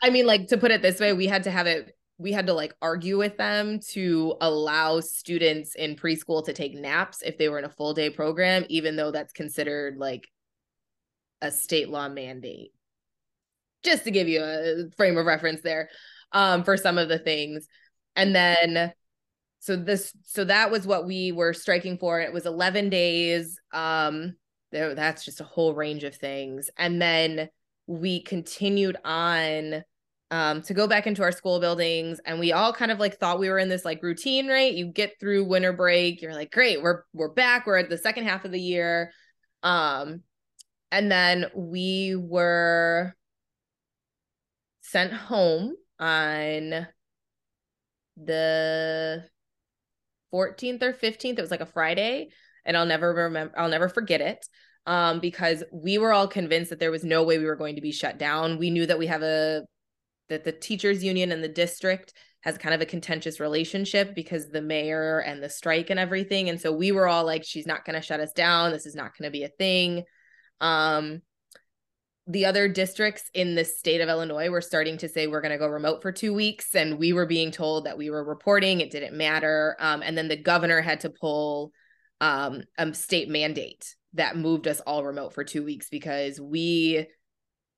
I 0.02 0.10
mean, 0.10 0.26
like 0.26 0.48
to 0.48 0.58
put 0.58 0.72
it 0.72 0.82
this 0.82 1.00
way, 1.00 1.14
we 1.14 1.28
had 1.28 1.44
to 1.44 1.52
have 1.52 1.68
it 1.68 1.97
we 2.18 2.32
had 2.32 2.48
to 2.48 2.54
like 2.54 2.74
argue 2.82 3.18
with 3.18 3.38
them 3.38 3.80
to 3.92 4.36
allow 4.42 5.00
students 5.00 5.76
in 5.76 5.96
preschool 5.96 6.44
to 6.46 6.54
take 6.54 6.74
naps 6.74 7.22
if 7.22 7.38
they 7.38 7.48
were 7.48 7.60
in 7.60 7.66
a 7.66 7.70
full 7.70 7.94
day 7.94 8.10
program, 8.10 8.66
even 8.70 8.96
though 8.96 9.12
that's 9.12 9.34
considered 9.34 9.98
like 9.98 10.28
a 11.42 11.52
state 11.52 11.90
law 11.90 12.10
mandate. 12.10 12.72
Just 13.84 14.06
to 14.06 14.12
give 14.12 14.28
you 14.28 14.42
a 14.44 14.90
frame 14.98 15.18
of 15.18 15.26
reference 15.26 15.62
there 15.62 15.90
um, 16.32 16.64
for 16.64 16.76
some 16.76 16.98
of 16.98 17.08
the 17.08 17.20
things. 17.20 17.68
And 18.16 18.36
then 18.36 18.94
so 19.60 19.76
this 19.76 20.14
so 20.24 20.44
that 20.46 20.72
was 20.72 20.88
what 20.88 21.06
we 21.06 21.32
were 21.32 21.54
striking 21.54 21.98
for. 21.98 22.20
It 22.20 22.34
was 22.34 22.46
11 22.46 22.90
days. 22.90 23.60
Um 23.72 24.36
there 24.72 24.96
that's 24.96 25.24
just 25.24 25.40
a 25.40 25.46
whole 25.46 25.76
range 25.76 26.04
of 26.04 26.16
things. 26.16 26.70
And 26.78 27.00
then 27.02 27.50
we 27.86 28.22
continued 28.22 28.98
on 29.06 29.84
um, 30.32 30.62
to 30.64 30.74
go 30.74 30.88
back 30.88 31.08
into 31.08 31.24
our 31.24 31.32
school 31.32 31.60
buildings 31.60 32.20
and 32.26 32.40
we 32.40 32.52
all 32.52 32.74
kind 32.74 32.92
of 32.92 33.00
like 33.00 33.18
thought 33.18 33.40
we 33.40 33.50
were 33.50 33.60
in 33.60 33.70
this 33.70 33.86
like 33.86 34.04
routine 34.04 34.48
right? 34.48 34.74
You 34.74 34.88
get 34.88 35.20
through 35.20 35.46
winter 35.46 35.74
break 35.74 36.22
you're 36.22 36.34
like 36.34 36.52
great 36.52 36.82
we're 36.82 37.04
we're 37.14 37.34
back 37.34 37.66
we're 37.66 37.78
at 37.78 37.90
the 37.90 37.98
second 37.98 38.26
half 38.26 38.46
of 38.46 38.52
the 38.52 38.60
year. 38.60 39.12
Um 39.64 40.22
and 40.92 41.12
then 41.12 41.46
we 41.56 42.16
were 42.16 43.16
sent 44.82 45.14
home 45.14 45.76
on 46.00 46.88
the 48.16 49.24
14th 50.34 50.82
or 50.82 50.94
15th 50.94 51.38
it 51.38 51.42
was 51.42 51.52
like 51.52 51.62
a 51.62 51.66
friday 51.66 52.30
and 52.66 52.76
i'll 52.76 52.86
never 52.86 53.14
remember 53.14 53.54
i'll 53.58 53.70
never 53.70 53.90
forget 53.90 54.22
it 54.22 54.46
um, 54.88 55.20
because 55.20 55.64
we 55.72 55.98
were 55.98 56.14
all 56.14 56.28
convinced 56.28 56.70
that 56.70 56.80
there 56.80 56.92
was 56.92 57.04
no 57.04 57.24
way 57.24 57.38
we 57.38 57.46
were 57.46 57.58
going 57.58 57.76
to 57.76 57.82
be 57.82 57.92
shut 57.92 58.18
down. 58.18 58.58
We 58.58 58.70
knew 58.70 58.86
that 58.86 58.98
we 58.98 59.08
have 59.08 59.22
a 59.22 59.64
that 60.30 60.44
the 60.44 60.52
teachers 60.52 61.04
union 61.04 61.32
and 61.32 61.44
the 61.44 61.48
district 61.48 62.14
has 62.42 62.58
kind 62.58 62.76
of 62.76 62.82
a 62.82 62.86
contentious 62.86 63.40
relationship 63.40 64.16
because 64.16 64.48
the 64.48 64.62
mayor 64.62 65.20
and 65.20 65.44
the 65.44 65.50
strike 65.50 65.90
and 65.90 66.00
everything. 66.00 66.50
And 66.50 66.62
so 66.62 66.72
we 66.72 66.92
were 66.92 67.08
all 67.08 67.26
like 67.26 67.44
she's 67.44 67.68
not 67.68 67.84
going 67.84 67.96
to 67.96 68.02
shut 68.02 68.20
us 68.20 68.32
down. 68.32 68.72
This 68.72 68.86
is 68.86 68.96
not 68.96 69.18
going 69.18 69.28
to 69.28 69.38
be 69.38 69.44
a 69.44 69.50
thing. 69.50 70.04
Um 70.62 71.22
the 72.30 72.46
other 72.46 72.68
districts 72.68 73.24
in 73.34 73.56
the 73.56 73.64
state 73.64 74.02
of 74.02 74.10
Illinois 74.10 74.50
were 74.50 74.60
starting 74.60 74.98
to 74.98 75.08
say 75.08 75.28
we're 75.28 75.40
going 75.40 75.54
to 75.54 75.58
go 75.58 75.68
remote 75.68 76.02
for 76.02 76.12
2 76.12 76.34
weeks. 76.34 76.76
And 76.76 77.00
we 77.00 77.14
were 77.14 77.26
being 77.26 77.52
told 77.52 77.86
that 77.86 77.98
we 77.98 78.10
were 78.10 78.24
reporting. 78.24 78.82
It 78.82 78.92
didn't 78.92 79.16
matter. 79.16 79.78
Um, 79.80 80.02
and 80.02 80.18
then 80.18 80.28
the 80.28 80.36
governor 80.36 80.82
had 80.82 81.00
to 81.02 81.10
pull 81.10 81.72
um, 82.20 82.64
a 82.78 82.94
state 82.94 83.30
mandate 83.30 83.96
that 84.14 84.36
moved 84.36 84.68
us 84.68 84.82
all 84.82 85.06
remote 85.06 85.34
for 85.34 85.46
2 85.46 85.64
weeks 85.64 85.88
because 85.90 86.40
we 86.40 87.08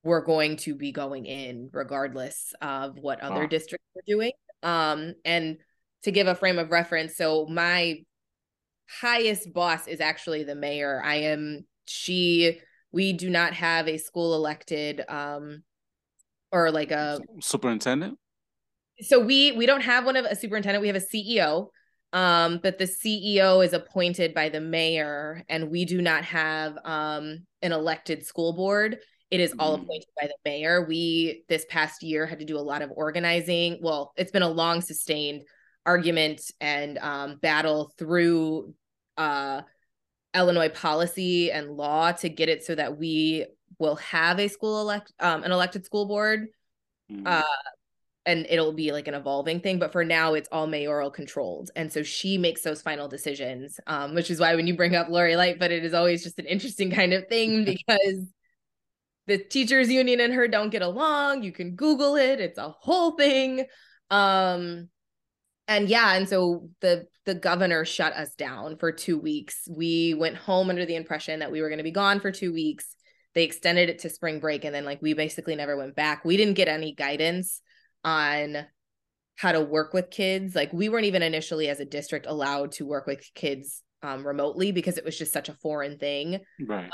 were 0.04 0.24
going 0.24 0.58
to 0.58 0.76
be 0.76 0.92
going 0.92 1.26
in 1.26 1.70
regardless 1.74 2.54
of 2.62 2.98
what 3.00 3.20
other 3.22 3.42
wow. 3.42 3.48
districts 3.48 3.88
were 3.96 4.04
doing. 4.08 4.32
Um, 4.64 5.14
and 5.26 5.58
to 6.04 6.12
give 6.12 6.28
a 6.28 6.36
frame 6.36 6.60
of 6.60 6.72
reference, 6.72 7.18
so 7.18 7.46
my 7.48 8.04
highest 8.90 9.54
boss 9.54 9.88
is 9.88 10.02
actually 10.02 10.44
the 10.44 10.56
mayor. 10.56 11.02
I 11.04 11.16
am 11.16 11.66
she 11.86 12.60
we 12.92 13.14
do 13.14 13.30
not 13.30 13.54
have 13.54 13.88
a 13.88 13.98
school 13.98 14.36
elected 14.36 15.04
um 15.08 15.64
or 16.52 16.72
like 16.72 16.92
a 16.92 17.20
superintendent. 17.42 18.18
So 19.02 19.20
we 19.20 19.52
we 19.52 19.66
don't 19.66 19.82
have 19.82 20.06
one 20.06 20.16
of 20.16 20.26
a 20.26 20.36
superintendent, 20.36 20.82
we 20.82 20.88
have 20.88 20.96
a 20.96 21.00
CEO. 21.00 21.68
Um, 22.12 22.60
but 22.64 22.80
the 22.80 22.86
CEO 22.86 23.64
is 23.64 23.74
appointed 23.74 24.34
by 24.34 24.50
the 24.50 24.60
mayor, 24.60 25.44
and 25.48 25.70
we 25.70 25.86
do 25.86 26.02
not 26.02 26.24
have 26.26 26.76
um 26.84 27.46
an 27.62 27.72
elected 27.72 28.26
school 28.26 28.54
board. 28.54 28.98
It 29.32 29.40
is 29.40 29.54
all 29.60 29.76
mm-hmm. 29.76 29.84
appointed 29.84 30.08
by 30.20 30.28
the 30.28 30.36
mayor. 30.44 30.86
We 30.86 31.44
this 31.50 31.66
past 31.70 32.04
year 32.04 32.26
had 32.26 32.40
to 32.40 32.46
do 32.46 32.58
a 32.58 32.62
lot 32.62 32.82
of 32.82 32.92
organizing. 32.96 33.80
Well, 33.82 34.14
it's 34.18 34.32
been 34.32 34.42
a 34.42 34.50
long 34.50 34.82
sustained 34.82 35.44
argument 35.86 36.42
and 36.60 36.98
um, 36.98 37.38
battle 37.42 37.94
through 37.98 38.74
uh, 39.18 39.62
Illinois 40.36 40.70
policy 40.70 41.52
and 41.52 41.72
law 41.72 42.12
to 42.12 42.30
get 42.30 42.50
it 42.50 42.64
so 42.64 42.76
that 42.76 42.98
we 42.98 43.46
will 43.78 43.96
have 43.98 44.40
a 44.40 44.48
school 44.48 44.82
elect 44.82 45.14
um 45.20 45.44
an 45.44 45.52
elected 45.52 45.86
school 45.86 46.06
board. 46.06 46.48
Mhm. 47.12 47.24
Uh 47.26 47.44
and 48.26 48.46
it'll 48.50 48.74
be 48.74 48.92
like 48.92 49.08
an 49.08 49.14
evolving 49.14 49.60
thing 49.60 49.80
but 49.80 49.92
for 49.92 50.04
now 50.04 50.34
it's 50.34 50.50
all 50.52 50.68
mayoral 50.68 51.10
controlled 51.10 51.72
and 51.76 51.92
so 51.92 52.04
she 52.04 52.38
makes 52.38 52.62
those 52.62 52.82
final 52.82 53.08
decisions 53.08 53.80
um, 53.88 54.14
which 54.14 54.30
is 54.30 54.40
why 54.40 54.56
when 54.56 54.68
you 54.68 54.76
bring 54.76 54.96
up 54.96 55.08
Lori 55.10 55.36
Lightfoot 55.36 55.72
it 55.72 55.86
is 55.86 55.94
always 55.94 56.22
just 56.22 56.38
an 56.38 56.46
interesting 56.46 56.92
kind 56.92 57.14
of 57.14 57.28
thing 57.28 57.64
because 57.88 58.26
the 59.30 59.38
teachers 59.38 59.90
union 59.90 60.20
and 60.20 60.34
her 60.34 60.48
don't 60.48 60.70
get 60.70 60.82
along 60.82 61.44
you 61.44 61.52
can 61.52 61.76
google 61.76 62.16
it 62.16 62.40
it's 62.40 62.58
a 62.58 62.70
whole 62.70 63.12
thing 63.12 63.66
um 64.12 64.90
and 65.68 65.88
yeah 65.88 66.16
and 66.16 66.28
so 66.28 66.70
the 66.82 67.06
the 67.26 67.36
governor 67.36 67.86
shut 67.86 68.14
us 68.14 68.34
down 68.36 68.76
for 68.78 68.92
two 68.92 69.18
weeks 69.18 69.68
we 69.70 70.14
went 70.14 70.36
home 70.36 70.70
under 70.70 70.86
the 70.86 70.96
impression 70.96 71.40
that 71.40 71.52
we 71.52 71.62
were 71.62 71.70
going 71.70 71.78
to 71.78 71.84
be 71.84 71.92
gone 71.92 72.20
for 72.20 72.32
two 72.32 72.52
weeks 72.52 72.96
they 73.36 73.44
extended 73.44 73.90
it 73.90 74.00
to 74.00 74.10
spring 74.10 74.40
break 74.40 74.66
and 74.66 74.76
then 74.76 74.84
like 74.84 75.02
we 75.02 75.14
basically 75.14 75.56
never 75.56 75.78
went 75.78 75.96
back 75.96 76.26
we 76.26 76.36
didn't 76.36 76.56
get 76.56 76.68
any 76.68 76.94
guidance 76.94 77.62
on 78.04 78.66
how 79.40 79.54
to 79.54 79.62
work 79.62 79.94
with 79.94 80.12
kids. 80.12 80.54
Like 80.54 80.74
we 80.74 80.90
weren't 80.90 81.06
even 81.06 81.24
initially 81.24 81.70
as 81.70 81.80
a 81.80 81.86
district 81.86 82.26
allowed 82.28 82.74
to 82.74 82.86
work 82.86 83.08
with 83.08 83.26
kids 83.36 83.84
um, 84.04 84.28
remotely 84.28 84.74
because 84.74 84.98
it 84.98 85.06
was 85.06 85.18
just 85.18 85.32
such 85.32 85.48
a 85.48 85.54
foreign 85.54 85.98
thing. 85.98 86.40
Right. 86.68 86.90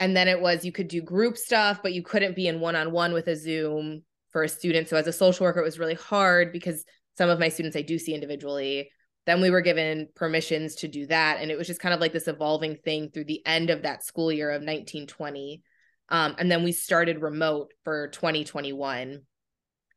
And 0.00 0.16
then 0.16 0.28
it 0.28 0.40
was 0.40 0.64
you 0.64 0.72
could 0.72 0.88
do 0.88 1.02
group 1.02 1.36
stuff, 1.36 1.80
but 1.82 1.92
you 1.92 2.02
couldn't 2.02 2.34
be 2.34 2.48
in 2.48 2.58
one 2.58 2.74
on 2.74 2.90
one 2.90 3.12
with 3.12 3.28
a 3.28 3.36
Zoom 3.36 4.02
for 4.32 4.42
a 4.42 4.48
student. 4.48 4.88
So 4.88 4.96
as 4.96 5.06
a 5.06 5.12
social 5.12 5.44
worker, 5.44 5.60
it 5.60 5.64
was 5.64 5.78
really 5.78 5.94
hard 5.94 6.52
because 6.52 6.84
some 7.16 7.28
of 7.28 7.38
my 7.38 7.50
students 7.50 7.76
I 7.76 7.82
do 7.82 7.98
see 7.98 8.14
individually. 8.14 8.90
Then 9.26 9.42
we 9.42 9.50
were 9.50 9.60
given 9.60 10.08
permissions 10.16 10.76
to 10.76 10.88
do 10.88 11.06
that. 11.06 11.38
And 11.40 11.50
it 11.50 11.58
was 11.58 11.66
just 11.66 11.80
kind 11.80 11.92
of 11.92 12.00
like 12.00 12.12
this 12.12 12.28
evolving 12.28 12.76
thing 12.76 13.10
through 13.10 13.26
the 13.26 13.44
end 13.46 13.68
of 13.68 13.82
that 13.82 14.04
school 14.04 14.32
year 14.32 14.50
of 14.50 14.62
1920. 14.62 15.62
Um, 16.08 16.34
and 16.38 16.50
then 16.50 16.64
we 16.64 16.72
started 16.72 17.20
remote 17.20 17.72
for 17.84 18.08
2021 18.08 19.20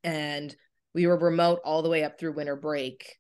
and 0.04 0.56
we 0.94 1.08
were 1.08 1.18
remote 1.18 1.60
all 1.64 1.82
the 1.82 1.90
way 1.90 2.04
up 2.04 2.20
through 2.20 2.34
winter 2.34 2.56
break 2.56 3.16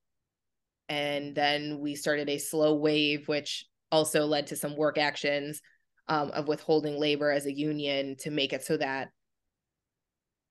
and 0.89 1.33
then 1.33 1.79
we 1.79 1.95
started 1.95 2.29
a 2.29 2.37
slow 2.37 2.75
wave 2.75 3.27
which 3.27 3.65
also 3.91 4.25
led 4.25 4.47
to 4.47 4.55
some 4.55 4.75
work 4.75 4.97
actions 4.97 5.61
um, 6.07 6.31
of 6.31 6.47
withholding 6.47 6.99
labor 6.99 7.31
as 7.31 7.45
a 7.45 7.53
union 7.53 8.15
to 8.19 8.31
make 8.31 8.53
it 8.53 8.63
so 8.63 8.77
that 8.77 9.09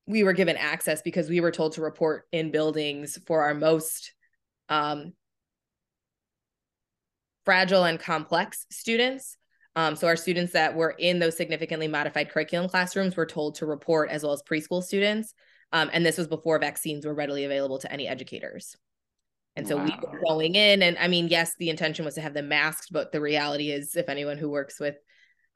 we 0.07 0.25
were 0.25 0.33
given 0.33 0.57
access 0.57 1.03
because 1.03 1.29
we 1.29 1.41
were 1.41 1.51
told 1.51 1.73
to 1.73 1.83
report 1.83 2.25
in 2.33 2.51
buildings 2.51 3.19
for 3.27 3.43
our 3.43 3.55
most 3.55 4.13
um, 4.69 5.13
fragile 7.45 7.85
and 7.85 8.01
complex 8.01 8.67
students 8.71 9.37
um, 9.75 9.97
so 9.97 10.07
our 10.07 10.17
students 10.17 10.53
that 10.53 10.75
were 10.75 10.91
in 10.91 11.19
those 11.19 11.37
significantly 11.37 11.89
modified 11.89 12.31
curriculum 12.31 12.69
classrooms 12.69 13.17
were 13.17 13.27
told 13.27 13.55
to 13.55 13.67
report 13.67 14.11
as 14.11 14.23
well 14.23 14.33
as 14.33 14.43
preschool 14.43 14.83
students 14.83 15.35
um, 15.73 15.91
and 15.93 16.05
this 16.05 16.19
was 16.19 16.29
before 16.29 16.59
vaccines 16.59 17.07
were 17.07 17.15
readily 17.15 17.45
available 17.45 17.79
to 17.79 17.91
any 17.91 18.07
educators. 18.07 18.77
And 19.57 19.67
so 19.67 19.77
wow. 19.77 19.85
we 19.85 19.91
were 19.91 20.21
going 20.27 20.55
in, 20.55 20.83
and 20.83 20.97
I 20.99 21.09
mean, 21.09 21.29
yes, 21.29 21.55
the 21.59 21.71
intention 21.71 22.05
was 22.05 22.15
to 22.15 22.21
have 22.21 22.35
them 22.35 22.49
masked, 22.49 22.89
but 22.91 23.13
the 23.13 23.21
reality 23.21 23.71
is, 23.71 23.97
if 23.97 24.09
anyone 24.09 24.39
who 24.39 24.49
works 24.49 24.81
with 24.81 24.97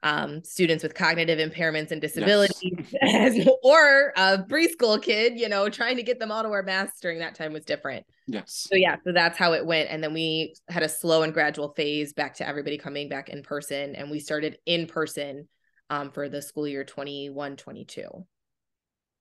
um, 0.03 0.43
students 0.43 0.83
with 0.83 0.93
cognitive 0.93 1.39
impairments 1.39 1.91
and 1.91 1.99
disabilities, 1.99 2.71
yes. 3.01 3.47
or 3.63 4.13
a 4.15 4.37
preschool 4.43 5.01
kid, 5.01 5.39
you 5.39 5.49
know, 5.49 5.69
trying 5.69 5.95
to 5.97 6.03
get 6.03 6.19
them 6.19 6.31
all 6.31 6.43
to 6.43 6.49
wear 6.49 6.63
masks 6.63 6.99
during 6.99 7.19
that 7.19 7.35
time 7.35 7.53
was 7.53 7.65
different. 7.65 8.05
Yes. 8.27 8.67
So 8.69 8.75
yeah, 8.75 8.97
so 9.03 9.11
that's 9.11 9.37
how 9.37 9.53
it 9.53 9.65
went, 9.65 9.89
and 9.89 10.03
then 10.03 10.13
we 10.13 10.55
had 10.69 10.83
a 10.83 10.89
slow 10.89 11.23
and 11.23 11.33
gradual 11.33 11.73
phase 11.75 12.13
back 12.13 12.35
to 12.35 12.47
everybody 12.47 12.77
coming 12.77 13.09
back 13.09 13.29
in 13.29 13.41
person, 13.41 13.95
and 13.95 14.11
we 14.11 14.19
started 14.19 14.57
in 14.65 14.87
person 14.87 15.47
um, 15.89 16.11
for 16.11 16.29
the 16.29 16.41
school 16.41 16.67
year 16.67 16.83
21 16.83 17.55
22 17.55 18.25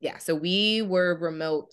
yeah, 0.01 0.19
so 0.19 0.35
we 0.35 0.83
were 0.83 1.19
remote 1.19 1.73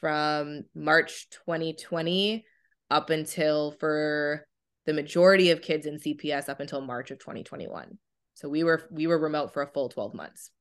from 0.00 0.64
March 0.74 1.28
2020 1.46 2.44
up 2.90 3.10
until 3.10 3.72
for 3.72 4.46
the 4.86 4.92
majority 4.92 5.50
of 5.50 5.62
kids 5.62 5.86
in 5.86 5.98
CPS 5.98 6.48
up 6.48 6.60
until 6.60 6.80
March 6.80 7.10
of 7.10 7.18
2021. 7.18 7.98
So 8.38 8.48
we 8.48 8.62
were 8.62 8.86
we 8.92 9.08
were 9.08 9.18
remote 9.18 9.52
for 9.52 9.62
a 9.62 9.66
full 9.66 9.88
12 9.88 10.14
months. 10.14 10.52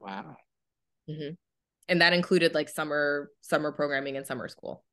Wow. 0.00 0.36
Mm-hmm. 1.08 1.34
And 1.88 2.00
that 2.00 2.12
included 2.12 2.52
like 2.52 2.68
summer 2.68 3.30
summer 3.42 3.70
programming 3.70 4.16
and 4.16 4.26
summer 4.26 4.48
school. 4.48 4.84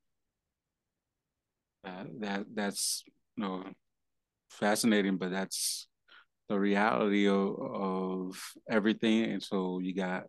Uh, 1.84 2.04
that 2.20 2.46
that's 2.54 3.04
you 3.36 3.44
know 3.44 3.64
fascinating, 4.52 5.18
but 5.18 5.32
that's 5.32 5.88
the 6.50 6.60
reality 6.60 7.28
of, 7.28 7.56
of 7.60 8.54
everything. 8.70 9.24
And 9.24 9.42
so 9.42 9.80
you 9.80 9.96
got 9.96 10.26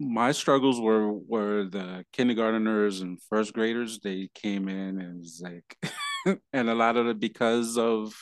my 0.00 0.32
struggles 0.32 0.80
were 0.80 1.12
were 1.12 1.68
the 1.70 2.04
kindergarteners 2.12 3.00
and 3.00 3.22
first 3.30 3.52
graders. 3.52 4.00
They 4.00 4.28
came 4.34 4.68
in 4.68 4.98
and 4.98 5.02
it 5.02 5.18
was 5.18 5.40
like, 5.40 6.40
and 6.52 6.68
a 6.68 6.74
lot 6.74 6.96
of 6.96 7.06
it 7.06 7.20
because 7.20 7.78
of, 7.78 8.12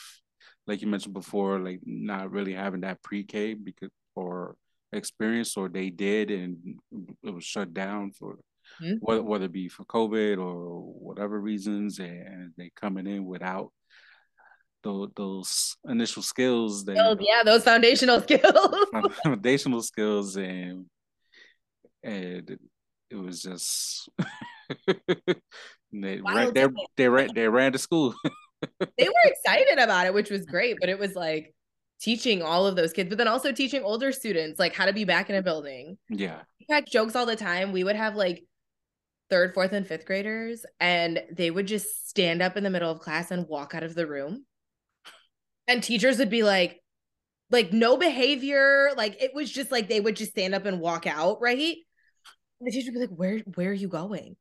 like 0.67 0.81
you 0.81 0.87
mentioned 0.87 1.13
before, 1.13 1.59
like 1.59 1.79
not 1.85 2.31
really 2.31 2.53
having 2.53 2.81
that 2.81 3.01
pre-K 3.01 3.55
because 3.55 3.89
or 4.15 4.55
experience, 4.91 5.55
or 5.55 5.69
they 5.69 5.89
did 5.89 6.31
and 6.31 6.57
it 7.23 7.33
was 7.33 7.43
shut 7.43 7.73
down 7.73 8.11
for 8.11 8.35
mm-hmm. 8.81 8.95
whether 8.99 9.23
whether 9.23 9.45
it 9.45 9.51
be 9.51 9.69
for 9.69 9.85
COVID 9.85 10.37
or 10.37 10.81
whatever 10.81 11.39
reasons, 11.39 11.99
and, 11.99 12.53
they 12.57 12.71
coming 12.75 13.07
in 13.07 13.25
without 13.25 13.71
those, 14.83 15.09
those 15.15 15.77
initial 15.87 16.23
skills 16.23 16.85
that 16.85 16.97
oh, 16.97 17.17
yeah 17.19 17.43
those 17.43 17.63
foundational 17.63 18.21
skills 18.23 18.75
foundational 19.23 19.81
skills 19.81 20.37
and 20.37 20.85
and 22.03 22.57
it 23.09 23.15
was 23.15 23.41
just 23.41 24.09
they 25.91 26.21
ran, 26.21 26.53
they, 26.53 26.67
they 26.95 27.09
ran 27.09 27.29
they 27.33 27.47
ran 27.47 27.71
to 27.71 27.77
school. 27.77 28.13
They 28.61 29.07
were 29.07 29.25
excited 29.25 29.79
about 29.79 30.05
it, 30.05 30.13
which 30.13 30.29
was 30.29 30.45
great, 30.45 30.77
but 30.79 30.89
it 30.89 30.99
was 30.99 31.15
like 31.15 31.53
teaching 31.99 32.41
all 32.41 32.65
of 32.65 32.75
those 32.75 32.93
kids, 32.93 33.09
but 33.09 33.17
then 33.17 33.27
also 33.27 33.51
teaching 33.51 33.83
older 33.83 34.11
students 34.11 34.59
like 34.59 34.73
how 34.73 34.85
to 34.85 34.93
be 34.93 35.05
back 35.05 35.29
in 35.29 35.35
a 35.35 35.41
building. 35.41 35.97
Yeah. 36.09 36.39
We 36.59 36.73
had 36.73 36.85
jokes 36.87 37.15
all 37.15 37.25
the 37.25 37.35
time. 37.35 37.71
We 37.71 37.83
would 37.83 37.95
have 37.95 38.15
like 38.15 38.43
third, 39.29 39.53
fourth, 39.53 39.73
and 39.73 39.85
fifth 39.85 40.05
graders, 40.05 40.65
and 40.79 41.21
they 41.31 41.51
would 41.51 41.67
just 41.67 42.09
stand 42.09 42.41
up 42.41 42.57
in 42.57 42.63
the 42.63 42.69
middle 42.69 42.91
of 42.91 42.99
class 42.99 43.31
and 43.31 43.47
walk 43.47 43.75
out 43.75 43.83
of 43.83 43.95
the 43.95 44.07
room. 44.07 44.45
And 45.67 45.83
teachers 45.83 46.17
would 46.17 46.31
be 46.31 46.43
like, 46.43 46.81
like 47.51 47.73
no 47.73 47.97
behavior. 47.97 48.91
Like 48.95 49.21
it 49.21 49.33
was 49.33 49.51
just 49.51 49.71
like 49.71 49.87
they 49.87 49.99
would 49.99 50.15
just 50.15 50.31
stand 50.31 50.55
up 50.55 50.65
and 50.65 50.79
walk 50.79 51.07
out, 51.07 51.41
right? 51.41 51.77
And 52.59 52.67
the 52.67 52.71
teacher 52.71 52.91
would 52.91 52.99
be 52.99 53.07
like, 53.07 53.17
"Where 53.17 53.39
where 53.55 53.69
are 53.69 53.73
you 53.73 53.87
going?" 53.87 54.35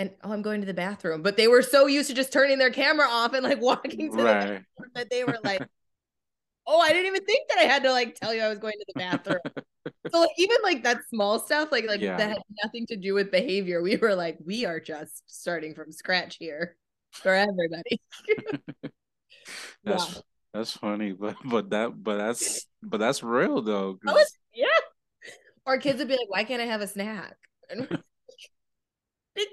And 0.00 0.10
oh, 0.24 0.32
I'm 0.32 0.40
going 0.40 0.62
to 0.62 0.66
the 0.66 0.72
bathroom. 0.72 1.20
But 1.20 1.36
they 1.36 1.46
were 1.46 1.60
so 1.60 1.86
used 1.86 2.08
to 2.08 2.14
just 2.14 2.32
turning 2.32 2.56
their 2.56 2.70
camera 2.70 3.06
off 3.06 3.34
and 3.34 3.44
like 3.44 3.60
walking 3.60 4.10
to 4.10 4.22
right. 4.22 4.40
the 4.40 4.46
bathroom 4.46 4.90
that 4.94 5.10
they 5.10 5.24
were 5.24 5.38
like, 5.44 5.60
"Oh, 6.66 6.80
I 6.80 6.88
didn't 6.88 7.08
even 7.08 7.24
think 7.26 7.50
that 7.50 7.58
I 7.58 7.64
had 7.64 7.82
to 7.82 7.92
like 7.92 8.14
tell 8.14 8.32
you 8.32 8.40
I 8.40 8.48
was 8.48 8.58
going 8.58 8.72
to 8.72 8.84
the 8.94 8.98
bathroom." 8.98 9.40
so 10.10 10.20
like 10.20 10.30
even 10.38 10.56
like 10.62 10.84
that 10.84 11.00
small 11.10 11.38
stuff, 11.38 11.70
like 11.70 11.86
like 11.86 12.00
yeah. 12.00 12.16
that 12.16 12.30
had 12.30 12.42
nothing 12.64 12.86
to 12.86 12.96
do 12.96 13.12
with 13.12 13.30
behavior. 13.30 13.82
We 13.82 13.98
were 13.98 14.14
like, 14.14 14.38
we 14.42 14.64
are 14.64 14.80
just 14.80 15.22
starting 15.26 15.74
from 15.74 15.92
scratch 15.92 16.38
here 16.38 16.76
for 17.10 17.34
everybody. 17.34 18.00
that's 19.84 20.14
yeah. 20.14 20.20
that's 20.54 20.72
funny, 20.78 21.12
but 21.12 21.36
but 21.44 21.68
that 21.70 22.02
but 22.02 22.16
that's 22.16 22.66
but 22.82 23.00
that's 23.00 23.22
real 23.22 23.60
though. 23.60 23.98
Was, 24.02 24.32
yeah. 24.54 24.66
Our 25.66 25.76
kids 25.76 25.98
would 25.98 26.08
be 26.08 26.14
like, 26.14 26.30
"Why 26.30 26.44
can't 26.44 26.62
I 26.62 26.64
have 26.64 26.80
a 26.80 26.88
snack?" 26.88 27.36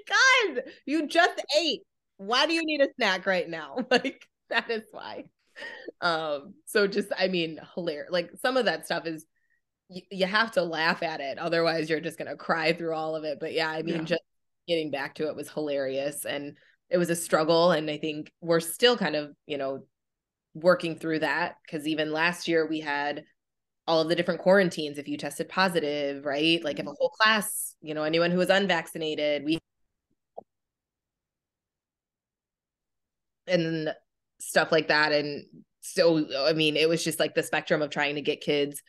Because 0.06 0.64
you 0.86 1.06
just 1.06 1.42
ate. 1.58 1.82
Why 2.16 2.46
do 2.46 2.52
you 2.52 2.64
need 2.64 2.80
a 2.80 2.88
snack 2.96 3.26
right 3.26 3.48
now? 3.48 3.76
Like 3.90 4.26
that 4.50 4.70
is 4.70 4.84
why. 4.92 5.24
Um, 6.00 6.54
so 6.66 6.86
just 6.86 7.08
I 7.16 7.28
mean, 7.28 7.60
hilarious. 7.74 8.10
Like 8.10 8.30
some 8.40 8.56
of 8.56 8.64
that 8.64 8.86
stuff 8.86 9.06
is 9.06 9.26
you, 9.88 10.02
you 10.10 10.26
have 10.26 10.52
to 10.52 10.62
laugh 10.62 11.02
at 11.02 11.20
it, 11.20 11.38
otherwise 11.38 11.90
you're 11.90 12.00
just 12.00 12.18
gonna 12.18 12.36
cry 12.36 12.72
through 12.72 12.94
all 12.94 13.16
of 13.16 13.24
it. 13.24 13.38
But 13.40 13.52
yeah, 13.52 13.70
I 13.70 13.82
mean, 13.82 13.96
yeah. 13.96 14.04
just 14.04 14.22
getting 14.66 14.90
back 14.90 15.14
to 15.16 15.28
it 15.28 15.36
was 15.36 15.50
hilarious 15.50 16.24
and 16.24 16.56
it 16.90 16.98
was 16.98 17.10
a 17.10 17.16
struggle. 17.16 17.72
And 17.72 17.90
I 17.90 17.98
think 17.98 18.30
we're 18.40 18.60
still 18.60 18.96
kind 18.96 19.16
of, 19.16 19.32
you 19.46 19.58
know, 19.58 19.84
working 20.54 20.96
through 20.96 21.20
that 21.20 21.56
because 21.64 21.86
even 21.86 22.12
last 22.12 22.48
year 22.48 22.66
we 22.66 22.80
had 22.80 23.24
all 23.86 24.02
of 24.02 24.08
the 24.08 24.14
different 24.14 24.40
quarantines 24.40 24.98
if 24.98 25.08
you 25.08 25.16
tested 25.16 25.48
positive, 25.48 26.24
right? 26.24 26.62
Like 26.62 26.78
if 26.78 26.86
a 26.86 26.92
whole 26.92 27.10
class, 27.10 27.74
you 27.80 27.94
know, 27.94 28.02
anyone 28.02 28.30
who 28.30 28.38
was 28.38 28.50
unvaccinated, 28.50 29.44
we 29.44 29.58
and 33.48 33.94
stuff 34.40 34.72
like 34.72 34.88
that. 34.88 35.12
And 35.12 35.44
so, 35.80 36.26
I 36.46 36.52
mean, 36.52 36.76
it 36.76 36.88
was 36.88 37.02
just 37.02 37.20
like 37.20 37.34
the 37.34 37.42
spectrum 37.42 37.82
of 37.82 37.90
trying 37.90 38.16
to 38.16 38.22
get 38.22 38.40
kids, 38.40 38.82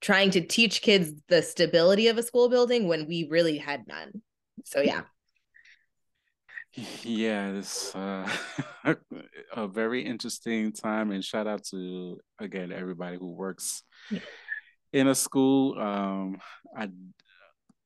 trying 0.00 0.30
to 0.32 0.40
teach 0.40 0.82
kids 0.82 1.12
the 1.28 1.42
stability 1.42 2.08
of 2.08 2.18
a 2.18 2.22
school 2.22 2.48
building 2.48 2.88
when 2.88 3.06
we 3.06 3.28
really 3.30 3.58
had 3.58 3.86
none. 3.86 4.22
So, 4.64 4.80
yeah. 4.80 5.02
Yeah, 7.04 7.50
it's 7.50 7.94
uh, 7.94 8.26
a 9.52 9.68
very 9.68 10.06
interesting 10.06 10.72
time, 10.72 11.10
and 11.10 11.22
shout 11.22 11.46
out 11.46 11.64
to 11.64 12.18
again 12.38 12.72
everybody 12.72 13.18
who 13.18 13.30
works 13.32 13.82
in 14.92 15.06
a 15.06 15.14
school. 15.14 15.78
Um, 15.78 16.38
I, 16.74 16.88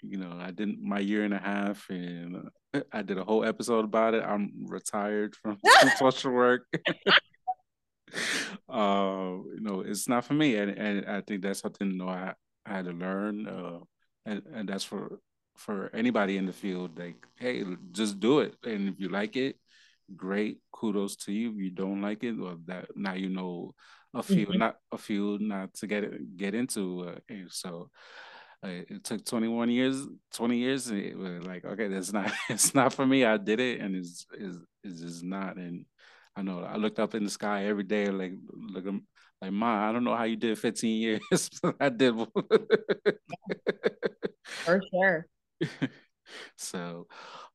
you 0.02 0.18
know, 0.18 0.38
I 0.38 0.52
didn't 0.52 0.80
my 0.80 1.00
year 1.00 1.24
and 1.24 1.34
a 1.34 1.38
half, 1.38 1.84
and 1.90 2.48
I 2.92 3.02
did 3.02 3.18
a 3.18 3.24
whole 3.24 3.44
episode 3.44 3.84
about 3.84 4.14
it. 4.14 4.22
I'm 4.24 4.66
retired 4.66 5.34
from 5.36 5.58
social 5.98 6.32
work. 6.32 6.66
uh, 8.68 9.36
you 9.54 9.60
know, 9.60 9.80
it's 9.80 10.08
not 10.08 10.24
for 10.24 10.34
me, 10.34 10.56
and, 10.56 10.70
and 10.70 11.06
I 11.06 11.20
think 11.20 11.42
that's 11.42 11.60
something 11.60 11.90
you 11.90 11.98
know 11.98 12.08
I, 12.08 12.34
I 12.64 12.72
had 12.76 12.86
to 12.86 12.92
learn, 12.92 13.46
uh, 13.46 13.78
and 14.24 14.42
and 14.54 14.68
that's 14.68 14.84
for 14.84 15.18
for 15.56 15.90
anybody 15.94 16.36
in 16.36 16.46
the 16.46 16.52
field. 16.52 16.98
Like, 16.98 17.26
hey, 17.36 17.64
just 17.92 18.20
do 18.20 18.40
it, 18.40 18.56
and 18.64 18.88
if 18.88 18.94
you 18.98 19.08
like 19.08 19.36
it, 19.36 19.56
great, 20.14 20.60
kudos 20.72 21.16
to 21.16 21.32
you. 21.32 21.50
If 21.50 21.56
you 21.56 21.70
don't 21.70 22.02
like 22.02 22.22
it, 22.24 22.32
well, 22.32 22.58
that 22.66 22.88
now 22.96 23.14
you 23.14 23.28
know 23.28 23.74
a 24.14 24.22
field, 24.22 24.50
mm-hmm. 24.50 24.58
not 24.58 24.76
a 24.92 24.98
field, 24.98 25.40
not 25.40 25.74
to 25.74 25.86
get 25.86 26.04
it, 26.04 26.36
get 26.36 26.54
into. 26.54 27.08
Uh, 27.30 27.34
so 27.48 27.90
it 28.66 29.04
took 29.04 29.24
21 29.24 29.70
years 29.70 30.06
20 30.34 30.56
years 30.56 30.90
it 30.90 31.16
was 31.16 31.44
like 31.46 31.64
okay 31.64 31.88
that's 31.88 32.12
not 32.12 32.30
it's 32.48 32.74
not 32.74 32.92
for 32.92 33.06
me 33.06 33.24
i 33.24 33.36
did 33.36 33.60
it 33.60 33.80
and 33.80 33.96
it's 33.96 34.26
is 34.34 34.58
it's 34.84 35.00
just 35.00 35.24
not 35.24 35.56
and 35.56 35.84
I 36.36 36.42
know 36.42 36.60
I 36.60 36.76
looked 36.76 36.98
up 36.98 37.14
in 37.14 37.24
the 37.24 37.30
sky 37.30 37.64
every 37.64 37.84
day, 37.84 38.08
like 38.08 38.34
looking 38.52 39.02
like 39.40 39.52
ma, 39.52 39.88
I 39.88 39.92
don't 39.92 40.04
know 40.04 40.14
how 40.14 40.24
you 40.24 40.36
did 40.36 40.58
15 40.58 41.00
years. 41.00 41.50
I 41.80 41.88
did 41.88 42.14
for 44.44 44.82
sure. 44.92 45.26
so 46.58 47.06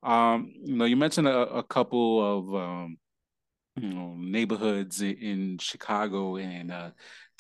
um, 0.01 0.51
you 0.63 0.75
know, 0.75 0.85
you 0.85 0.95
mentioned 0.95 1.27
a, 1.27 1.57
a 1.57 1.63
couple 1.63 2.39
of 2.39 2.55
um, 2.55 2.97
you 3.79 3.89
know 3.89 4.15
neighborhoods 4.17 5.01
in, 5.01 5.15
in 5.17 5.57
Chicago, 5.59 6.37
and 6.37 6.71
uh, 6.71 6.89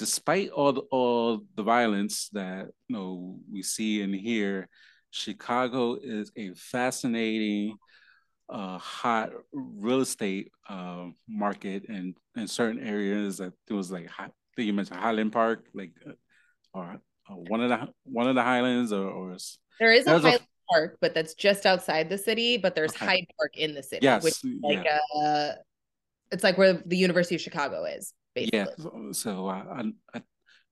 despite 0.01 0.49
all 0.49 0.73
the, 0.73 0.81
all 0.89 1.41
the 1.55 1.61
violence 1.61 2.29
that 2.29 2.65
you 2.87 2.95
know 2.95 3.37
we 3.51 3.61
see 3.61 4.01
and 4.01 4.15
hear, 4.15 4.67
Chicago 5.11 5.93
is 5.93 6.31
a 6.35 6.53
fascinating 6.55 7.77
uh, 8.49 8.79
hot 8.79 9.29
real 9.53 10.01
estate 10.01 10.51
uh, 10.67 11.05
market 11.29 11.87
and 11.87 12.15
in 12.35 12.47
certain 12.47 12.81
areas. 12.81 13.37
That 13.37 13.53
it 13.69 13.73
was 13.73 13.91
like 13.91 14.09
I 14.17 14.29
think 14.55 14.65
you 14.65 14.73
mentioned 14.73 14.99
Highland 14.99 15.33
Park, 15.33 15.67
like 15.75 15.91
uh, 16.03 16.13
or 16.73 16.99
uh, 17.29 17.35
one 17.35 17.61
of 17.61 17.69
the 17.69 17.87
one 18.03 18.27
of 18.27 18.33
the 18.33 18.41
Highlands, 18.41 18.91
or, 18.91 19.07
or 19.07 19.37
there 19.79 19.93
is 19.93 20.07
a 20.07 20.17
Highland 20.17 20.41
a, 20.41 20.73
Park, 20.73 20.97
but 20.99 21.13
that's 21.13 21.35
just 21.35 21.67
outside 21.67 22.09
the 22.09 22.17
city. 22.17 22.57
But 22.57 22.73
there's 22.73 22.95
okay. 22.95 23.05
Hyde 23.05 23.27
Park 23.37 23.55
in 23.55 23.75
the 23.75 23.83
city, 23.83 24.03
yes, 24.03 24.23
which 24.23 24.41
like 24.63 24.83
yeah. 24.83 24.97
uh, 25.23 25.51
it's 26.31 26.43
like 26.43 26.57
where 26.57 26.81
the 26.87 26.97
University 26.97 27.35
of 27.35 27.41
Chicago 27.41 27.83
is. 27.83 28.15
Basically. 28.33 28.59
Yeah, 28.59 29.11
so 29.11 29.47
I, 29.47 29.91
I, 30.13 30.21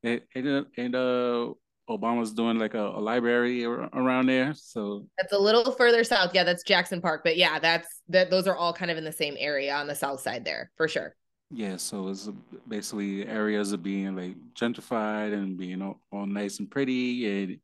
it, 0.04 0.28
it, 0.34 0.68
it 0.78 0.96
uh 0.96 1.54
Obama's 1.90 2.32
doing 2.34 2.60
like 2.60 2.76
a, 2.76 2.86
a, 2.86 3.02
library 3.02 3.66
around 3.66 4.28
there. 4.28 4.54
So 4.54 5.08
that's 5.18 5.34
a 5.34 5.40
little 5.40 5.72
further 5.72 6.04
south. 6.04 6.32
Yeah, 6.36 6.44
that's 6.44 6.64
Jackson 6.64 7.02
Park. 7.02 7.22
But 7.24 7.36
yeah, 7.36 7.58
that's 7.60 7.88
that. 8.10 8.30
Those 8.30 8.48
are 8.48 8.56
all 8.56 8.74
kind 8.74 8.92
of 8.92 8.98
in 8.98 9.04
the 9.04 9.12
same 9.12 9.36
area 9.40 9.74
on 9.74 9.88
the 9.88 9.96
south 9.96 10.22
side 10.22 10.46
there 10.46 10.72
for 10.78 10.88
sure. 10.88 11.16
Yeah, 11.52 11.78
so 11.78 12.10
it's 12.10 12.30
basically 12.68 13.28
areas 13.28 13.72
of 13.72 13.82
being 13.82 14.16
like 14.16 14.36
gentrified 14.54 15.34
and 15.34 15.58
being 15.58 15.82
all, 15.82 16.00
all 16.12 16.28
nice 16.28 16.60
and 16.60 16.70
pretty, 16.70 17.44
and 17.44 17.60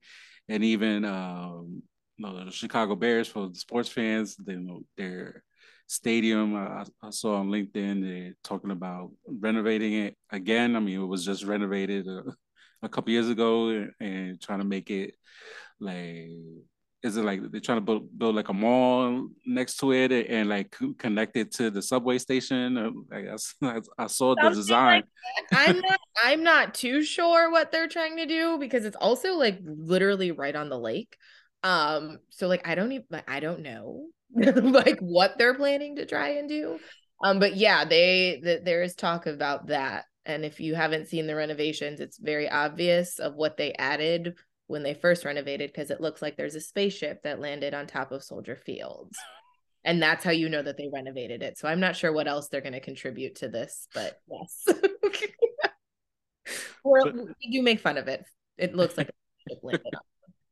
and 0.50 0.64
even 0.64 1.06
um, 1.06 1.84
you 2.18 2.26
know, 2.26 2.46
the 2.46 2.52
Chicago 2.52 2.96
Bears 2.96 3.28
for 3.28 3.48
the 3.48 3.56
sports 3.56 3.90
fans. 3.90 4.36
They 4.38 4.54
you 4.54 4.60
know 4.60 4.82
their 4.98 5.44
stadium. 5.88 6.56
I, 6.56 6.86
I 7.02 7.10
saw 7.10 7.36
on 7.36 7.50
LinkedIn 7.50 8.02
they're 8.02 8.34
talking 8.44 8.72
about 8.72 9.12
renovating 9.28 9.94
it 9.94 10.18
again. 10.32 10.76
I 10.76 10.80
mean, 10.80 11.02
it 11.02 11.06
was 11.06 11.26
just 11.26 11.44
renovated. 11.44 12.08
Uh, 12.08 12.24
a 12.84 12.90
couple 12.90 13.12
years 13.12 13.30
ago 13.30 13.70
and, 13.70 13.92
and 14.00 14.42
trying 14.42 14.60
to 14.60 14.66
make 14.66 14.90
it 14.92 15.16
like 15.80 16.30
is 17.04 17.18
it 17.18 17.24
like 17.24 17.40
they're 17.52 17.62
trying 17.62 17.78
to 17.78 17.86
build, 17.86 18.18
build 18.18 18.36
like 18.36 18.50
a 18.50 18.54
mall 18.54 19.28
next 19.46 19.78
to 19.78 19.92
it 19.92 20.12
and, 20.12 20.26
and 20.28 20.50
like 20.50 20.76
connect 20.98 21.38
it 21.38 21.54
to 21.54 21.70
the 21.70 21.82
subway 21.82 22.18
station? 22.18 23.06
I 23.12 23.22
guess 23.22 23.54
I 23.98 24.08
saw 24.08 24.34
the 24.34 24.50
design. 24.50 25.04
Like 25.52 25.68
I'm 25.68 25.82
not. 25.82 26.00
I'm 26.24 26.44
not 26.44 26.74
too 26.74 27.04
sure 27.04 27.52
what 27.52 27.72
they're 27.72 27.88
trying 27.88 28.18
to 28.18 28.26
do 28.26 28.58
because 28.58 28.86
it's 28.86 28.96
also 28.96 29.36
like 29.36 29.60
literally 29.64 30.32
right 30.32 30.56
on 30.56 30.70
the 30.70 30.80
lake. 30.80 31.16
Um. 31.62 32.18
So 32.32 32.48
like 32.48 32.68
I 32.68 32.74
don't 32.74 32.92
even. 32.92 33.22
I 33.28 33.40
don't 33.40 33.62
know 33.62 34.08
like 34.36 35.00
what 35.00 35.38
they're 35.38 35.56
planning 35.56 35.98
to 35.98 36.06
try 36.06 36.30
and 36.30 36.50
do. 36.50 36.80
Um. 37.24 37.40
But 37.40 37.56
yeah, 37.56 37.86
they 37.86 38.42
that 38.44 38.66
there 38.66 38.84
is 38.84 38.96
talk 38.96 39.26
about 39.26 39.68
that 39.68 40.06
and 40.26 40.44
if 40.44 40.60
you 40.60 40.74
haven't 40.76 41.08
seen 41.08 41.28
the 41.28 41.36
renovations, 41.36 42.00
it's 42.00 42.18
very 42.18 42.50
obvious 42.50 43.20
of 43.20 43.36
what 43.36 43.58
they 43.58 43.74
added 43.74 44.36
when 44.68 44.82
they 44.82 44.96
first 44.96 45.24
renovated 45.24 45.72
because 45.72 45.92
it 45.92 46.02
looks 46.02 46.22
like 46.22 46.36
there's 46.36 46.56
a 46.56 46.62
spaceship 46.62 47.22
that 47.24 47.40
landed 47.40 47.76
on 47.76 47.86
top 47.86 48.12
of 48.12 48.24
Soldier 48.24 48.56
Fields. 48.56 49.16
And 49.84 50.02
that's 50.02 50.24
how 50.24 50.32
you 50.32 50.50
know 50.50 50.64
that 50.64 50.78
they 50.78 50.90
renovated 50.92 51.44
it. 51.44 51.60
So 51.60 51.68
I'm 51.68 51.80
not 51.80 51.96
sure 51.96 52.12
what 52.12 52.28
else 52.28 52.48
they're 52.48 52.62
going 52.62 52.74
to 52.74 52.80
contribute 52.80 53.36
to 53.36 53.50
this, 53.50 53.88
but 53.94 54.20
yes. 54.28 54.66
well, 56.84 57.12
we 57.14 57.52
do 57.52 57.62
make 57.62 57.80
fun 57.80 58.00
of 58.00 58.08
it. 58.08 58.26
It 58.58 58.76
looks 58.76 58.98
like 58.98 59.10
a 59.10 59.12
ship 59.50 59.60
landed 59.62 59.94
on 59.94 60.02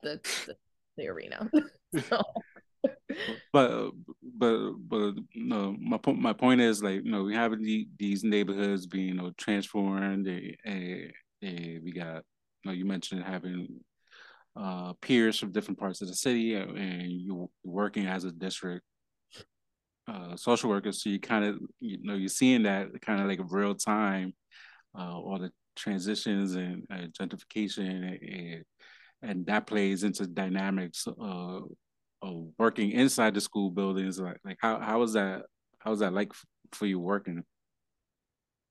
the, 0.04 0.20
the, 0.46 0.56
the 0.98 1.08
arena. 1.08 1.50
so 2.10 2.22
but 3.54 3.92
but 4.38 4.74
but 4.88 5.14
no, 5.36 5.76
my 5.80 5.98
point 5.98 6.20
my 6.20 6.34
point 6.34 6.62
is 6.62 6.84
like 6.84 7.04
you 7.04 7.12
know 7.12 7.24
we 7.24 7.36
have 7.36 7.52
the, 7.58 7.88
these 7.98 8.24
neighborhoods 8.24 8.88
being 8.88 9.08
you 9.10 9.14
know 9.14 9.32
transformed 9.38 10.28
and, 10.28 10.58
and, 10.66 11.12
and 11.42 11.84
we 11.84 11.92
got 11.92 12.24
you 12.64 12.66
know 12.66 12.72
you 12.72 12.86
mentioned 12.86 13.24
having 13.24 13.68
uh, 14.56 14.94
peers 15.02 15.40
from 15.40 15.52
different 15.52 15.80
parts 15.80 16.02
of 16.02 16.08
the 16.08 16.16
city 16.16 16.56
and 16.56 17.12
you 17.12 17.50
working 17.64 18.06
as 18.06 18.24
a 18.24 18.32
district 18.32 18.84
uh, 20.08 20.36
social 20.36 20.70
worker. 20.70 20.92
So 20.92 21.10
you 21.10 21.20
kind 21.20 21.46
of 21.46 21.60
you 21.80 22.00
know 22.04 22.16
you're 22.16 22.28
seeing 22.30 22.64
that 22.64 22.90
kind 23.02 23.22
of 23.22 23.28
like 23.28 23.40
real 23.50 23.76
time 23.76 24.34
uh, 24.98 25.14
all 25.14 25.40
the 25.40 25.52
transitions 25.76 26.56
and 26.56 26.86
uh, 26.92 27.08
gentrification 27.20 28.20
and, 28.22 28.64
and 29.22 29.46
that 29.48 29.66
plays 29.66 30.04
into 30.04 30.28
dynamics 30.28 31.08
uh, 31.08 31.60
of 32.24 32.48
working 32.58 32.92
inside 32.92 33.34
the 33.34 33.42
school 33.42 33.70
buildings 33.70 34.20
like 34.20 34.38
like 34.44 34.58
how 34.62 34.80
how 34.80 35.00
was 35.00 35.14
that 35.14 35.44
how 35.80 35.92
was 35.92 36.00
that 36.00 36.14
like 36.14 36.32
for 36.72 36.86
you 36.86 37.00
working? 37.00 37.44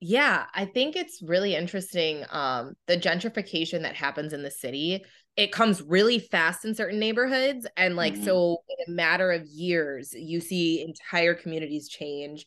Yeah 0.01 0.47
i 0.55 0.65
think 0.65 0.97
it's 0.97 1.23
really 1.23 1.55
interesting 1.55 2.25
um 2.31 2.75
the 2.89 2.97
gentrification 2.97 3.83
that 3.83 3.95
happens 3.95 4.33
in 4.33 4.43
the 4.43 4.51
city. 4.51 5.05
It 5.37 5.53
comes 5.53 5.81
really 5.81 6.19
fast 6.19 6.65
in 6.65 6.75
certain 6.75 6.99
neighborhoods 6.99 7.67
and 7.77 7.95
like 7.97 8.15
mm-hmm. 8.15 8.25
so 8.25 8.59
in 8.69 8.93
a 8.93 8.97
matter 8.97 9.31
of 9.31 9.47
years 9.47 10.13
you 10.13 10.41
see 10.41 10.83
entire 10.83 11.35
communities 11.35 11.89
change. 11.89 12.47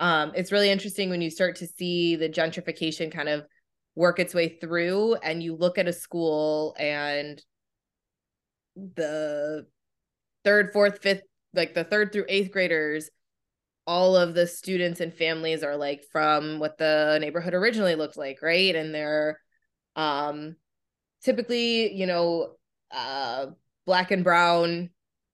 Um 0.00 0.32
it's 0.34 0.52
really 0.52 0.70
interesting 0.70 1.10
when 1.10 1.20
you 1.20 1.30
start 1.30 1.56
to 1.56 1.66
see 1.66 2.16
the 2.16 2.28
gentrification 2.28 3.12
kind 3.12 3.28
of 3.28 3.44
work 3.96 4.18
its 4.18 4.34
way 4.34 4.56
through 4.60 5.14
and 5.16 5.42
you 5.42 5.54
look 5.54 5.78
at 5.78 5.86
a 5.86 5.92
school 5.92 6.74
and 6.78 7.42
the 8.76 9.66
third, 10.44 10.72
fourth, 10.72 11.00
fifth, 11.02 11.22
like 11.54 11.74
the 11.74 11.84
third 11.84 12.12
through 12.12 12.26
eighth 12.28 12.52
graders, 12.52 13.10
all 13.86 14.16
of 14.16 14.34
the 14.34 14.46
students 14.46 15.00
and 15.00 15.12
families 15.12 15.62
are 15.62 15.76
like 15.76 16.04
from 16.10 16.58
what 16.58 16.78
the 16.78 17.18
neighborhood 17.20 17.54
originally 17.54 17.94
looked 17.94 18.16
like, 18.16 18.40
right? 18.42 18.74
And 18.74 18.94
they're 18.94 19.38
um 19.96 20.56
typically, 21.22 21.92
you 21.94 22.06
know, 22.06 22.54
uh 22.90 23.46
black 23.86 24.10
and 24.10 24.24
brown 24.24 24.90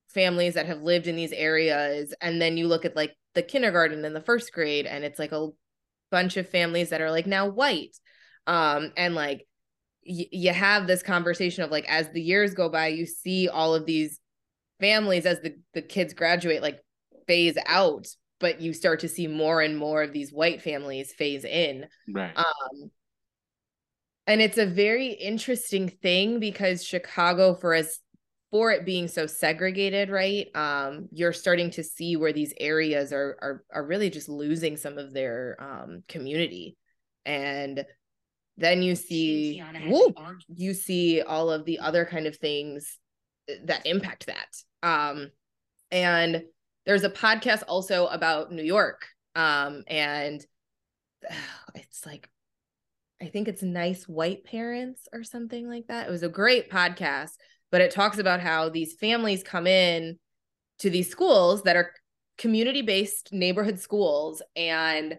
families 0.08 0.54
that 0.54 0.66
have 0.66 0.82
lived 0.82 1.06
in 1.06 1.16
these 1.16 1.32
areas. 1.32 2.14
And 2.20 2.40
then 2.40 2.56
you 2.56 2.66
look 2.66 2.84
at 2.84 2.96
like 2.96 3.16
the 3.34 3.42
kindergarten 3.42 4.04
and 4.04 4.14
the 4.14 4.20
first 4.20 4.52
grade, 4.52 4.86
and 4.86 5.04
it's 5.04 5.18
like 5.18 5.32
a 5.32 5.48
bunch 6.10 6.36
of 6.36 6.48
families 6.48 6.90
that 6.90 7.00
are 7.00 7.10
like 7.10 7.26
now 7.26 7.48
white. 7.48 7.96
Um, 8.46 8.92
and 8.96 9.14
like 9.14 9.46
y- 10.06 10.28
you 10.32 10.52
have 10.52 10.86
this 10.86 11.02
conversation 11.02 11.62
of 11.64 11.70
like 11.70 11.88
as 11.88 12.08
the 12.10 12.22
years 12.22 12.54
go 12.54 12.68
by, 12.68 12.88
you 12.88 13.06
see 13.06 13.48
all 13.48 13.74
of 13.74 13.86
these 13.86 14.19
families 14.80 15.26
as 15.26 15.40
the, 15.40 15.54
the 15.74 15.82
kids 15.82 16.14
graduate 16.14 16.62
like 16.62 16.80
phase 17.26 17.56
out 17.66 18.06
but 18.40 18.60
you 18.60 18.72
start 18.72 19.00
to 19.00 19.08
see 19.08 19.26
more 19.26 19.60
and 19.60 19.76
more 19.76 20.02
of 20.02 20.12
these 20.14 20.32
white 20.32 20.62
families 20.62 21.12
phase 21.12 21.44
in. 21.44 21.86
Right. 22.10 22.32
Um 22.34 22.90
and 24.26 24.40
it's 24.40 24.58
a 24.58 24.66
very 24.66 25.08
interesting 25.08 25.88
thing 25.88 26.40
because 26.40 26.84
chicago 26.84 27.54
for 27.54 27.74
as 27.74 27.98
for 28.50 28.70
it 28.70 28.84
being 28.84 29.08
so 29.08 29.26
segregated 29.26 30.08
right 30.10 30.48
um 30.54 31.08
you're 31.12 31.32
starting 31.32 31.70
to 31.70 31.82
see 31.82 32.16
where 32.16 32.32
these 32.32 32.52
areas 32.58 33.12
are 33.12 33.36
are 33.40 33.64
are 33.72 33.86
really 33.86 34.10
just 34.10 34.28
losing 34.28 34.76
some 34.76 34.98
of 34.98 35.12
their 35.12 35.56
um 35.60 36.02
community. 36.08 36.76
And 37.26 37.84
then 38.56 38.82
you 38.82 38.94
see 38.94 39.62
whoop, 39.86 40.16
you 40.48 40.74
see 40.74 41.22
all 41.22 41.50
of 41.50 41.64
the 41.64 41.78
other 41.80 42.04
kind 42.04 42.26
of 42.26 42.36
things 42.36 42.98
that 43.64 43.86
impact 43.86 44.26
that 44.26 44.56
um, 44.82 45.30
and 45.90 46.42
there's 46.86 47.04
a 47.04 47.10
podcast 47.10 47.62
also 47.68 48.06
about 48.06 48.52
New 48.52 48.62
York. 48.62 49.06
Um, 49.34 49.84
and 49.86 50.44
it's 51.74 52.06
like 52.06 52.28
I 53.22 53.26
think 53.26 53.48
it's 53.48 53.62
nice 53.62 54.08
white 54.08 54.44
parents 54.44 55.06
or 55.12 55.24
something 55.24 55.68
like 55.68 55.88
that. 55.88 56.08
It 56.08 56.10
was 56.10 56.22
a 56.22 56.28
great 56.28 56.70
podcast, 56.70 57.32
but 57.70 57.82
it 57.82 57.90
talks 57.90 58.18
about 58.18 58.40
how 58.40 58.70
these 58.70 58.94
families 58.94 59.42
come 59.42 59.66
in 59.66 60.18
to 60.78 60.88
these 60.88 61.10
schools 61.10 61.64
that 61.64 61.76
are 61.76 61.92
community 62.38 62.80
based 62.80 63.34
neighborhood 63.34 63.78
schools 63.78 64.40
and 64.56 65.18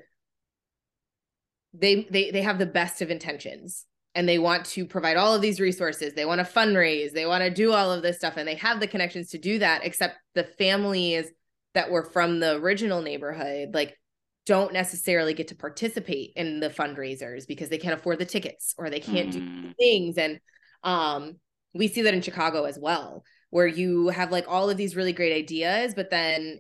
they 1.71 2.07
they 2.09 2.32
they 2.32 2.41
have 2.41 2.57
the 2.57 2.65
best 2.65 3.03
of 3.03 3.11
intentions 3.11 3.86
and 4.14 4.28
they 4.28 4.39
want 4.39 4.66
to 4.66 4.86
provide 4.86 5.18
all 5.18 5.34
of 5.34 5.41
these 5.41 5.59
resources. 5.59 6.14
They 6.14 6.26
want 6.26 6.39
to 6.39 6.53
fundraise. 6.53 7.14
They 7.14 7.26
want 7.26 7.43
to 7.43 7.49
do 7.49 7.72
all 7.72 7.91
of 7.91 8.01
this 8.01 8.18
stuff 8.18 8.36
and 8.38 8.47
they 8.47 8.55
have 8.55 8.80
the 8.80 8.88
connections 8.88 9.30
to 9.30 9.38
do 9.38 9.59
that 9.59 9.86
except 9.86 10.18
the 10.36 10.43
families 10.43 11.32
that 11.74 11.89
were 11.89 12.03
from 12.03 12.39
the 12.39 12.55
original 12.55 13.01
neighborhood 13.01 13.74
like 13.74 13.97
don't 14.45 14.74
necessarily 14.74 15.34
get 15.34 15.47
to 15.49 15.55
participate 15.55 16.34
in 16.36 16.59
the 16.59 16.70
fundraisers 16.70 17.47
because 17.47 17.70
they 17.70 17.78
can't 17.78 17.97
afford 17.97 18.20
the 18.20 18.26
tickets 18.26 18.76
or 18.78 18.89
they 18.89 18.99
can't 18.99 19.30
mm. 19.30 19.34
do 19.34 19.74
things. 19.80 20.18
And 20.18 20.39
um 20.84 21.38
we 21.74 21.88
see 21.88 22.01
that 22.01 22.14
in 22.14 22.22
Chicago 22.22 22.66
as 22.66 22.78
well 22.78 23.24
where 23.49 23.68
you 23.68 24.09
have 24.09 24.32
like 24.32 24.45
all 24.47 24.70
of 24.70 24.78
these 24.78 24.95
really 24.95 25.14
great 25.14 25.34
ideas 25.34 25.93
but 25.93 26.09
then 26.09 26.59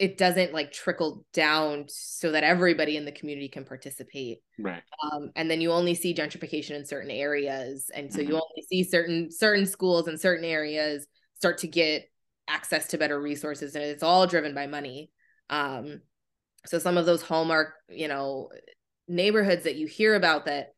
it 0.00 0.16
doesn't 0.16 0.54
like 0.54 0.72
trickle 0.72 1.26
down 1.34 1.84
so 1.88 2.32
that 2.32 2.42
everybody 2.42 2.96
in 2.96 3.04
the 3.04 3.12
community 3.12 3.50
can 3.50 3.66
participate. 3.66 4.38
Right. 4.58 4.82
Um, 5.04 5.30
and 5.36 5.50
then 5.50 5.60
you 5.60 5.72
only 5.72 5.94
see 5.94 6.14
gentrification 6.14 6.70
in 6.70 6.86
certain 6.86 7.10
areas. 7.10 7.90
And 7.94 8.10
so 8.10 8.20
mm-hmm. 8.20 8.30
you 8.30 8.34
only 8.36 8.66
see 8.66 8.82
certain 8.82 9.30
certain 9.30 9.66
schools 9.66 10.08
in 10.08 10.16
certain 10.16 10.46
areas 10.46 11.06
start 11.34 11.58
to 11.58 11.68
get 11.68 12.10
access 12.48 12.86
to 12.88 12.98
better 12.98 13.20
resources 13.20 13.74
and 13.74 13.84
it's 13.84 14.02
all 14.02 14.26
driven 14.26 14.54
by 14.54 14.66
money. 14.66 15.10
Um, 15.50 16.00
so 16.64 16.78
some 16.78 16.96
of 16.96 17.04
those 17.04 17.22
hallmark 17.22 17.74
you 17.90 18.08
know 18.08 18.48
neighborhoods 19.06 19.64
that 19.64 19.76
you 19.76 19.86
hear 19.86 20.14
about 20.14 20.46
that 20.46 20.68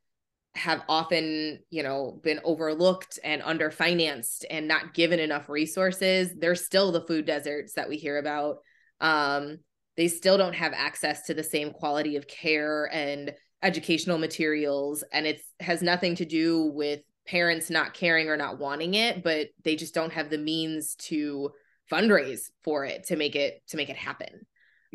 have 0.55 0.83
often 0.89 1.61
you 1.71 1.85
know 1.85 2.19
been 2.25 2.41
overlooked 2.45 3.21
and 3.23 3.41
underfinanced 3.43 4.45
and 4.51 4.67
not 4.67 4.95
given 4.95 5.19
enough 5.19 5.49
resources 5.49 6.33
they're 6.39 6.55
still 6.55 6.93
the 6.93 7.07
food 7.07 7.25
deserts 7.25 7.75
that 7.75 7.89
we 7.89 7.97
hear 7.97 8.19
about 8.19 8.59
um, 9.03 9.59
they 9.99 10.09
still 10.09 10.39
don't 10.39 10.55
have 10.55 10.73
access 10.75 11.27
to 11.27 11.35
the 11.35 11.43
same 11.43 11.73
quality 11.73 12.17
of 12.17 12.27
care 12.27 12.89
and 12.93 13.35
educational 13.63 14.19
materials 14.19 15.05
and 15.13 15.27
it 15.27 15.41
has 15.61 15.83
nothing 15.83 16.15
to 16.17 16.25
do 16.25 16.73
with 16.75 17.01
parents 17.27 17.71
not 17.71 17.95
caring 17.95 18.29
or 18.29 18.37
not 18.37 18.59
wanting 18.59 18.95
it 18.95 19.23
but 19.23 19.49
they 19.63 19.77
just 19.77 19.95
don't 19.95 20.13
have 20.13 20.31
the 20.31 20.39
means 20.39 20.97
to 20.97 21.51
fundraise 21.91 22.51
for 22.65 22.85
it 22.85 23.05
to 23.05 23.17
make 23.17 23.37
it 23.37 23.63
to 23.69 23.77
make 23.77 23.89
it 23.89 23.97
happen 23.97 24.41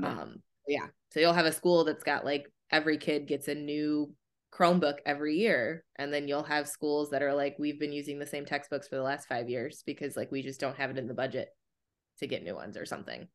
um 0.03 0.35
yeah 0.67 0.87
so 1.11 1.21
you'll 1.21 1.31
have 1.31 1.45
a 1.45 1.51
school 1.51 1.85
that's 1.85 2.03
got 2.03 2.25
like 2.25 2.51
every 2.71 2.97
kid 2.97 3.27
gets 3.27 3.47
a 3.47 3.55
new 3.55 4.13
Chromebook 4.57 4.97
every 5.05 5.35
year. 5.37 5.83
And 5.97 6.11
then 6.11 6.27
you'll 6.27 6.43
have 6.43 6.67
schools 6.67 7.11
that 7.11 7.21
are 7.21 7.33
like, 7.33 7.55
we've 7.59 7.79
been 7.79 7.91
using 7.91 8.19
the 8.19 8.25
same 8.25 8.45
textbooks 8.45 8.87
for 8.87 8.95
the 8.95 9.03
last 9.03 9.27
five 9.27 9.49
years 9.49 9.83
because 9.85 10.17
like 10.17 10.31
we 10.31 10.41
just 10.41 10.59
don't 10.59 10.77
have 10.77 10.89
it 10.89 10.97
in 10.97 11.07
the 11.07 11.13
budget 11.13 11.49
to 12.19 12.27
get 12.27 12.43
new 12.43 12.55
ones 12.55 12.77
or 12.77 12.85
something. 12.85 13.27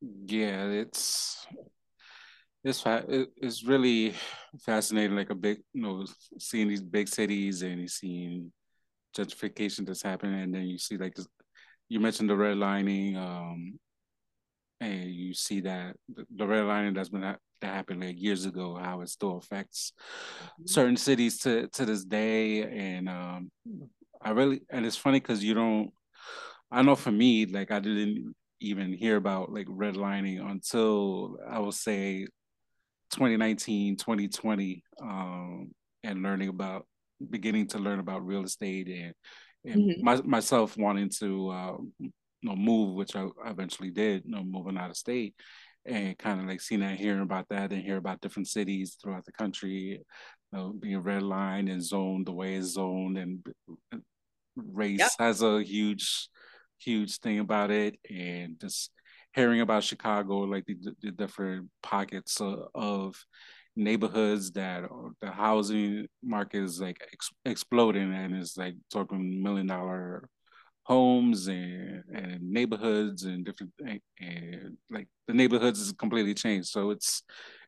Yeah, 0.00 0.66
it's 0.66 1.46
it's 2.64 2.82
it's 2.84 3.64
really 3.64 4.14
fascinating. 4.60 5.16
Like 5.16 5.30
a 5.30 5.34
big, 5.34 5.58
you 5.72 5.82
know, 5.82 6.04
seeing 6.38 6.68
these 6.68 6.82
big 6.82 7.08
cities 7.08 7.62
and 7.62 7.80
you 7.80 7.88
seeing 7.88 8.52
gentrification 9.16 9.86
that's 9.86 10.02
happening, 10.02 10.40
and 10.40 10.54
then 10.54 10.66
you 10.66 10.78
see 10.78 10.96
like 10.96 11.16
you 11.88 12.00
mentioned 12.00 12.28
the 12.28 12.34
redlining, 12.34 13.16
um, 13.16 13.78
and 14.80 15.04
you 15.04 15.32
see 15.32 15.60
that 15.60 15.96
the 16.08 16.44
redlining 16.44 16.94
that's 16.94 17.08
been 17.08 17.22
that 17.22 17.38
happened 17.62 18.02
like 18.02 18.20
years 18.20 18.44
ago, 18.44 18.76
how 18.76 19.00
it 19.00 19.08
still 19.08 19.38
affects 19.38 19.92
mm-hmm. 20.42 20.66
certain 20.66 20.96
cities 20.96 21.38
to 21.38 21.68
to 21.68 21.84
this 21.86 22.04
day. 22.04 22.64
And 22.64 23.08
um, 23.08 23.50
I 24.20 24.30
really 24.30 24.60
and 24.70 24.84
it's 24.84 24.96
funny 24.96 25.20
because 25.20 25.42
you 25.42 25.54
don't. 25.54 25.90
I 26.70 26.82
know 26.82 26.96
for 26.96 27.12
me, 27.12 27.46
like 27.46 27.70
I 27.70 27.78
didn't 27.78 28.34
even 28.60 28.92
hear 28.92 29.16
about 29.16 29.52
like 29.52 29.66
redlining 29.66 30.44
until 30.48 31.38
I 31.48 31.58
would 31.58 31.74
say 31.74 32.26
2019, 33.12 33.96
2020, 33.96 34.82
um, 35.02 35.70
and 36.02 36.22
learning 36.22 36.48
about 36.48 36.86
beginning 37.30 37.66
to 37.68 37.78
learn 37.78 37.98
about 37.98 38.26
real 38.26 38.44
estate 38.44 38.88
and 38.88 39.14
and 39.64 39.90
mm-hmm. 39.90 40.04
my, 40.04 40.20
myself 40.22 40.76
wanting 40.76 41.10
to 41.18 41.50
uh, 41.50 41.76
you 41.98 42.12
know, 42.42 42.56
move, 42.56 42.94
which 42.94 43.16
I 43.16 43.26
eventually 43.46 43.90
did, 43.90 44.24
you 44.24 44.30
know, 44.30 44.44
moving 44.44 44.78
out 44.78 44.90
of 44.90 44.96
state, 44.96 45.34
and 45.84 46.16
kind 46.16 46.40
of 46.40 46.46
like 46.46 46.60
seeing 46.60 46.80
that, 46.82 46.98
hearing 46.98 47.22
about 47.22 47.48
that, 47.50 47.72
and 47.72 47.82
hear 47.82 47.96
about 47.96 48.20
different 48.20 48.48
cities 48.48 48.96
throughout 49.00 49.24
the 49.24 49.32
country, 49.32 49.72
you 49.72 49.98
know, 50.52 50.72
being 50.78 51.02
redlined 51.02 51.70
and 51.70 51.82
zoned 51.82 52.26
the 52.26 52.32
way 52.32 52.54
it's 52.54 52.68
zoned, 52.68 53.18
and 53.18 53.44
race 54.56 55.00
yep. 55.00 55.10
has 55.18 55.42
a 55.42 55.62
huge, 55.62 56.28
huge 56.78 57.18
thing 57.18 57.38
about 57.38 57.70
it, 57.70 57.98
and 58.10 58.58
just 58.60 58.90
hearing 59.34 59.60
about 59.60 59.84
Chicago, 59.84 60.38
like 60.40 60.64
the, 60.66 60.94
the 61.02 61.10
different 61.10 61.68
pockets 61.82 62.40
of, 62.40 62.68
of 62.74 63.16
neighborhoods 63.76 64.50
that 64.52 64.84
the 65.20 65.30
housing 65.30 66.06
market 66.22 66.62
is 66.62 66.80
like 66.80 66.96
ex- 67.12 67.30
exploding 67.44 68.14
and 68.14 68.34
it's 68.34 68.56
like 68.56 68.74
talking 68.90 69.42
million 69.42 69.66
dollar 69.66 70.28
homes 70.84 71.48
and, 71.48 72.02
and 72.14 72.40
neighborhoods 72.40 73.24
and 73.24 73.44
different 73.44 73.72
and, 73.80 74.00
and 74.20 74.76
like 74.90 75.08
the 75.26 75.34
neighborhoods 75.34 75.80
is 75.80 75.92
completely 75.92 76.32
changed. 76.32 76.68
So 76.68 76.90
it's 76.90 77.22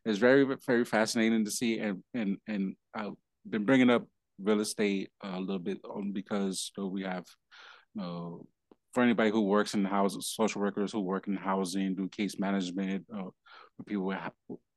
it's 0.05 0.17
very 0.17 0.47
very 0.65 0.85
fascinating 0.85 1.45
to 1.45 1.51
see 1.51 1.79
and 1.79 2.01
and 2.13 2.37
and 2.47 2.75
I've 2.95 3.13
been 3.47 3.65
bringing 3.65 3.89
up 3.89 4.07
real 4.41 4.61
estate 4.61 5.09
a 5.21 5.39
little 5.39 5.59
bit 5.59 5.79
on 5.83 6.13
because 6.13 6.71
so 6.73 6.87
we 6.87 7.03
have 7.03 7.25
uh, 8.01 8.37
for 8.93 9.03
anybody 9.03 9.29
who 9.29 9.41
works 9.41 9.73
in 9.73 9.83
the 9.83 9.89
housing, 9.89 10.21
social 10.21 10.61
workers 10.61 10.91
who 10.91 11.01
work 11.01 11.27
in 11.27 11.35
housing, 11.35 11.95
do 11.95 12.07
case 12.09 12.39
management, 12.39 13.05
uh, 13.13 13.29
for 13.77 13.83
people 13.85 14.05
with, 14.05 14.19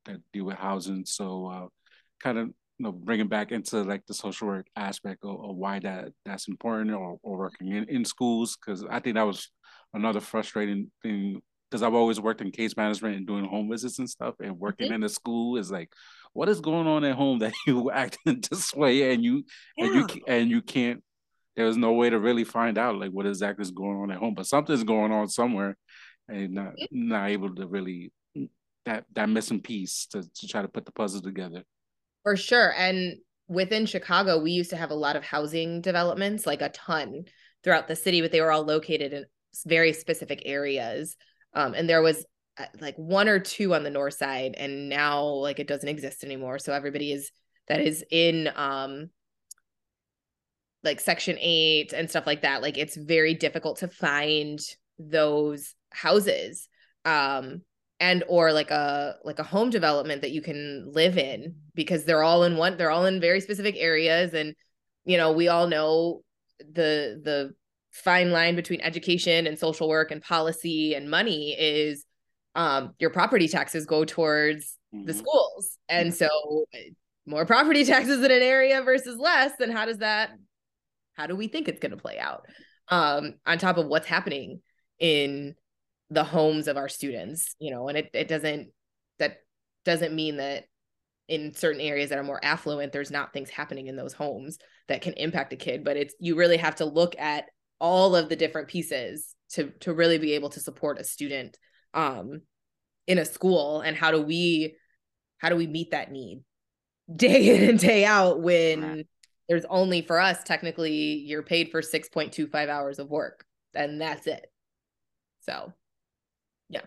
that 0.05 0.17
deal 0.31 0.45
with 0.45 0.57
housing. 0.57 1.05
So 1.05 1.47
uh, 1.47 1.67
kind 2.21 2.37
of 2.37 2.47
you 2.47 2.83
know 2.83 2.91
bringing 2.91 3.27
back 3.27 3.51
into 3.51 3.83
like 3.83 4.05
the 4.07 4.13
social 4.13 4.47
work 4.47 4.67
aspect 4.75 5.23
of, 5.23 5.43
of 5.43 5.55
why 5.55 5.79
that 5.79 6.09
that's 6.25 6.47
important 6.47 6.91
or, 6.91 7.17
or 7.21 7.37
working 7.37 7.67
in, 7.67 7.83
in 7.85 8.05
schools 8.05 8.57
because 8.57 8.83
i 8.89 8.99
think 8.99 9.15
that 9.15 9.23
was 9.23 9.49
another 9.93 10.19
frustrating 10.19 10.91
thing 11.01 11.39
because 11.69 11.83
i've 11.83 11.93
always 11.93 12.19
worked 12.19 12.41
in 12.41 12.51
case 12.51 12.75
management 12.75 13.15
and 13.15 13.27
doing 13.27 13.45
home 13.45 13.69
visits 13.69 13.99
and 13.99 14.09
stuff 14.09 14.35
and 14.41 14.57
working 14.57 14.87
mm-hmm. 14.87 14.95
in 14.95 15.03
a 15.03 15.09
school 15.09 15.57
is 15.57 15.71
like 15.71 15.89
what 16.33 16.49
is 16.49 16.59
going 16.59 16.87
on 16.87 17.03
at 17.03 17.15
home 17.15 17.39
that 17.39 17.53
you 17.67 17.91
acting 17.91 18.41
this 18.49 18.73
way 18.73 19.13
and 19.13 19.23
you 19.23 19.43
yeah. 19.77 19.85
and 19.85 19.95
you 19.95 20.21
and 20.27 20.49
you 20.49 20.61
can't 20.61 21.03
there's 21.55 21.77
no 21.77 21.93
way 21.93 22.09
to 22.09 22.19
really 22.19 22.43
find 22.43 22.77
out 22.77 22.97
like 22.97 23.11
what 23.11 23.25
exactly 23.25 23.61
is 23.61 23.71
going 23.71 23.97
on 23.97 24.11
at 24.11 24.17
home 24.17 24.33
but 24.33 24.47
something's 24.47 24.83
going 24.83 25.11
on 25.11 25.27
somewhere 25.27 25.77
and 26.27 26.53
not, 26.53 26.73
not 26.91 27.29
able 27.29 27.53
to 27.53 27.67
really 27.67 28.11
that 28.85 29.05
that 29.13 29.29
missing 29.29 29.61
piece 29.61 30.07
to, 30.07 30.23
to 30.35 30.47
try 30.47 30.61
to 30.61 30.67
put 30.67 30.85
the 30.85 30.91
puzzle 30.91 31.21
together 31.21 31.63
for 32.23 32.37
sure. 32.37 32.73
And 32.75 33.17
within 33.47 33.85
Chicago, 33.85 34.41
we 34.41 34.51
used 34.51 34.71
to 34.71 34.77
have 34.77 34.91
a 34.91 34.95
lot 34.95 35.15
of 35.15 35.23
housing 35.23 35.81
developments, 35.81 36.47
like 36.47 36.61
a 36.61 36.69
ton 36.69 37.25
throughout 37.63 37.87
the 37.87 37.95
city, 37.95 38.21
but 38.21 38.31
they 38.31 38.41
were 38.41 38.51
all 38.51 38.63
located 38.63 39.13
in 39.13 39.25
very 39.65 39.93
specific 39.93 40.41
areas. 40.45 41.15
Um, 41.53 41.73
and 41.73 41.87
there 41.87 42.01
was 42.01 42.25
uh, 42.57 42.65
like 42.79 42.95
one 42.95 43.27
or 43.27 43.39
two 43.39 43.75
on 43.75 43.83
the 43.83 43.89
north 43.89 44.15
side, 44.15 44.55
and 44.57 44.89
now 44.89 45.25
like 45.25 45.59
it 45.59 45.67
doesn't 45.67 45.89
exist 45.89 46.23
anymore. 46.23 46.59
So 46.59 46.73
everybody 46.73 47.11
is 47.11 47.31
that 47.67 47.81
is 47.81 48.03
in 48.09 48.49
um 48.55 49.09
like 50.83 50.99
section 50.99 51.37
8 51.39 51.93
and 51.93 52.09
stuff 52.09 52.27
like 52.27 52.41
that 52.41 52.61
like 52.61 52.77
it's 52.77 52.95
very 52.95 53.33
difficult 53.33 53.79
to 53.79 53.87
find 53.87 54.59
those 54.99 55.75
houses 55.91 56.67
um 57.05 57.61
and 58.03 58.21
or 58.27 58.51
like 58.51 58.69
a 58.69 59.15
like 59.23 59.39
a 59.39 59.43
home 59.43 59.69
development 59.69 60.21
that 60.21 60.31
you 60.31 60.41
can 60.41 60.91
live 60.91 61.17
in 61.17 61.55
because 61.73 62.03
they're 62.03 62.21
all 62.21 62.43
in 62.43 62.57
one 62.57 62.75
they're 62.75 62.91
all 62.91 63.05
in 63.05 63.21
very 63.21 63.39
specific 63.39 63.75
areas. 63.77 64.33
And 64.33 64.55
you 65.05 65.15
know 65.15 65.31
we 65.31 65.47
all 65.47 65.67
know 65.67 66.21
the 66.59 67.21
the 67.23 67.53
fine 67.91 68.31
line 68.31 68.57
between 68.57 68.81
education 68.81 69.47
and 69.47 69.57
social 69.57 69.87
work 69.87 70.11
and 70.11 70.21
policy 70.21 70.95
and 70.95 71.09
money 71.09 71.55
is 71.57 72.05
um 72.55 72.93
your 72.99 73.09
property 73.09 73.47
taxes 73.47 73.85
go 73.85 74.03
towards 74.03 74.77
mm-hmm. 74.93 75.05
the 75.05 75.13
schools. 75.13 75.77
And 75.87 76.13
so 76.13 76.27
more 77.25 77.45
property 77.45 77.85
taxes 77.93 78.21
in 78.21 78.31
an 78.31 78.41
area 78.41 78.81
versus 78.81 79.17
less 79.17 79.53
then 79.59 79.71
how 79.71 79.85
does 79.85 79.99
that 79.99 80.31
how 81.15 81.27
do 81.27 81.35
we 81.35 81.47
think 81.47 81.67
it's 81.67 81.79
going 81.79 81.91
to 81.91 81.97
play 81.97 82.19
out 82.19 82.45
um 82.89 83.35
on 83.45 83.57
top 83.57 83.77
of 83.77 83.87
what's 83.87 84.07
happening 84.07 84.61
in 84.99 85.55
the 86.09 86.23
homes 86.23 86.67
of 86.67 86.77
our 86.77 86.89
students 86.89 87.55
you 87.59 87.71
know 87.71 87.87
and 87.87 87.97
it, 87.97 88.09
it 88.13 88.27
doesn't 88.27 88.69
that 89.19 89.37
doesn't 89.85 90.15
mean 90.15 90.37
that 90.37 90.65
in 91.27 91.53
certain 91.53 91.81
areas 91.81 92.09
that 92.09 92.19
are 92.19 92.23
more 92.23 92.43
affluent 92.43 92.91
there's 92.91 93.11
not 93.11 93.31
things 93.31 93.49
happening 93.49 93.87
in 93.87 93.95
those 93.95 94.13
homes 94.13 94.57
that 94.87 95.01
can 95.01 95.13
impact 95.13 95.53
a 95.53 95.55
kid 95.55 95.83
but 95.83 95.97
it's 95.97 96.13
you 96.19 96.35
really 96.35 96.57
have 96.57 96.75
to 96.75 96.85
look 96.85 97.17
at 97.17 97.45
all 97.79 98.15
of 98.15 98.29
the 98.29 98.35
different 98.35 98.67
pieces 98.67 99.35
to 99.49 99.71
to 99.79 99.93
really 99.93 100.17
be 100.17 100.33
able 100.33 100.49
to 100.49 100.59
support 100.59 100.99
a 100.99 101.03
student 101.03 101.57
um 101.93 102.41
in 103.07 103.17
a 103.17 103.25
school 103.25 103.81
and 103.81 103.95
how 103.95 104.11
do 104.11 104.21
we 104.21 104.75
how 105.37 105.49
do 105.49 105.55
we 105.55 105.67
meet 105.67 105.91
that 105.91 106.11
need 106.11 106.41
day 107.15 107.55
in 107.55 107.69
and 107.69 107.79
day 107.79 108.05
out 108.05 108.41
when. 108.41 109.05
There's 109.53 109.65
only 109.69 110.01
for 110.01 110.19
us 110.19 110.43
technically 110.43 110.91
you're 110.91 111.43
paid 111.43 111.69
for 111.69 111.81
6.25 111.81 112.69
hours 112.69 112.97
of 112.97 113.11
work 113.11 113.45
and 113.75 114.01
that's 114.01 114.25
it. 114.25 114.51
So 115.41 115.71
yeah. 116.69 116.81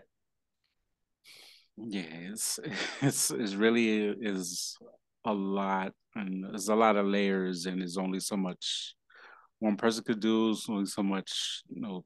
Yeah 1.77 2.01
it's 2.33 2.59
it's, 3.01 3.31
it's 3.31 3.53
really 3.53 4.09
is 4.19 4.75
a 5.23 5.31
lot 5.33 5.93
and 6.15 6.43
there's 6.43 6.67
a 6.67 6.75
lot 6.75 6.97
of 6.97 7.05
layers 7.05 7.67
and 7.67 7.79
there's 7.79 7.97
only 7.97 8.19
so 8.19 8.35
much 8.35 8.95
one 9.59 9.77
person 9.77 10.03
could 10.03 10.19
do 10.19 10.53
only 10.67 10.85
so 10.87 11.01
much 11.01 11.61
you 11.69 11.79
know 11.79 12.03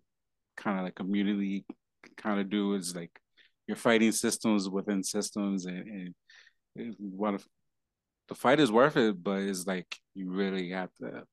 kind 0.57 0.78
of 0.78 0.86
like 0.86 0.93
community 0.93 1.66
kind 2.18 2.39
of 2.39 2.51
do 2.51 2.76
is 2.76 2.95
like 2.95 3.20
you're 3.66 3.76
fighting 3.76 4.12
systems 4.12 4.70
within 4.70 5.01
systems 5.01 5.66
and, 5.66 6.14
and 6.76 6.95
if 7.34 7.43
the 8.32 8.36
fight 8.36 8.61
is 8.61 8.71
worth 8.71 8.95
it 8.95 9.21
but 9.21 9.41
it's 9.41 9.67
like 9.67 9.97
you 10.15 10.32
really 10.32 10.69
have 10.69 10.89
to 10.95 11.23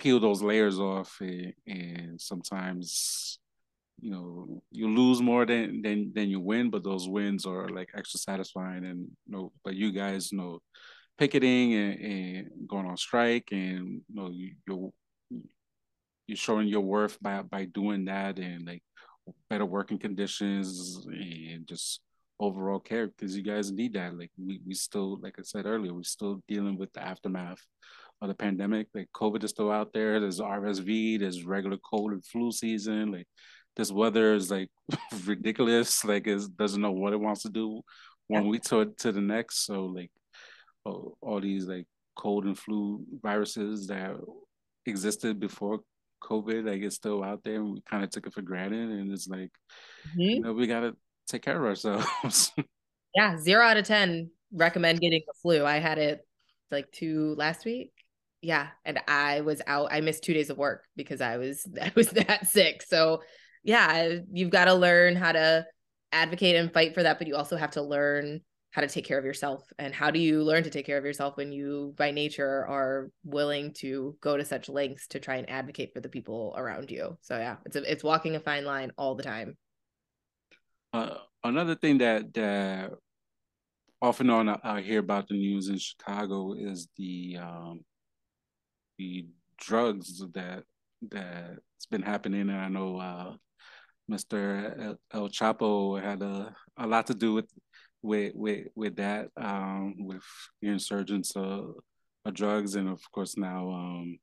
peel 0.00 0.18
those 0.18 0.42
layers 0.42 0.80
off 0.80 1.18
and, 1.20 1.54
and 1.64 2.20
sometimes 2.20 3.38
you 4.00 4.10
know 4.10 4.60
you 4.72 4.88
lose 4.88 5.22
more 5.22 5.46
than 5.46 5.80
than 5.80 6.12
than 6.12 6.28
you 6.28 6.40
win 6.40 6.70
but 6.70 6.82
those 6.82 7.08
wins 7.08 7.46
are 7.46 7.68
like 7.68 7.88
extra 7.96 8.18
satisfying 8.18 8.84
and 8.84 9.06
you 9.26 9.32
know 9.32 9.52
but 9.62 9.76
you 9.76 9.92
guys 9.92 10.32
you 10.32 10.38
know 10.38 10.58
picketing 11.18 11.72
and, 11.74 12.00
and 12.00 12.48
going 12.66 12.86
on 12.86 12.96
strike 12.96 13.50
and 13.52 14.02
you 14.08 14.14
know 14.16 14.28
you, 14.28 14.50
you're 14.66 14.90
you're 16.26 16.36
showing 16.36 16.66
your 16.66 16.80
worth 16.80 17.16
by 17.22 17.42
by 17.42 17.64
doing 17.66 18.06
that 18.06 18.40
and 18.40 18.66
like 18.66 18.82
better 19.48 19.64
working 19.64 20.00
conditions 20.00 21.06
and 21.06 21.64
just 21.68 22.00
overall 22.40 22.80
care 22.80 23.06
because 23.06 23.36
you 23.36 23.42
guys 23.42 23.70
need 23.70 23.94
that. 23.94 24.16
Like 24.16 24.30
we, 24.38 24.60
we 24.66 24.74
still, 24.74 25.18
like 25.20 25.36
I 25.38 25.42
said 25.42 25.66
earlier, 25.66 25.94
we're 25.94 26.02
still 26.02 26.42
dealing 26.48 26.76
with 26.76 26.92
the 26.92 27.02
aftermath 27.02 27.60
of 28.20 28.28
the 28.28 28.34
pandemic. 28.34 28.88
Like 28.94 29.08
COVID 29.14 29.44
is 29.44 29.50
still 29.50 29.70
out 29.70 29.92
there. 29.92 30.20
There's 30.20 30.40
RSV, 30.40 31.20
there's 31.20 31.44
regular 31.44 31.78
cold 31.78 32.12
and 32.12 32.24
flu 32.24 32.52
season. 32.52 33.12
Like 33.12 33.28
this 33.76 33.90
weather 33.90 34.34
is 34.34 34.50
like 34.50 34.70
ridiculous. 35.24 36.04
Like 36.04 36.26
it 36.26 36.42
doesn't 36.56 36.82
know 36.82 36.92
what 36.92 37.12
it 37.12 37.20
wants 37.20 37.42
to 37.42 37.50
do 37.50 37.82
one 38.28 38.48
week 38.48 38.62
to 38.64 38.92
to 38.98 39.12
the 39.12 39.20
next. 39.20 39.66
So 39.66 39.86
like 39.86 40.10
all, 40.84 41.16
all 41.20 41.40
these 41.40 41.66
like 41.66 41.86
cold 42.16 42.44
and 42.44 42.58
flu 42.58 43.04
viruses 43.22 43.86
that 43.88 44.16
existed 44.86 45.40
before 45.40 45.80
COVID, 46.22 46.66
like 46.66 46.82
it's 46.82 46.96
still 46.96 47.22
out 47.22 47.42
there, 47.44 47.56
and 47.56 47.72
we 47.72 47.82
kind 47.88 48.04
of 48.04 48.10
took 48.10 48.26
it 48.26 48.32
for 48.32 48.42
granted. 48.42 48.90
And 48.90 49.12
it's 49.12 49.28
like, 49.28 49.50
mm-hmm. 50.08 50.20
you 50.20 50.40
know, 50.40 50.52
we 50.52 50.66
gotta 50.66 50.96
take 51.26 51.42
care 51.42 51.56
of 51.56 51.64
ourselves. 51.64 52.52
yeah, 53.14 53.36
zero 53.38 53.64
out 53.64 53.76
of 53.76 53.84
ten 53.84 54.30
recommend 54.52 55.00
getting 55.00 55.22
the 55.26 55.34
flu. 55.42 55.64
I 55.64 55.78
had 55.78 55.98
it 55.98 56.20
like 56.70 56.90
two 56.92 57.34
last 57.36 57.64
week. 57.64 57.92
Yeah, 58.40 58.68
and 58.84 59.00
I 59.08 59.40
was 59.40 59.62
out. 59.66 59.88
I 59.90 60.00
missed 60.00 60.24
two 60.24 60.34
days 60.34 60.50
of 60.50 60.58
work 60.58 60.84
because 60.96 61.20
I 61.20 61.36
was 61.38 61.66
I 61.80 61.92
was 61.94 62.10
that 62.10 62.48
sick. 62.48 62.82
So 62.82 63.22
yeah, 63.62 64.16
you've 64.32 64.50
got 64.50 64.66
to 64.66 64.74
learn 64.74 65.16
how 65.16 65.32
to 65.32 65.66
advocate 66.12 66.56
and 66.56 66.72
fight 66.72 66.94
for 66.94 67.02
that, 67.02 67.18
but 67.18 67.26
you 67.26 67.34
also 67.36 67.56
have 67.56 67.72
to 67.72 67.82
learn 67.82 68.40
how 68.74 68.80
to 68.80 68.88
take 68.88 69.06
care 69.06 69.18
of 69.18 69.24
yourself 69.24 69.62
and 69.78 69.94
how 69.94 70.10
do 70.10 70.18
you 70.18 70.42
learn 70.42 70.64
to 70.64 70.70
take 70.70 70.84
care 70.84 70.98
of 70.98 71.04
yourself 71.04 71.36
when 71.36 71.52
you 71.52 71.94
by 71.96 72.10
nature 72.10 72.66
are 72.66 73.08
willing 73.22 73.72
to 73.72 74.16
go 74.20 74.36
to 74.36 74.44
such 74.44 74.68
lengths 74.68 75.06
to 75.06 75.20
try 75.20 75.36
and 75.36 75.48
advocate 75.48 75.92
for 75.94 76.00
the 76.00 76.08
people 76.08 76.52
around 76.56 76.90
you 76.90 77.16
so 77.22 77.38
yeah 77.38 77.54
it's 77.64 77.76
a, 77.76 77.90
it's 77.90 78.02
walking 78.02 78.34
a 78.34 78.40
fine 78.40 78.64
line 78.64 78.90
all 78.98 79.14
the 79.14 79.22
time 79.22 79.56
uh, 80.94 81.18
another 81.42 81.74
thing 81.74 81.98
that 81.98 82.32
that 82.34 82.92
off 84.00 84.20
and 84.20 84.30
on 84.30 84.48
I 84.48 84.80
hear 84.80 85.00
about 85.00 85.26
the 85.28 85.34
news 85.34 85.68
in 85.68 85.78
Chicago 85.78 86.54
is 86.54 86.88
the 86.96 87.38
um, 87.40 87.80
the 88.98 89.26
drugs 89.58 90.22
that 90.34 90.62
that's 91.10 91.86
been 91.90 92.02
happening, 92.02 92.42
and 92.42 92.52
I 92.52 92.68
know 92.68 92.98
uh, 92.98 93.34
Mr. 94.10 94.96
El 95.12 95.28
Chapo 95.30 96.00
had 96.00 96.22
a, 96.22 96.54
a 96.76 96.86
lot 96.86 97.08
to 97.08 97.14
do 97.14 97.34
with 97.34 97.50
with 98.02 98.32
with 98.36 98.68
with 98.76 98.96
that 98.96 99.30
um, 99.36 99.94
with 99.98 100.22
the 100.62 100.68
insurgence 100.68 101.34
of, 101.34 101.74
of, 102.24 102.34
drugs 102.34 102.76
and 102.76 102.88
of 102.88 103.00
course 103.10 103.36
now 103.36 103.70
um, 103.70 104.18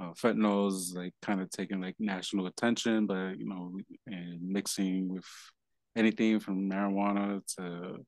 uh, 0.00 0.12
fentanyl 0.14 0.68
is 0.68 0.92
like 0.96 1.12
kind 1.22 1.40
of 1.40 1.50
taking 1.50 1.80
like 1.80 1.94
national 2.00 2.46
attention, 2.46 3.06
but 3.06 3.38
you 3.38 3.46
know 3.46 3.78
and 4.08 4.40
mixing 4.42 5.08
with 5.08 5.24
anything 5.96 6.40
from 6.40 6.68
marijuana 6.70 7.40
to 7.56 8.04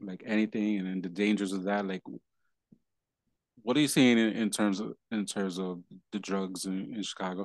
like 0.00 0.22
anything 0.26 0.78
and 0.78 0.86
then 0.86 1.00
the 1.00 1.08
dangers 1.08 1.52
of 1.52 1.64
that 1.64 1.86
like 1.86 2.02
what 3.62 3.76
are 3.76 3.80
you 3.80 3.88
seeing 3.88 4.18
in, 4.18 4.30
in 4.30 4.50
terms 4.50 4.80
of 4.80 4.94
in 5.10 5.26
terms 5.26 5.58
of 5.58 5.80
the 6.12 6.18
drugs 6.18 6.64
in, 6.64 6.94
in 6.94 7.02
chicago 7.02 7.42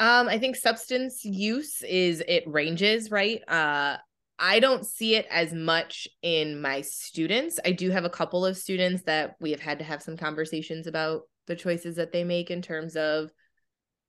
um 0.00 0.28
i 0.28 0.38
think 0.38 0.56
substance 0.56 1.24
use 1.24 1.82
is 1.82 2.22
it 2.28 2.44
ranges 2.46 3.10
right 3.10 3.40
uh 3.48 3.96
I 4.38 4.60
don't 4.60 4.86
see 4.86 5.16
it 5.16 5.26
as 5.30 5.52
much 5.52 6.06
in 6.22 6.60
my 6.60 6.82
students. 6.82 7.58
I 7.64 7.72
do 7.72 7.90
have 7.90 8.04
a 8.04 8.10
couple 8.10 8.46
of 8.46 8.56
students 8.56 9.02
that 9.02 9.34
we 9.40 9.50
have 9.50 9.60
had 9.60 9.80
to 9.80 9.84
have 9.84 10.00
some 10.00 10.16
conversations 10.16 10.86
about 10.86 11.22
the 11.48 11.56
choices 11.56 11.96
that 11.96 12.12
they 12.12 12.22
make 12.22 12.50
in 12.50 12.62
terms 12.62 12.94
of 12.94 13.30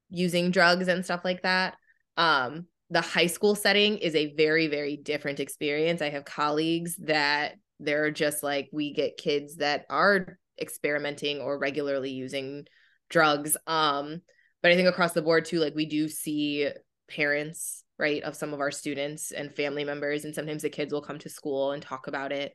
using 0.10 0.52
drugs 0.52 0.88
and 0.88 1.04
stuff 1.04 1.22
like 1.24 1.42
that. 1.42 1.76
Um, 2.16 2.68
the 2.90 3.02
high 3.02 3.28
school 3.28 3.56
setting 3.56 3.98
is 3.98 4.16
a 4.16 4.34
very, 4.36 4.68
very 4.68 4.98
different 4.98 5.40
experience. 5.40 6.02
I 6.02 6.10
have 6.10 6.26
colleagues 6.26 6.96
that 6.98 7.56
they're 7.80 8.12
just 8.12 8.44
like, 8.44 8.70
we 8.72 8.94
get 8.94 9.18
kids 9.18 9.58
that 9.58 9.86
are 9.90 10.40
experimenting 10.60 11.40
or 11.40 11.58
regularly 11.58 12.12
using 12.12 12.66
drugs. 13.10 13.56
Um, 13.68 14.22
but 14.62 14.72
I 14.72 14.76
think 14.76 14.90
across 14.90 15.14
the 15.14 15.22
board 15.22 15.46
too, 15.46 15.60
like 15.60 15.76
we 15.76 15.86
do 15.86 16.10
see 16.10 16.70
parents 17.10 17.84
right 18.00 18.24
of 18.24 18.36
some 18.36 18.54
of 18.54 18.62
our 18.62 18.72
students 18.72 19.32
and 19.32 19.54
family 19.54 19.84
members 19.84 20.26
and 20.26 20.34
sometimes 20.34 20.62
the 20.62 20.70
kids 20.70 20.94
will 20.94 21.02
come 21.02 21.20
to 21.20 21.30
school 21.30 21.72
and 21.72 21.84
talk 21.84 22.08
about 22.08 22.32
it 22.32 22.54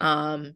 um 0.00 0.54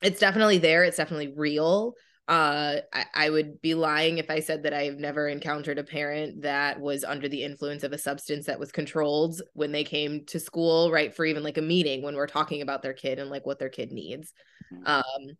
it's 0.00 0.20
definitely 0.20 0.58
there 0.58 0.84
it's 0.84 0.96
definitely 0.96 1.32
real 1.36 1.94
uh 2.28 2.76
I, 2.92 3.04
I 3.14 3.30
would 3.30 3.60
be 3.60 3.74
lying 3.74 4.18
if 4.18 4.30
i 4.30 4.40
said 4.40 4.62
that 4.62 4.72
i've 4.72 4.98
never 4.98 5.28
encountered 5.28 5.78
a 5.78 5.84
parent 5.84 6.42
that 6.42 6.80
was 6.80 7.02
under 7.02 7.28
the 7.28 7.42
influence 7.42 7.82
of 7.82 7.92
a 7.92 7.98
substance 7.98 8.46
that 8.46 8.60
was 8.60 8.70
controlled 8.70 9.42
when 9.54 9.72
they 9.72 9.84
came 9.84 10.24
to 10.26 10.38
school 10.38 10.92
right 10.92 11.14
for 11.14 11.24
even 11.24 11.42
like 11.42 11.58
a 11.58 11.62
meeting 11.62 12.02
when 12.02 12.14
we're 12.14 12.26
talking 12.26 12.62
about 12.62 12.82
their 12.82 12.94
kid 12.94 13.18
and 13.18 13.28
like 13.30 13.44
what 13.44 13.58
their 13.58 13.68
kid 13.68 13.90
needs 13.90 14.32
mm-hmm. 14.72 14.86
um 14.86 15.36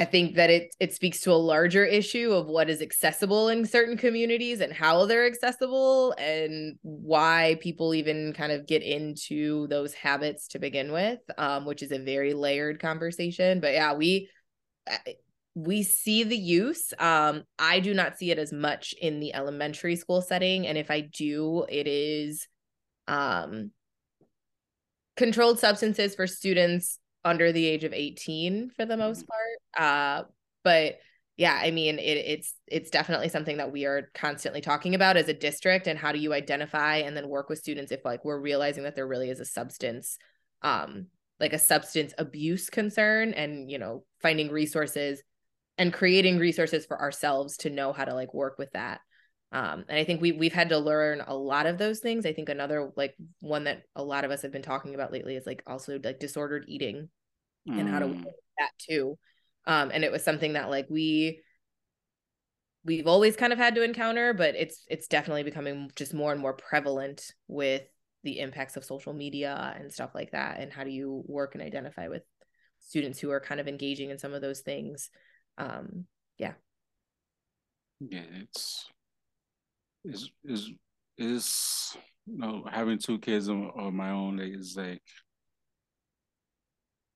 I 0.00 0.06
think 0.06 0.36
that 0.36 0.48
it 0.48 0.74
it 0.80 0.94
speaks 0.94 1.20
to 1.20 1.32
a 1.32 1.34
larger 1.34 1.84
issue 1.84 2.32
of 2.32 2.46
what 2.46 2.70
is 2.70 2.80
accessible 2.80 3.50
in 3.50 3.66
certain 3.66 3.98
communities 3.98 4.60
and 4.62 4.72
how 4.72 5.04
they're 5.04 5.26
accessible 5.26 6.12
and 6.12 6.78
why 6.80 7.58
people 7.60 7.92
even 7.92 8.32
kind 8.32 8.50
of 8.50 8.66
get 8.66 8.82
into 8.82 9.66
those 9.66 9.92
habits 9.92 10.48
to 10.48 10.58
begin 10.58 10.90
with, 10.90 11.18
um, 11.36 11.66
which 11.66 11.82
is 11.82 11.92
a 11.92 11.98
very 11.98 12.32
layered 12.32 12.80
conversation. 12.80 13.60
But 13.60 13.74
yeah, 13.74 13.92
we 13.92 14.30
we 15.54 15.82
see 15.82 16.22
the 16.22 16.36
use. 16.36 16.92
Um, 16.98 17.44
I 17.58 17.80
do 17.80 17.94
not 17.94 18.18
see 18.18 18.30
it 18.30 18.38
as 18.38 18.52
much 18.52 18.94
in 19.00 19.20
the 19.20 19.34
elementary 19.34 19.96
school 19.96 20.22
setting, 20.22 20.66
and 20.66 20.78
if 20.78 20.90
I 20.90 21.00
do, 21.00 21.66
it 21.68 21.86
is 21.86 22.46
um, 23.08 23.72
controlled 25.16 25.58
substances 25.58 26.14
for 26.14 26.26
students 26.26 26.98
under 27.24 27.52
the 27.52 27.66
age 27.66 27.84
of 27.84 27.92
18 27.92 28.70
for 28.70 28.86
the 28.86 28.96
most 28.96 29.26
mm-hmm. 29.26 29.82
part. 29.82 30.24
Uh, 30.24 30.28
but 30.62 30.98
yeah, 31.36 31.58
I 31.60 31.70
mean, 31.70 31.98
it, 31.98 32.02
it's 32.02 32.54
it's 32.66 32.90
definitely 32.90 33.30
something 33.30 33.56
that 33.56 33.72
we 33.72 33.86
are 33.86 34.10
constantly 34.14 34.60
talking 34.60 34.94
about 34.94 35.16
as 35.16 35.28
a 35.28 35.34
district, 35.34 35.86
and 35.86 35.98
how 35.98 36.12
do 36.12 36.18
you 36.18 36.32
identify 36.32 36.96
and 36.96 37.16
then 37.16 37.28
work 37.28 37.48
with 37.48 37.58
students 37.58 37.92
if 37.92 38.04
like 38.04 38.24
we're 38.24 38.38
realizing 38.38 38.84
that 38.84 38.94
there 38.94 39.06
really 39.06 39.30
is 39.30 39.40
a 39.40 39.44
substance, 39.44 40.18
um, 40.62 41.06
like 41.40 41.54
a 41.54 41.58
substance 41.58 42.12
abuse 42.18 42.68
concern, 42.68 43.32
and 43.32 43.70
you 43.70 43.78
know, 43.78 44.04
finding 44.20 44.50
resources 44.50 45.22
and 45.80 45.94
creating 45.94 46.38
resources 46.38 46.84
for 46.84 47.00
ourselves 47.00 47.56
to 47.56 47.70
know 47.70 47.90
how 47.90 48.04
to 48.04 48.14
like 48.14 48.34
work 48.34 48.58
with 48.58 48.70
that. 48.72 49.00
Um, 49.50 49.86
and 49.88 49.98
I 49.98 50.04
think 50.04 50.20
we 50.20 50.30
we've 50.32 50.52
had 50.52 50.68
to 50.68 50.78
learn 50.78 51.22
a 51.26 51.34
lot 51.34 51.64
of 51.64 51.78
those 51.78 52.00
things. 52.00 52.26
I 52.26 52.34
think 52.34 52.50
another 52.50 52.92
like 52.96 53.14
one 53.40 53.64
that 53.64 53.84
a 53.96 54.04
lot 54.04 54.26
of 54.26 54.30
us 54.30 54.42
have 54.42 54.52
been 54.52 54.60
talking 54.60 54.94
about 54.94 55.10
lately 55.10 55.36
is 55.36 55.46
like 55.46 55.62
also 55.66 55.98
like 56.04 56.20
disordered 56.20 56.66
eating 56.68 57.08
mm. 57.66 57.80
and 57.80 57.88
how 57.88 58.00
to 58.00 58.06
mm. 58.08 58.24
that 58.58 58.70
too. 58.78 59.18
Um, 59.66 59.90
and 59.92 60.04
it 60.04 60.12
was 60.12 60.22
something 60.22 60.52
that 60.52 60.68
like 60.68 60.86
we 60.90 61.40
we've 62.84 63.06
always 63.06 63.34
kind 63.34 63.54
of 63.54 63.58
had 63.58 63.74
to 63.76 63.82
encounter, 63.82 64.34
but 64.34 64.54
it's 64.56 64.84
it's 64.90 65.08
definitely 65.08 65.44
becoming 65.44 65.90
just 65.96 66.12
more 66.12 66.30
and 66.30 66.42
more 66.42 66.52
prevalent 66.52 67.32
with 67.48 67.84
the 68.22 68.38
impacts 68.38 68.76
of 68.76 68.84
social 68.84 69.14
media 69.14 69.74
and 69.80 69.90
stuff 69.90 70.10
like 70.14 70.32
that. 70.32 70.60
And 70.60 70.70
how 70.70 70.84
do 70.84 70.90
you 70.90 71.24
work 71.26 71.54
and 71.54 71.64
identify 71.64 72.08
with 72.08 72.22
students 72.80 73.18
who 73.18 73.30
are 73.30 73.40
kind 73.40 73.62
of 73.62 73.66
engaging 73.66 74.10
in 74.10 74.18
some 74.18 74.34
of 74.34 74.42
those 74.42 74.60
things? 74.60 75.08
Um, 75.60 76.06
yeah. 76.38 76.52
Yeah, 78.00 78.24
it's 78.40 78.88
is 80.04 80.30
is 80.44 80.70
is 81.18 81.96
you 82.26 82.38
know 82.38 82.64
having 82.70 82.98
two 82.98 83.18
kids 83.18 83.48
of, 83.48 83.58
of 83.76 83.92
my 83.92 84.10
own 84.10 84.40
is 84.40 84.74
like 84.76 85.02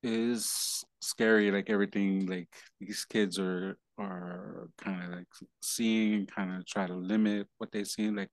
is 0.02 0.84
scary 1.00 1.50
like 1.50 1.70
everything 1.70 2.26
like 2.26 2.48
these 2.80 3.06
kids 3.06 3.38
are 3.38 3.78
are 3.98 4.68
kind 4.76 5.02
of 5.04 5.18
like 5.18 5.26
seeing 5.62 6.14
and 6.14 6.30
kind 6.30 6.54
of 6.54 6.66
try 6.66 6.86
to 6.86 6.94
limit 6.94 7.46
what 7.56 7.72
they 7.72 7.84
see 7.84 8.10
like 8.10 8.28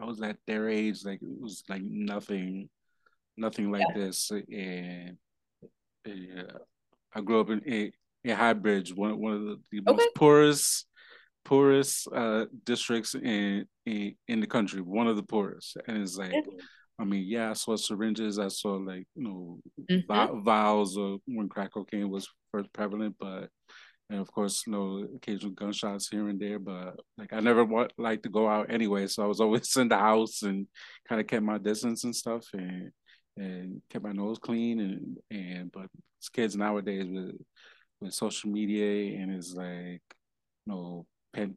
i 0.00 0.04
was 0.04 0.20
at 0.22 0.36
their 0.46 0.68
age 0.68 1.04
like 1.04 1.22
it 1.22 1.40
was 1.40 1.62
like 1.68 1.82
nothing 1.82 2.68
nothing 3.36 3.70
like 3.70 3.84
yeah. 3.94 4.02
this 4.02 4.30
and 4.30 5.16
yeah, 6.04 6.42
i 7.14 7.20
grew 7.20 7.40
up 7.40 7.50
in 7.50 7.62
a 8.24 8.28
Highbridge 8.28 8.94
one, 8.94 9.18
one 9.18 9.32
of 9.32 9.42
the, 9.42 9.60
the 9.72 9.90
okay. 9.90 9.96
most 9.96 10.14
poorest 10.14 10.86
poorest 11.44 12.06
uh 12.14 12.44
districts 12.62 13.16
in, 13.16 13.66
in 13.84 14.14
in 14.28 14.38
the 14.38 14.46
country 14.46 14.80
one 14.80 15.08
of 15.08 15.16
the 15.16 15.24
poorest 15.24 15.76
and 15.88 16.00
it's 16.00 16.16
like 16.16 16.32
I 16.98 17.04
mean, 17.04 17.24
yeah, 17.26 17.50
I 17.50 17.54
saw 17.54 17.74
syringes. 17.74 18.38
I 18.38 18.46
saw 18.48 18.74
like 18.74 19.06
you 19.16 19.24
know 19.24 19.58
mm-hmm. 19.90 20.44
vials 20.44 20.96
of 20.96 21.20
when 21.26 21.48
crack 21.48 21.72
cocaine 21.72 22.10
was 22.10 22.28
first 22.52 22.72
prevalent, 22.72 23.16
but 23.18 23.48
and 24.08 24.20
of 24.20 24.30
course, 24.30 24.62
you 24.66 24.72
know, 24.72 25.06
occasional 25.16 25.52
gunshots 25.52 26.08
here 26.08 26.28
and 26.28 26.38
there. 26.38 26.58
But 26.58 27.00
like, 27.18 27.32
I 27.32 27.40
never 27.40 27.64
want 27.64 27.92
like 27.98 28.22
to 28.22 28.28
go 28.28 28.48
out 28.48 28.70
anyway, 28.70 29.06
so 29.06 29.24
I 29.24 29.26
was 29.26 29.40
always 29.40 29.76
in 29.76 29.88
the 29.88 29.98
house 29.98 30.42
and 30.42 30.66
kind 31.08 31.20
of 31.20 31.26
kept 31.26 31.42
my 31.42 31.58
distance 31.58 32.04
and 32.04 32.14
stuff, 32.14 32.46
and 32.52 32.92
and 33.36 33.82
kept 33.90 34.04
my 34.04 34.12
nose 34.12 34.38
clean 34.38 34.78
and 34.78 35.16
and 35.30 35.72
but 35.72 35.86
kids 36.32 36.56
nowadays 36.56 37.06
with 37.08 37.34
with 38.02 38.14
social 38.14 38.50
media 38.50 39.20
and 39.20 39.32
it's 39.32 39.54
like 39.54 40.02
you 40.66 40.66
know 40.66 41.06
pen, 41.32 41.56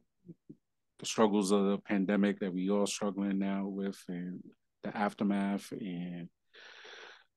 the 0.98 1.06
struggles 1.06 1.52
of 1.52 1.64
the 1.66 1.78
pandemic 1.78 2.40
that 2.40 2.52
we 2.52 2.70
all 2.70 2.86
struggling 2.86 3.38
now 3.38 3.66
with 3.66 3.98
and 4.08 4.42
the 4.82 4.96
aftermath 4.96 5.72
and 5.72 6.28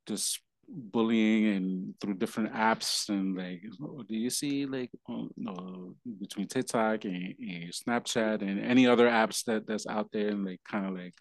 just 0.07 0.41
bullying 0.71 1.47
and 1.47 1.95
through 1.99 2.13
different 2.13 2.53
apps 2.53 3.09
and 3.09 3.35
like 3.35 3.63
do 4.07 4.15
you 4.15 4.29
see 4.29 4.65
like 4.65 4.91
um, 5.09 5.29
uh, 5.47 6.11
between 6.19 6.47
TikTok 6.47 7.05
and, 7.05 7.33
and, 7.39 7.73
Snapchat 7.73 8.41
and 8.41 8.63
any 8.63 8.87
other 8.87 9.07
apps 9.07 9.43
that 9.45 9.65
that's 9.65 9.87
out 9.87 10.09
there 10.13 10.27
and 10.29 10.45
like 10.45 10.61
kind 10.69 10.85
of 10.85 10.93
like 10.93 11.15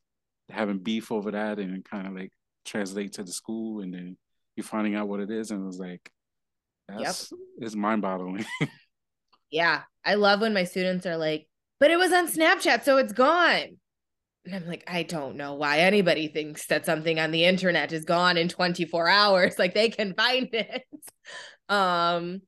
having 0.51 0.78
beef 0.78 1.11
over 1.11 1.30
that 1.30 1.59
and 1.59 1.84
kind 1.84 2.07
of 2.07 2.14
like 2.14 2.30
translate 2.64 3.12
to 3.14 3.22
the 3.22 3.32
school 3.32 3.80
and 3.80 3.95
then 3.95 4.16
you're 4.55 4.64
finding 4.64 4.95
out 4.95 5.09
what 5.09 5.20
it 5.20 5.30
is 5.30 5.51
and 5.51 5.62
it 5.62 5.66
was 5.66 5.78
like 5.78 6.11
that's 6.89 7.30
yep. 7.30 7.41
it's 7.61 7.74
mind 7.74 8.03
boggling. 8.03 8.45
yeah. 9.51 9.82
I 10.05 10.14
love 10.14 10.41
when 10.41 10.55
my 10.55 10.64
students 10.64 11.07
are 11.07 11.16
like, 11.16 11.47
but 11.80 11.91
it 11.91 11.99
was 11.99 12.12
on 12.12 12.28
Snapchat, 12.28 12.84
so 12.84 12.97
it's 12.97 13.12
gone. 13.12 13.76
And 14.45 14.55
I'm 14.55 14.66
like, 14.66 14.84
I 14.86 15.03
don't 15.03 15.36
know 15.36 15.55
why 15.55 15.80
anybody 15.80 16.28
thinks 16.28 16.66
that 16.68 16.86
something 16.86 17.18
on 17.18 17.30
the 17.30 17.45
internet 17.45 17.93
is 17.93 18.05
gone 18.05 18.36
in 18.39 18.49
24 18.49 19.09
hours. 19.09 19.55
Like 19.59 19.74
they 19.74 19.91
can 19.91 20.14
find 20.14 20.49
it. 20.53 20.84
um, 21.68 22.41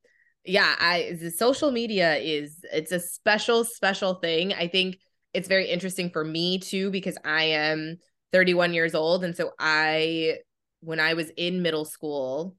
yeah, 0.45 0.75
I 0.79 1.19
the 1.21 1.31
social 1.31 1.71
media 1.71 2.17
is 2.17 2.65
it's 2.73 2.93
a 2.93 3.01
special, 3.01 3.65
special 3.65 4.15
thing. 4.15 4.55
I 4.55 4.69
think 4.69 4.97
it's 5.35 5.49
very 5.49 5.69
interesting 5.69 6.11
for 6.11 6.25
me 6.25 6.59
too, 6.59 6.91
because 6.91 7.19
I 7.25 7.45
am 7.45 7.99
31 8.33 8.73
years 8.73 8.95
old. 8.95 9.23
And 9.23 9.37
so 9.37 9.51
I 9.59 10.39
when 10.81 10.99
I 10.99 11.15
was 11.15 11.31
in 11.37 11.61
middle 11.61 11.85
school, 11.85 12.57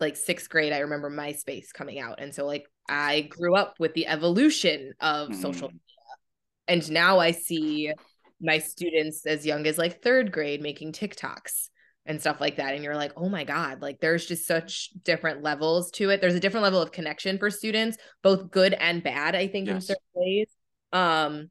like 0.00 0.16
sixth 0.16 0.48
grade, 0.48 0.72
I 0.72 0.80
remember 0.80 1.10
MySpace 1.10 1.72
coming 1.72 1.98
out. 1.98 2.20
And 2.20 2.34
so 2.34 2.44
like 2.46 2.66
I 2.88 3.22
grew 3.22 3.54
up 3.54 3.76
with 3.78 3.94
the 3.94 4.06
evolution 4.06 4.92
of 5.00 5.30
mm-hmm. 5.30 5.40
social 5.40 5.68
media. 5.68 5.80
And 6.68 6.90
now 6.90 7.18
I 7.18 7.30
see 7.30 7.92
my 8.40 8.58
students 8.58 9.24
as 9.24 9.46
young 9.46 9.66
as 9.66 9.78
like 9.78 10.02
third 10.02 10.32
grade 10.32 10.60
making 10.60 10.92
TikToks 10.92 11.68
and 12.04 12.20
stuff 12.20 12.40
like 12.40 12.56
that. 12.56 12.74
And 12.74 12.84
you're 12.84 12.96
like, 12.96 13.12
oh 13.16 13.28
my 13.28 13.44
God, 13.44 13.82
like 13.82 14.00
there's 14.00 14.26
just 14.26 14.46
such 14.46 14.90
different 15.02 15.42
levels 15.42 15.90
to 15.92 16.10
it. 16.10 16.20
There's 16.20 16.34
a 16.34 16.40
different 16.40 16.64
level 16.64 16.80
of 16.80 16.92
connection 16.92 17.38
for 17.38 17.50
students, 17.50 17.96
both 18.22 18.50
good 18.50 18.74
and 18.74 19.02
bad, 19.02 19.34
I 19.34 19.48
think, 19.48 19.66
yes. 19.68 19.74
in 19.74 19.80
certain 19.80 20.02
ways. 20.14 20.48
Um, 20.92 21.50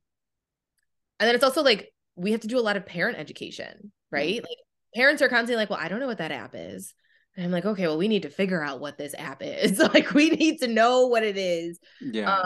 and 1.20 1.28
then 1.28 1.36
it's 1.36 1.43
also 1.43 1.64
like 1.64 1.91
we 2.16 2.32
have 2.32 2.41
to 2.41 2.48
do 2.48 2.60
a 2.60 2.62
lot 2.62 2.78
of 2.78 2.86
parent 2.86 3.18
education, 3.18 3.91
right? 4.12 4.36
Mm-hmm. 4.36 4.46
Like 4.46 4.58
parents 4.96 5.22
are 5.22 5.30
constantly 5.30 5.58
like, 5.58 5.70
well, 5.70 5.80
I 5.82 5.88
don't 5.88 6.00
know 6.00 6.08
what 6.08 6.20
that 6.20 6.32
app 6.32 6.56
is. 6.56 6.93
And 7.36 7.45
I'm 7.45 7.51
like, 7.51 7.65
okay, 7.65 7.88
well, 7.88 7.97
we 7.97 8.07
need 8.07 8.23
to 8.23 8.29
figure 8.29 8.63
out 8.63 8.79
what 8.79 8.97
this 8.97 9.13
app 9.17 9.41
is. 9.43 9.79
like, 9.93 10.13
we 10.13 10.29
need 10.29 10.59
to 10.59 10.67
know 10.67 11.07
what 11.07 11.23
it 11.23 11.38
is. 11.38 11.79
Yeah. 12.01 12.38
Um, 12.38 12.45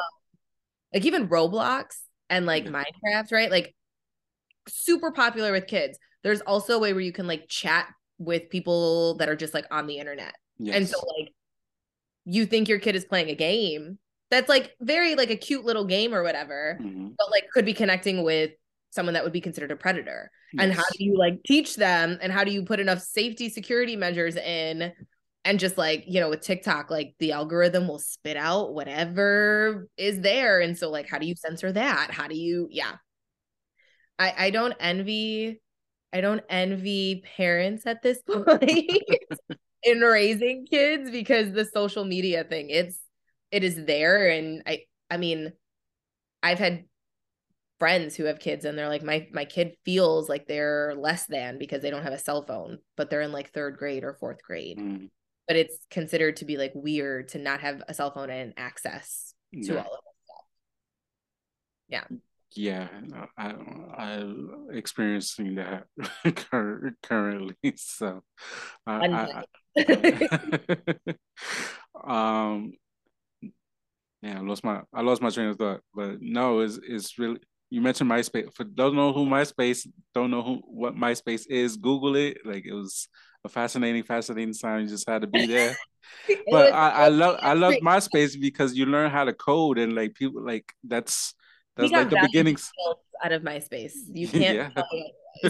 like 0.93 1.05
even 1.05 1.27
Roblox 1.27 1.97
and 2.29 2.45
like 2.45 2.65
yeah. 2.65 2.71
Minecraft, 2.71 3.31
right? 3.31 3.51
Like 3.51 3.75
super 4.67 5.11
popular 5.11 5.51
with 5.51 5.67
kids. 5.67 5.97
There's 6.23 6.41
also 6.41 6.75
a 6.75 6.79
way 6.79 6.93
where 6.93 7.01
you 7.01 7.11
can 7.11 7.27
like 7.27 7.47
chat 7.47 7.87
with 8.17 8.49
people 8.49 9.15
that 9.15 9.29
are 9.29 9.35
just 9.35 9.53
like 9.53 9.65
on 9.71 9.87
the 9.87 9.97
internet. 9.97 10.35
Yes. 10.57 10.75
And 10.75 10.87
so 10.87 10.97
like 11.17 11.33
you 12.25 12.45
think 12.45 12.67
your 12.67 12.79
kid 12.79 12.95
is 12.95 13.05
playing 13.05 13.29
a 13.29 13.35
game 13.35 13.97
that's 14.29 14.49
like 14.49 14.75
very 14.79 15.15
like 15.15 15.29
a 15.29 15.35
cute 15.35 15.65
little 15.65 15.85
game 15.85 16.13
or 16.13 16.21
whatever, 16.21 16.77
mm-hmm. 16.81 17.09
but 17.17 17.31
like 17.31 17.45
could 17.53 17.65
be 17.65 17.73
connecting 17.73 18.23
with 18.23 18.51
someone 18.91 19.13
that 19.13 19.23
would 19.23 19.33
be 19.33 19.41
considered 19.41 19.71
a 19.71 19.75
predator. 19.75 20.31
Yes. 20.53 20.63
And 20.63 20.73
how 20.73 20.83
do 20.97 21.03
you 21.03 21.17
like 21.17 21.41
teach 21.45 21.75
them 21.75 22.17
and 22.21 22.31
how 22.31 22.43
do 22.43 22.51
you 22.51 22.63
put 22.63 22.79
enough 22.79 23.01
safety 23.01 23.49
security 23.49 23.95
measures 23.95 24.35
in 24.35 24.91
and 25.45 25.59
just 25.59 25.77
like, 25.77 26.03
you 26.07 26.19
know, 26.19 26.29
with 26.29 26.41
TikTok 26.41 26.89
like 26.89 27.13
the 27.19 27.31
algorithm 27.31 27.87
will 27.87 27.99
spit 27.99 28.37
out 28.37 28.73
whatever 28.73 29.87
is 29.97 30.19
there 30.21 30.59
and 30.59 30.77
so 30.77 30.89
like 30.89 31.07
how 31.07 31.19
do 31.19 31.27
you 31.27 31.35
censor 31.35 31.71
that? 31.71 32.11
How 32.11 32.27
do 32.27 32.35
you 32.35 32.67
yeah. 32.71 32.93
I 34.17 34.33
I 34.37 34.49
don't 34.49 34.75
envy 34.79 35.61
I 36.11 36.21
don't 36.21 36.41
envy 36.49 37.23
parents 37.37 37.85
at 37.85 38.01
this 38.01 38.21
point 38.27 39.03
in 39.83 39.99
raising 39.99 40.65
kids 40.65 41.11
because 41.11 41.53
the 41.53 41.65
social 41.65 42.05
media 42.05 42.43
thing 42.43 42.69
it's 42.69 42.99
it 43.51 43.63
is 43.63 43.85
there 43.85 44.29
and 44.29 44.63
I 44.65 44.81
I 45.11 45.17
mean 45.17 45.53
I've 46.41 46.59
had 46.59 46.85
friends 47.79 48.15
who 48.15 48.25
have 48.25 48.39
kids 48.39 48.65
and 48.65 48.77
they're 48.77 48.89
like 48.89 49.03
my 49.03 49.27
my 49.31 49.45
kid 49.45 49.75
feels 49.85 50.27
like 50.27 50.47
they're 50.47 50.93
less 50.97 51.25
than 51.27 51.57
because 51.57 51.81
they 51.81 51.89
don't 51.89 52.03
have 52.03 52.13
a 52.13 52.19
cell 52.19 52.43
phone 52.43 52.77
but 52.97 53.09
they're 53.09 53.21
in 53.21 53.31
like 53.31 53.53
3rd 53.53 53.77
grade 53.77 54.03
or 54.03 54.17
4th 54.21 54.41
grade. 54.41 54.77
Mm. 54.77 55.09
But 55.47 55.55
it's 55.55 55.77
considered 55.89 56.35
to 56.37 56.45
be 56.45 56.57
like 56.57 56.73
weird 56.75 57.29
to 57.29 57.39
not 57.39 57.61
have 57.61 57.81
a 57.87 57.93
cell 57.93 58.11
phone 58.11 58.29
and 58.29 58.53
access 58.57 59.33
to 59.63 59.73
all 59.73 59.79
of 59.79 60.01
that 60.05 60.25
stuff. 60.25 60.45
Yeah 61.87 62.03
yeah, 62.55 62.87
I 63.37 63.53
I'm 63.97 64.67
experiencing 64.71 65.55
that 65.55 65.85
currently. 67.03 67.55
So, 67.77 68.23
I, 68.87 69.43
I, 69.77 69.85
um, 72.53 72.73
yeah, 74.21 74.39
I 74.39 74.41
lost 74.41 74.63
my 74.63 74.81
I 74.93 75.01
lost 75.01 75.21
my 75.21 75.29
train 75.29 75.49
of 75.49 75.57
thought, 75.57 75.81
but 75.93 76.21
no, 76.21 76.59
it's 76.59 76.79
it's 76.81 77.19
really 77.19 77.39
you 77.69 77.81
mentioned 77.81 78.09
MySpace. 78.09 78.53
For 78.53 78.63
don't 78.63 78.95
know 78.95 79.13
who 79.13 79.25
MySpace, 79.25 79.87
don't 80.13 80.31
know 80.31 80.41
who 80.41 80.61
what 80.65 80.95
MySpace 80.95 81.45
is. 81.49 81.77
Google 81.77 82.15
it. 82.15 82.39
Like 82.45 82.65
it 82.65 82.73
was 82.73 83.07
a 83.43 83.49
fascinating, 83.49 84.03
fascinating 84.03 84.53
time. 84.53 84.81
You 84.81 84.87
just 84.87 85.07
had 85.07 85.21
to 85.21 85.27
be 85.27 85.45
there. 85.45 85.75
but 86.49 86.73
I, 86.73 86.89
I 86.89 87.07
love 87.09 87.37
I 87.41 87.53
love 87.53 87.75
MySpace 87.75 88.39
because 88.39 88.75
you 88.75 88.85
learn 88.85 89.11
how 89.11 89.23
to 89.23 89.33
code 89.33 89.77
and 89.77 89.93
like 89.93 90.15
people 90.15 90.43
like 90.43 90.73
that's 90.83 91.35
that's 91.75 91.91
like 91.91 92.09
the 92.09 92.19
beginnings 92.21 92.71
out 93.23 93.31
of 93.31 93.43
MySpace. 93.43 93.93
You 94.13 94.27
can't. 94.29 94.77
uh, 94.77 94.83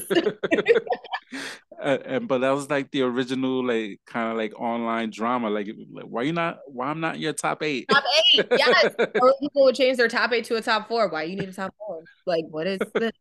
and 1.81 2.27
but 2.27 2.39
that 2.39 2.51
was 2.51 2.69
like 2.69 2.91
the 2.91 3.01
original, 3.03 3.65
like 3.65 3.99
kind 4.05 4.31
of 4.31 4.37
like 4.37 4.59
online 4.59 5.09
drama. 5.09 5.49
Like, 5.49 5.69
like, 5.91 6.05
why 6.05 6.23
you 6.23 6.33
not? 6.33 6.59
Why 6.67 6.87
I'm 6.87 6.99
not 6.99 7.19
your 7.19 7.33
top 7.33 7.63
eight? 7.63 7.87
Top 7.89 8.03
eight, 8.33 8.45
yes. 8.57 8.93
or 8.99 9.33
people 9.39 9.63
would 9.63 9.75
change 9.75 9.97
their 9.97 10.07
top 10.07 10.31
eight 10.31 10.45
to 10.45 10.55
a 10.55 10.61
top 10.61 10.87
four. 10.87 11.07
Why 11.09 11.23
you 11.23 11.35
need 11.35 11.49
a 11.49 11.53
top 11.53 11.73
four? 11.77 12.03
Like, 12.25 12.45
what 12.49 12.67
is 12.67 12.79
this? 12.95 13.11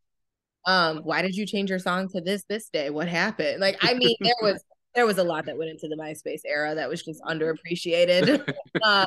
Um, 0.67 0.99
why 0.99 1.23
did 1.23 1.35
you 1.35 1.47
change 1.47 1.71
your 1.71 1.79
song 1.79 2.09
to 2.11 2.21
this 2.21 2.45
this 2.49 2.69
day? 2.69 2.91
What 2.91 3.09
happened? 3.09 3.61
Like, 3.61 3.79
I 3.83 3.95
mean, 3.95 4.17
there 4.21 4.35
was 4.43 4.63
there 4.95 5.07
was 5.07 5.19
a 5.19 5.25
lot 5.25 5.47
that 5.47 5.57
went 5.57 5.71
into 5.71 5.89
the 5.89 5.97
MySpace 5.97 6.43
era 6.45 6.75
that 6.75 6.89
was 6.89 7.03
just 7.03 7.23
underappreciated. 7.23 8.47
um, 8.83 9.07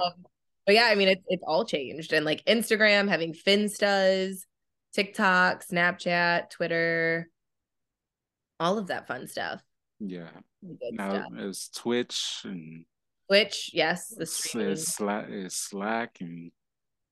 but 0.66 0.76
yeah, 0.76 0.86
I 0.86 0.96
mean, 0.96 1.10
it's 1.10 1.24
it's 1.28 1.44
all 1.46 1.66
changed, 1.66 2.14
and 2.14 2.26
like 2.26 2.44
Instagram 2.46 3.10
having 3.10 3.34
Finstas, 3.34 4.38
TikTok, 4.94 5.66
Snapchat, 5.66 6.50
Twitter, 6.52 7.30
all 8.62 8.78
of 8.78 8.88
that 8.88 9.08
fun 9.08 9.28
stuff. 9.28 9.62
Yeah. 10.00 10.30
now 10.92 11.26
it's 11.38 11.70
Twitch 11.70 12.42
and 12.44 12.86
Twitch, 13.28 13.72
yes, 13.74 14.10
the 14.10 14.24
It's 14.24 14.96
Slack, 14.96 15.28
it's 15.30 15.56
Slack, 15.56 16.18
and 16.20 16.52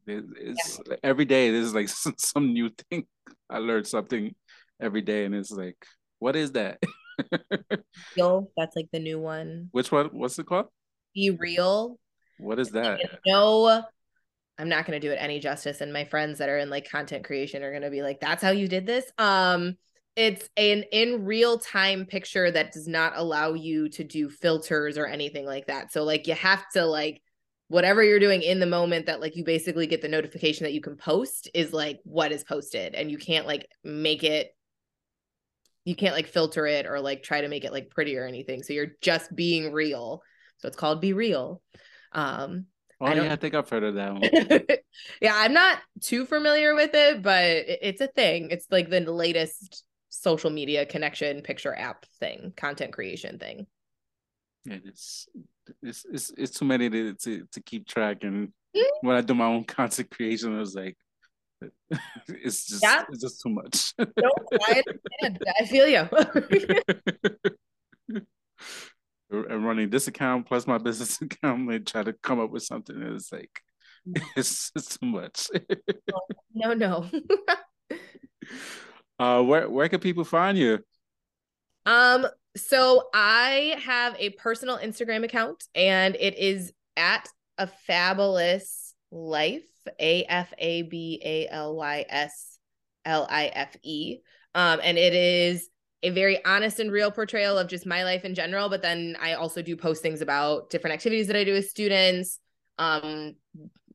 it's 0.06 0.80
yeah. 0.88 0.96
every 1.04 1.26
day. 1.26 1.52
There's 1.52 1.74
like 1.74 1.90
some, 2.04 2.16
some 2.18 2.54
new 2.54 2.70
thing. 2.90 3.06
I 3.50 3.60
learned 3.60 3.88
something 3.88 4.36
every 4.80 5.02
day, 5.02 5.26
and 5.26 5.34
it's 5.34 5.52
like, 5.52 5.78
what 6.20 6.36
is 6.36 6.52
that? 6.54 6.80
Yo, 8.16 8.50
that's 8.58 8.76
like 8.76 8.90
the 8.92 9.00
new 9.00 9.20
one. 9.20 9.70
Which 9.72 9.92
one? 9.92 10.08
What's 10.08 10.38
it 10.40 10.46
called? 10.46 10.68
BeReal. 11.18 11.96
What 12.38 12.60
is 12.60 12.72
that? 12.72 13.00
No, 13.26 13.84
I'm 14.58 14.70
not 14.70 14.86
going 14.86 15.00
to 15.00 15.08
do 15.08 15.14
it 15.14 15.18
any 15.20 15.40
justice. 15.40 15.82
And 15.82 15.94
my 15.94 16.04
friends 16.04 16.40
that 16.40 16.50
are 16.50 16.58
in 16.58 16.70
like 16.70 16.90
content 16.90 17.24
creation 17.24 17.64
are 17.64 17.72
going 17.72 17.84
to 17.84 17.90
be 17.90 18.02
like, 18.02 18.20
that's 18.20 18.44
how 18.44 18.52
you 18.52 18.68
did 18.68 18.86
this. 18.86 19.06
Um, 19.18 19.78
it's 20.20 20.50
an 20.58 20.84
in 20.92 21.24
real 21.24 21.58
time 21.58 22.06
picture 22.06 22.52
that 22.52 22.74
does 22.74 22.90
not 22.90 23.14
allow 23.16 23.54
you 23.54 23.88
to 23.88 24.04
do 24.04 24.30
filters 24.30 24.98
or 24.98 25.06
anything 25.06 25.46
like 25.46 25.68
that. 25.68 25.94
So 25.94 26.04
like 26.04 26.28
you 26.28 26.34
have 26.34 26.68
to 26.74 26.86
like 26.86 27.22
whatever 27.70 28.04
you're 28.04 28.20
doing 28.20 28.42
in 28.42 28.60
the 28.60 28.66
moment 28.66 29.06
that 29.06 29.22
like 29.22 29.38
you 29.38 29.46
basically 29.46 29.88
get 29.88 30.02
the 30.02 30.10
notification 30.10 30.66
that 30.66 30.74
you 30.74 30.82
can 30.82 30.98
post 30.98 31.50
is 31.54 31.72
like 31.72 32.02
what 32.04 32.34
is 32.34 32.44
posted 32.44 32.96
and 32.96 33.10
you 33.10 33.18
can't 33.18 33.48
like 33.48 33.66
make 33.86 34.26
it 34.26 34.50
you 35.86 35.96
can't 35.96 36.16
like 36.16 36.28
filter 36.28 36.68
it 36.68 36.86
or 36.86 37.00
like 37.00 37.24
try 37.24 37.40
to 37.40 37.48
make 37.48 37.64
it 37.64 37.72
like 37.72 37.90
pretty 37.90 38.18
or 38.18 38.26
anything. 38.26 38.62
So 38.62 38.74
you're 38.74 38.92
just 39.02 39.34
being 39.34 39.72
real. 39.72 40.22
So 40.58 40.68
it's 40.68 40.76
called 40.76 41.02
BeReal. 41.02 41.62
Um 42.12 42.66
Oh 43.00 43.06
I 43.06 43.14
yeah, 43.14 43.32
I 43.32 43.38
think 43.38 43.56
I've 43.56 43.70
heard 43.70 43.86
of 43.86 43.96
that 43.96 44.14
one. 44.14 44.62
yeah, 45.22 45.34
I'm 45.34 45.54
not 45.54 45.78
too 46.02 46.26
familiar 46.26 46.76
with 46.76 46.90
it, 46.94 47.22
but 47.22 47.46
it's 47.46 48.02
a 48.02 48.08
thing. 48.08 48.50
It's 48.52 48.68
like 48.70 48.90
the 48.90 49.00
latest 49.00 49.86
social 50.10 50.50
media 50.50 50.86
connection 50.86 51.42
picture 51.42 51.74
app 51.76 52.06
thing, 52.20 52.54
content 52.58 52.94
creation 52.94 53.40
thing. 53.40 53.68
Yeah, 54.66 54.78
it's 54.84 55.28
it's 55.82 56.06
it's, 56.12 56.34
it's 56.38 56.60
too 56.60 56.66
many 56.66 56.90
to, 56.90 57.14
to 57.14 57.48
to 57.52 57.62
keep 57.62 57.88
track. 57.88 58.24
And 58.24 58.50
mm-hmm. 58.76 59.08
when 59.08 59.16
I 59.16 59.22
do 59.22 59.34
my 59.34 59.46
own 59.46 59.64
content 59.66 60.12
creation, 60.12 60.56
I 60.56 60.60
was 60.60 60.76
like, 60.76 60.98
it's 62.28 62.68
just 62.68 62.84
yeah. 62.84 63.04
it's 63.10 63.22
just 63.22 63.42
too 63.42 63.50
much. 63.50 63.94
no, 63.98 64.32
I 64.68 64.84
understand. 65.22 65.44
I 65.60 65.66
feel 65.66 65.88
you. 65.88 66.08
and 69.32 69.66
running 69.66 69.90
this 69.90 70.08
account 70.08 70.48
plus 70.48 70.66
my 70.66 70.80
business 70.80 71.22
account 71.22 71.72
and 71.72 71.86
try 71.86 72.04
to 72.04 72.14
come 72.14 72.40
up 72.40 72.50
with 72.52 72.64
something. 72.64 73.00
It's 73.02 73.32
like 73.32 73.62
it's, 74.36 74.72
it's 74.76 74.98
too 74.98 75.06
much. 75.06 75.50
no, 76.54 76.74
no. 76.74 77.10
Uh, 79.20 79.42
where 79.42 79.70
where 79.70 79.90
can 79.90 80.00
people 80.00 80.24
find 80.24 80.58
you? 80.58 80.80
Um, 81.86 82.28
so 82.56 83.10
I 83.14 83.76
have 83.84 84.16
a 84.18 84.32
personal 84.32 84.78
Instagram 84.78 85.24
account, 85.24 85.66
and 85.76 86.16
it 86.16 86.38
is 86.38 86.74
at 86.98 87.28
a 87.58 87.68
fabulous 87.68 88.96
life. 89.12 89.64
A 90.00 90.24
F 90.26 90.54
A 90.60 90.84
B 90.84 91.20
A 91.26 91.48
L 91.48 91.76
Y 91.76 92.06
S 92.08 92.60
L 93.06 93.26
I 93.28 93.48
F 93.48 93.76
E. 93.82 94.20
Um, 94.54 94.80
and 94.84 95.00
it 95.00 95.16
is 95.16 95.68
a 96.04 96.12
very 96.12 96.44
honest 96.46 96.80
and 96.80 96.92
real 96.92 97.10
portrayal 97.10 97.58
of 97.58 97.68
just 97.68 97.88
my 97.88 98.04
life 98.04 98.24
in 98.24 98.36
general. 98.36 98.70
But 98.70 98.84
then 98.84 99.18
I 99.20 99.34
also 99.34 99.64
do 99.64 99.76
postings 99.76 100.22
about 100.22 100.70
different 100.70 100.94
activities 100.94 101.28
that 101.28 101.36
I 101.36 101.44
do 101.44 101.54
with 101.54 101.70
students, 101.70 102.40
um, 102.78 103.36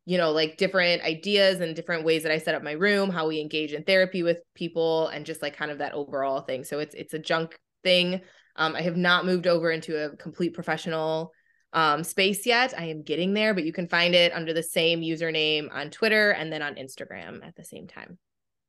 you 0.05 0.19
know, 0.19 0.33
like 0.33 0.57
different 0.57 1.03
ideas 1.03 1.61
and 1.61 1.75
different 1.75 2.05
ways 2.05 2.23
that 2.23 2.33
I 2.33 2.39
set 2.39 2.55
up 2.55 2.63
my 2.63 2.73
room, 2.73 3.11
how 3.11 3.29
we 3.29 3.41
engage 3.41 3.73
in 3.73 3.85
therapy 3.85 4.23
with 4.23 4.39
people, 4.55 5.09
and 5.09 5.27
just 5.27 5.43
like 5.43 5.57
kind 5.57 5.71
of 5.71 5.79
that 5.79 5.95
overall 5.95 6.43
thing. 6.43 6.65
So 6.65 6.79
it's 6.79 6.95
it's 6.95 7.15
a 7.15 7.19
junk 7.19 7.59
thing. 7.83 8.21
Um, 8.57 8.75
I 8.75 8.83
have 8.83 8.97
not 8.97 9.25
moved 9.25 9.47
over 9.47 9.71
into 9.71 10.05
a 10.05 10.17
complete 10.17 10.55
professional 10.55 11.33
um, 11.73 12.05
space 12.05 12.47
yet. 12.47 12.73
I 12.79 12.85
am 12.87 13.03
getting 13.03 13.35
there, 13.35 13.55
but 13.55 13.65
you 13.65 13.73
can 13.73 13.89
find 13.89 14.15
it 14.15 14.33
under 14.33 14.53
the 14.53 14.63
same 14.63 15.01
username 15.01 15.69
on 15.73 15.91
Twitter 15.91 16.31
and 16.31 16.53
then 16.53 16.63
on 16.63 16.77
Instagram 16.77 17.45
at 17.45 17.57
the 17.57 17.65
same 17.65 17.89
time. 17.89 18.19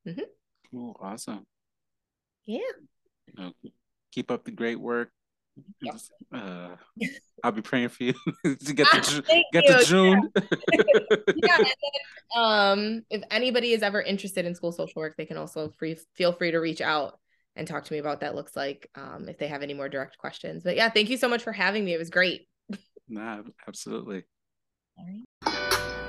Mm-hmm. 0.06 0.22
Cool, 0.70 0.96
awesome. 1.00 1.46
Yeah 2.44 2.60
know, 3.36 3.52
keep 4.12 4.30
up 4.30 4.44
the 4.44 4.50
great 4.50 4.80
work. 4.80 5.10
Yep. 5.80 5.94
Uh, 6.32 6.68
I'll 7.42 7.52
be 7.52 7.62
praying 7.62 7.88
for 7.88 8.04
you 8.04 8.14
to 8.44 8.72
get 8.72 8.86
to 8.90 9.22
get 9.52 9.64
you. 9.64 9.78
to 9.78 9.84
June. 9.84 10.30
yeah. 11.36 11.58
Then, 12.34 12.42
um, 12.42 13.02
if 13.08 13.22
anybody 13.30 13.72
is 13.72 13.82
ever 13.82 14.02
interested 14.02 14.44
in 14.44 14.54
school 14.54 14.72
social 14.72 15.00
work, 15.00 15.16
they 15.16 15.26
can 15.26 15.36
also 15.36 15.70
free 15.78 15.96
feel 16.14 16.32
free 16.32 16.50
to 16.50 16.58
reach 16.58 16.80
out 16.80 17.18
and 17.54 17.66
talk 17.66 17.84
to 17.84 17.92
me 17.92 17.98
about 17.98 18.20
that 18.20 18.34
looks 18.34 18.56
like 18.56 18.90
um, 18.94 19.28
if 19.28 19.38
they 19.38 19.46
have 19.46 19.62
any 19.62 19.74
more 19.74 19.88
direct 19.88 20.18
questions. 20.18 20.62
But 20.64 20.76
yeah, 20.76 20.90
thank 20.90 21.08
you 21.08 21.16
so 21.16 21.28
much 21.28 21.42
for 21.42 21.52
having 21.52 21.84
me. 21.84 21.94
It 21.94 21.98
was 21.98 22.10
great. 22.10 22.48
Nah, 23.08 23.42
absolutely. 23.68 24.24
All 24.98 25.06
right. 25.06 26.02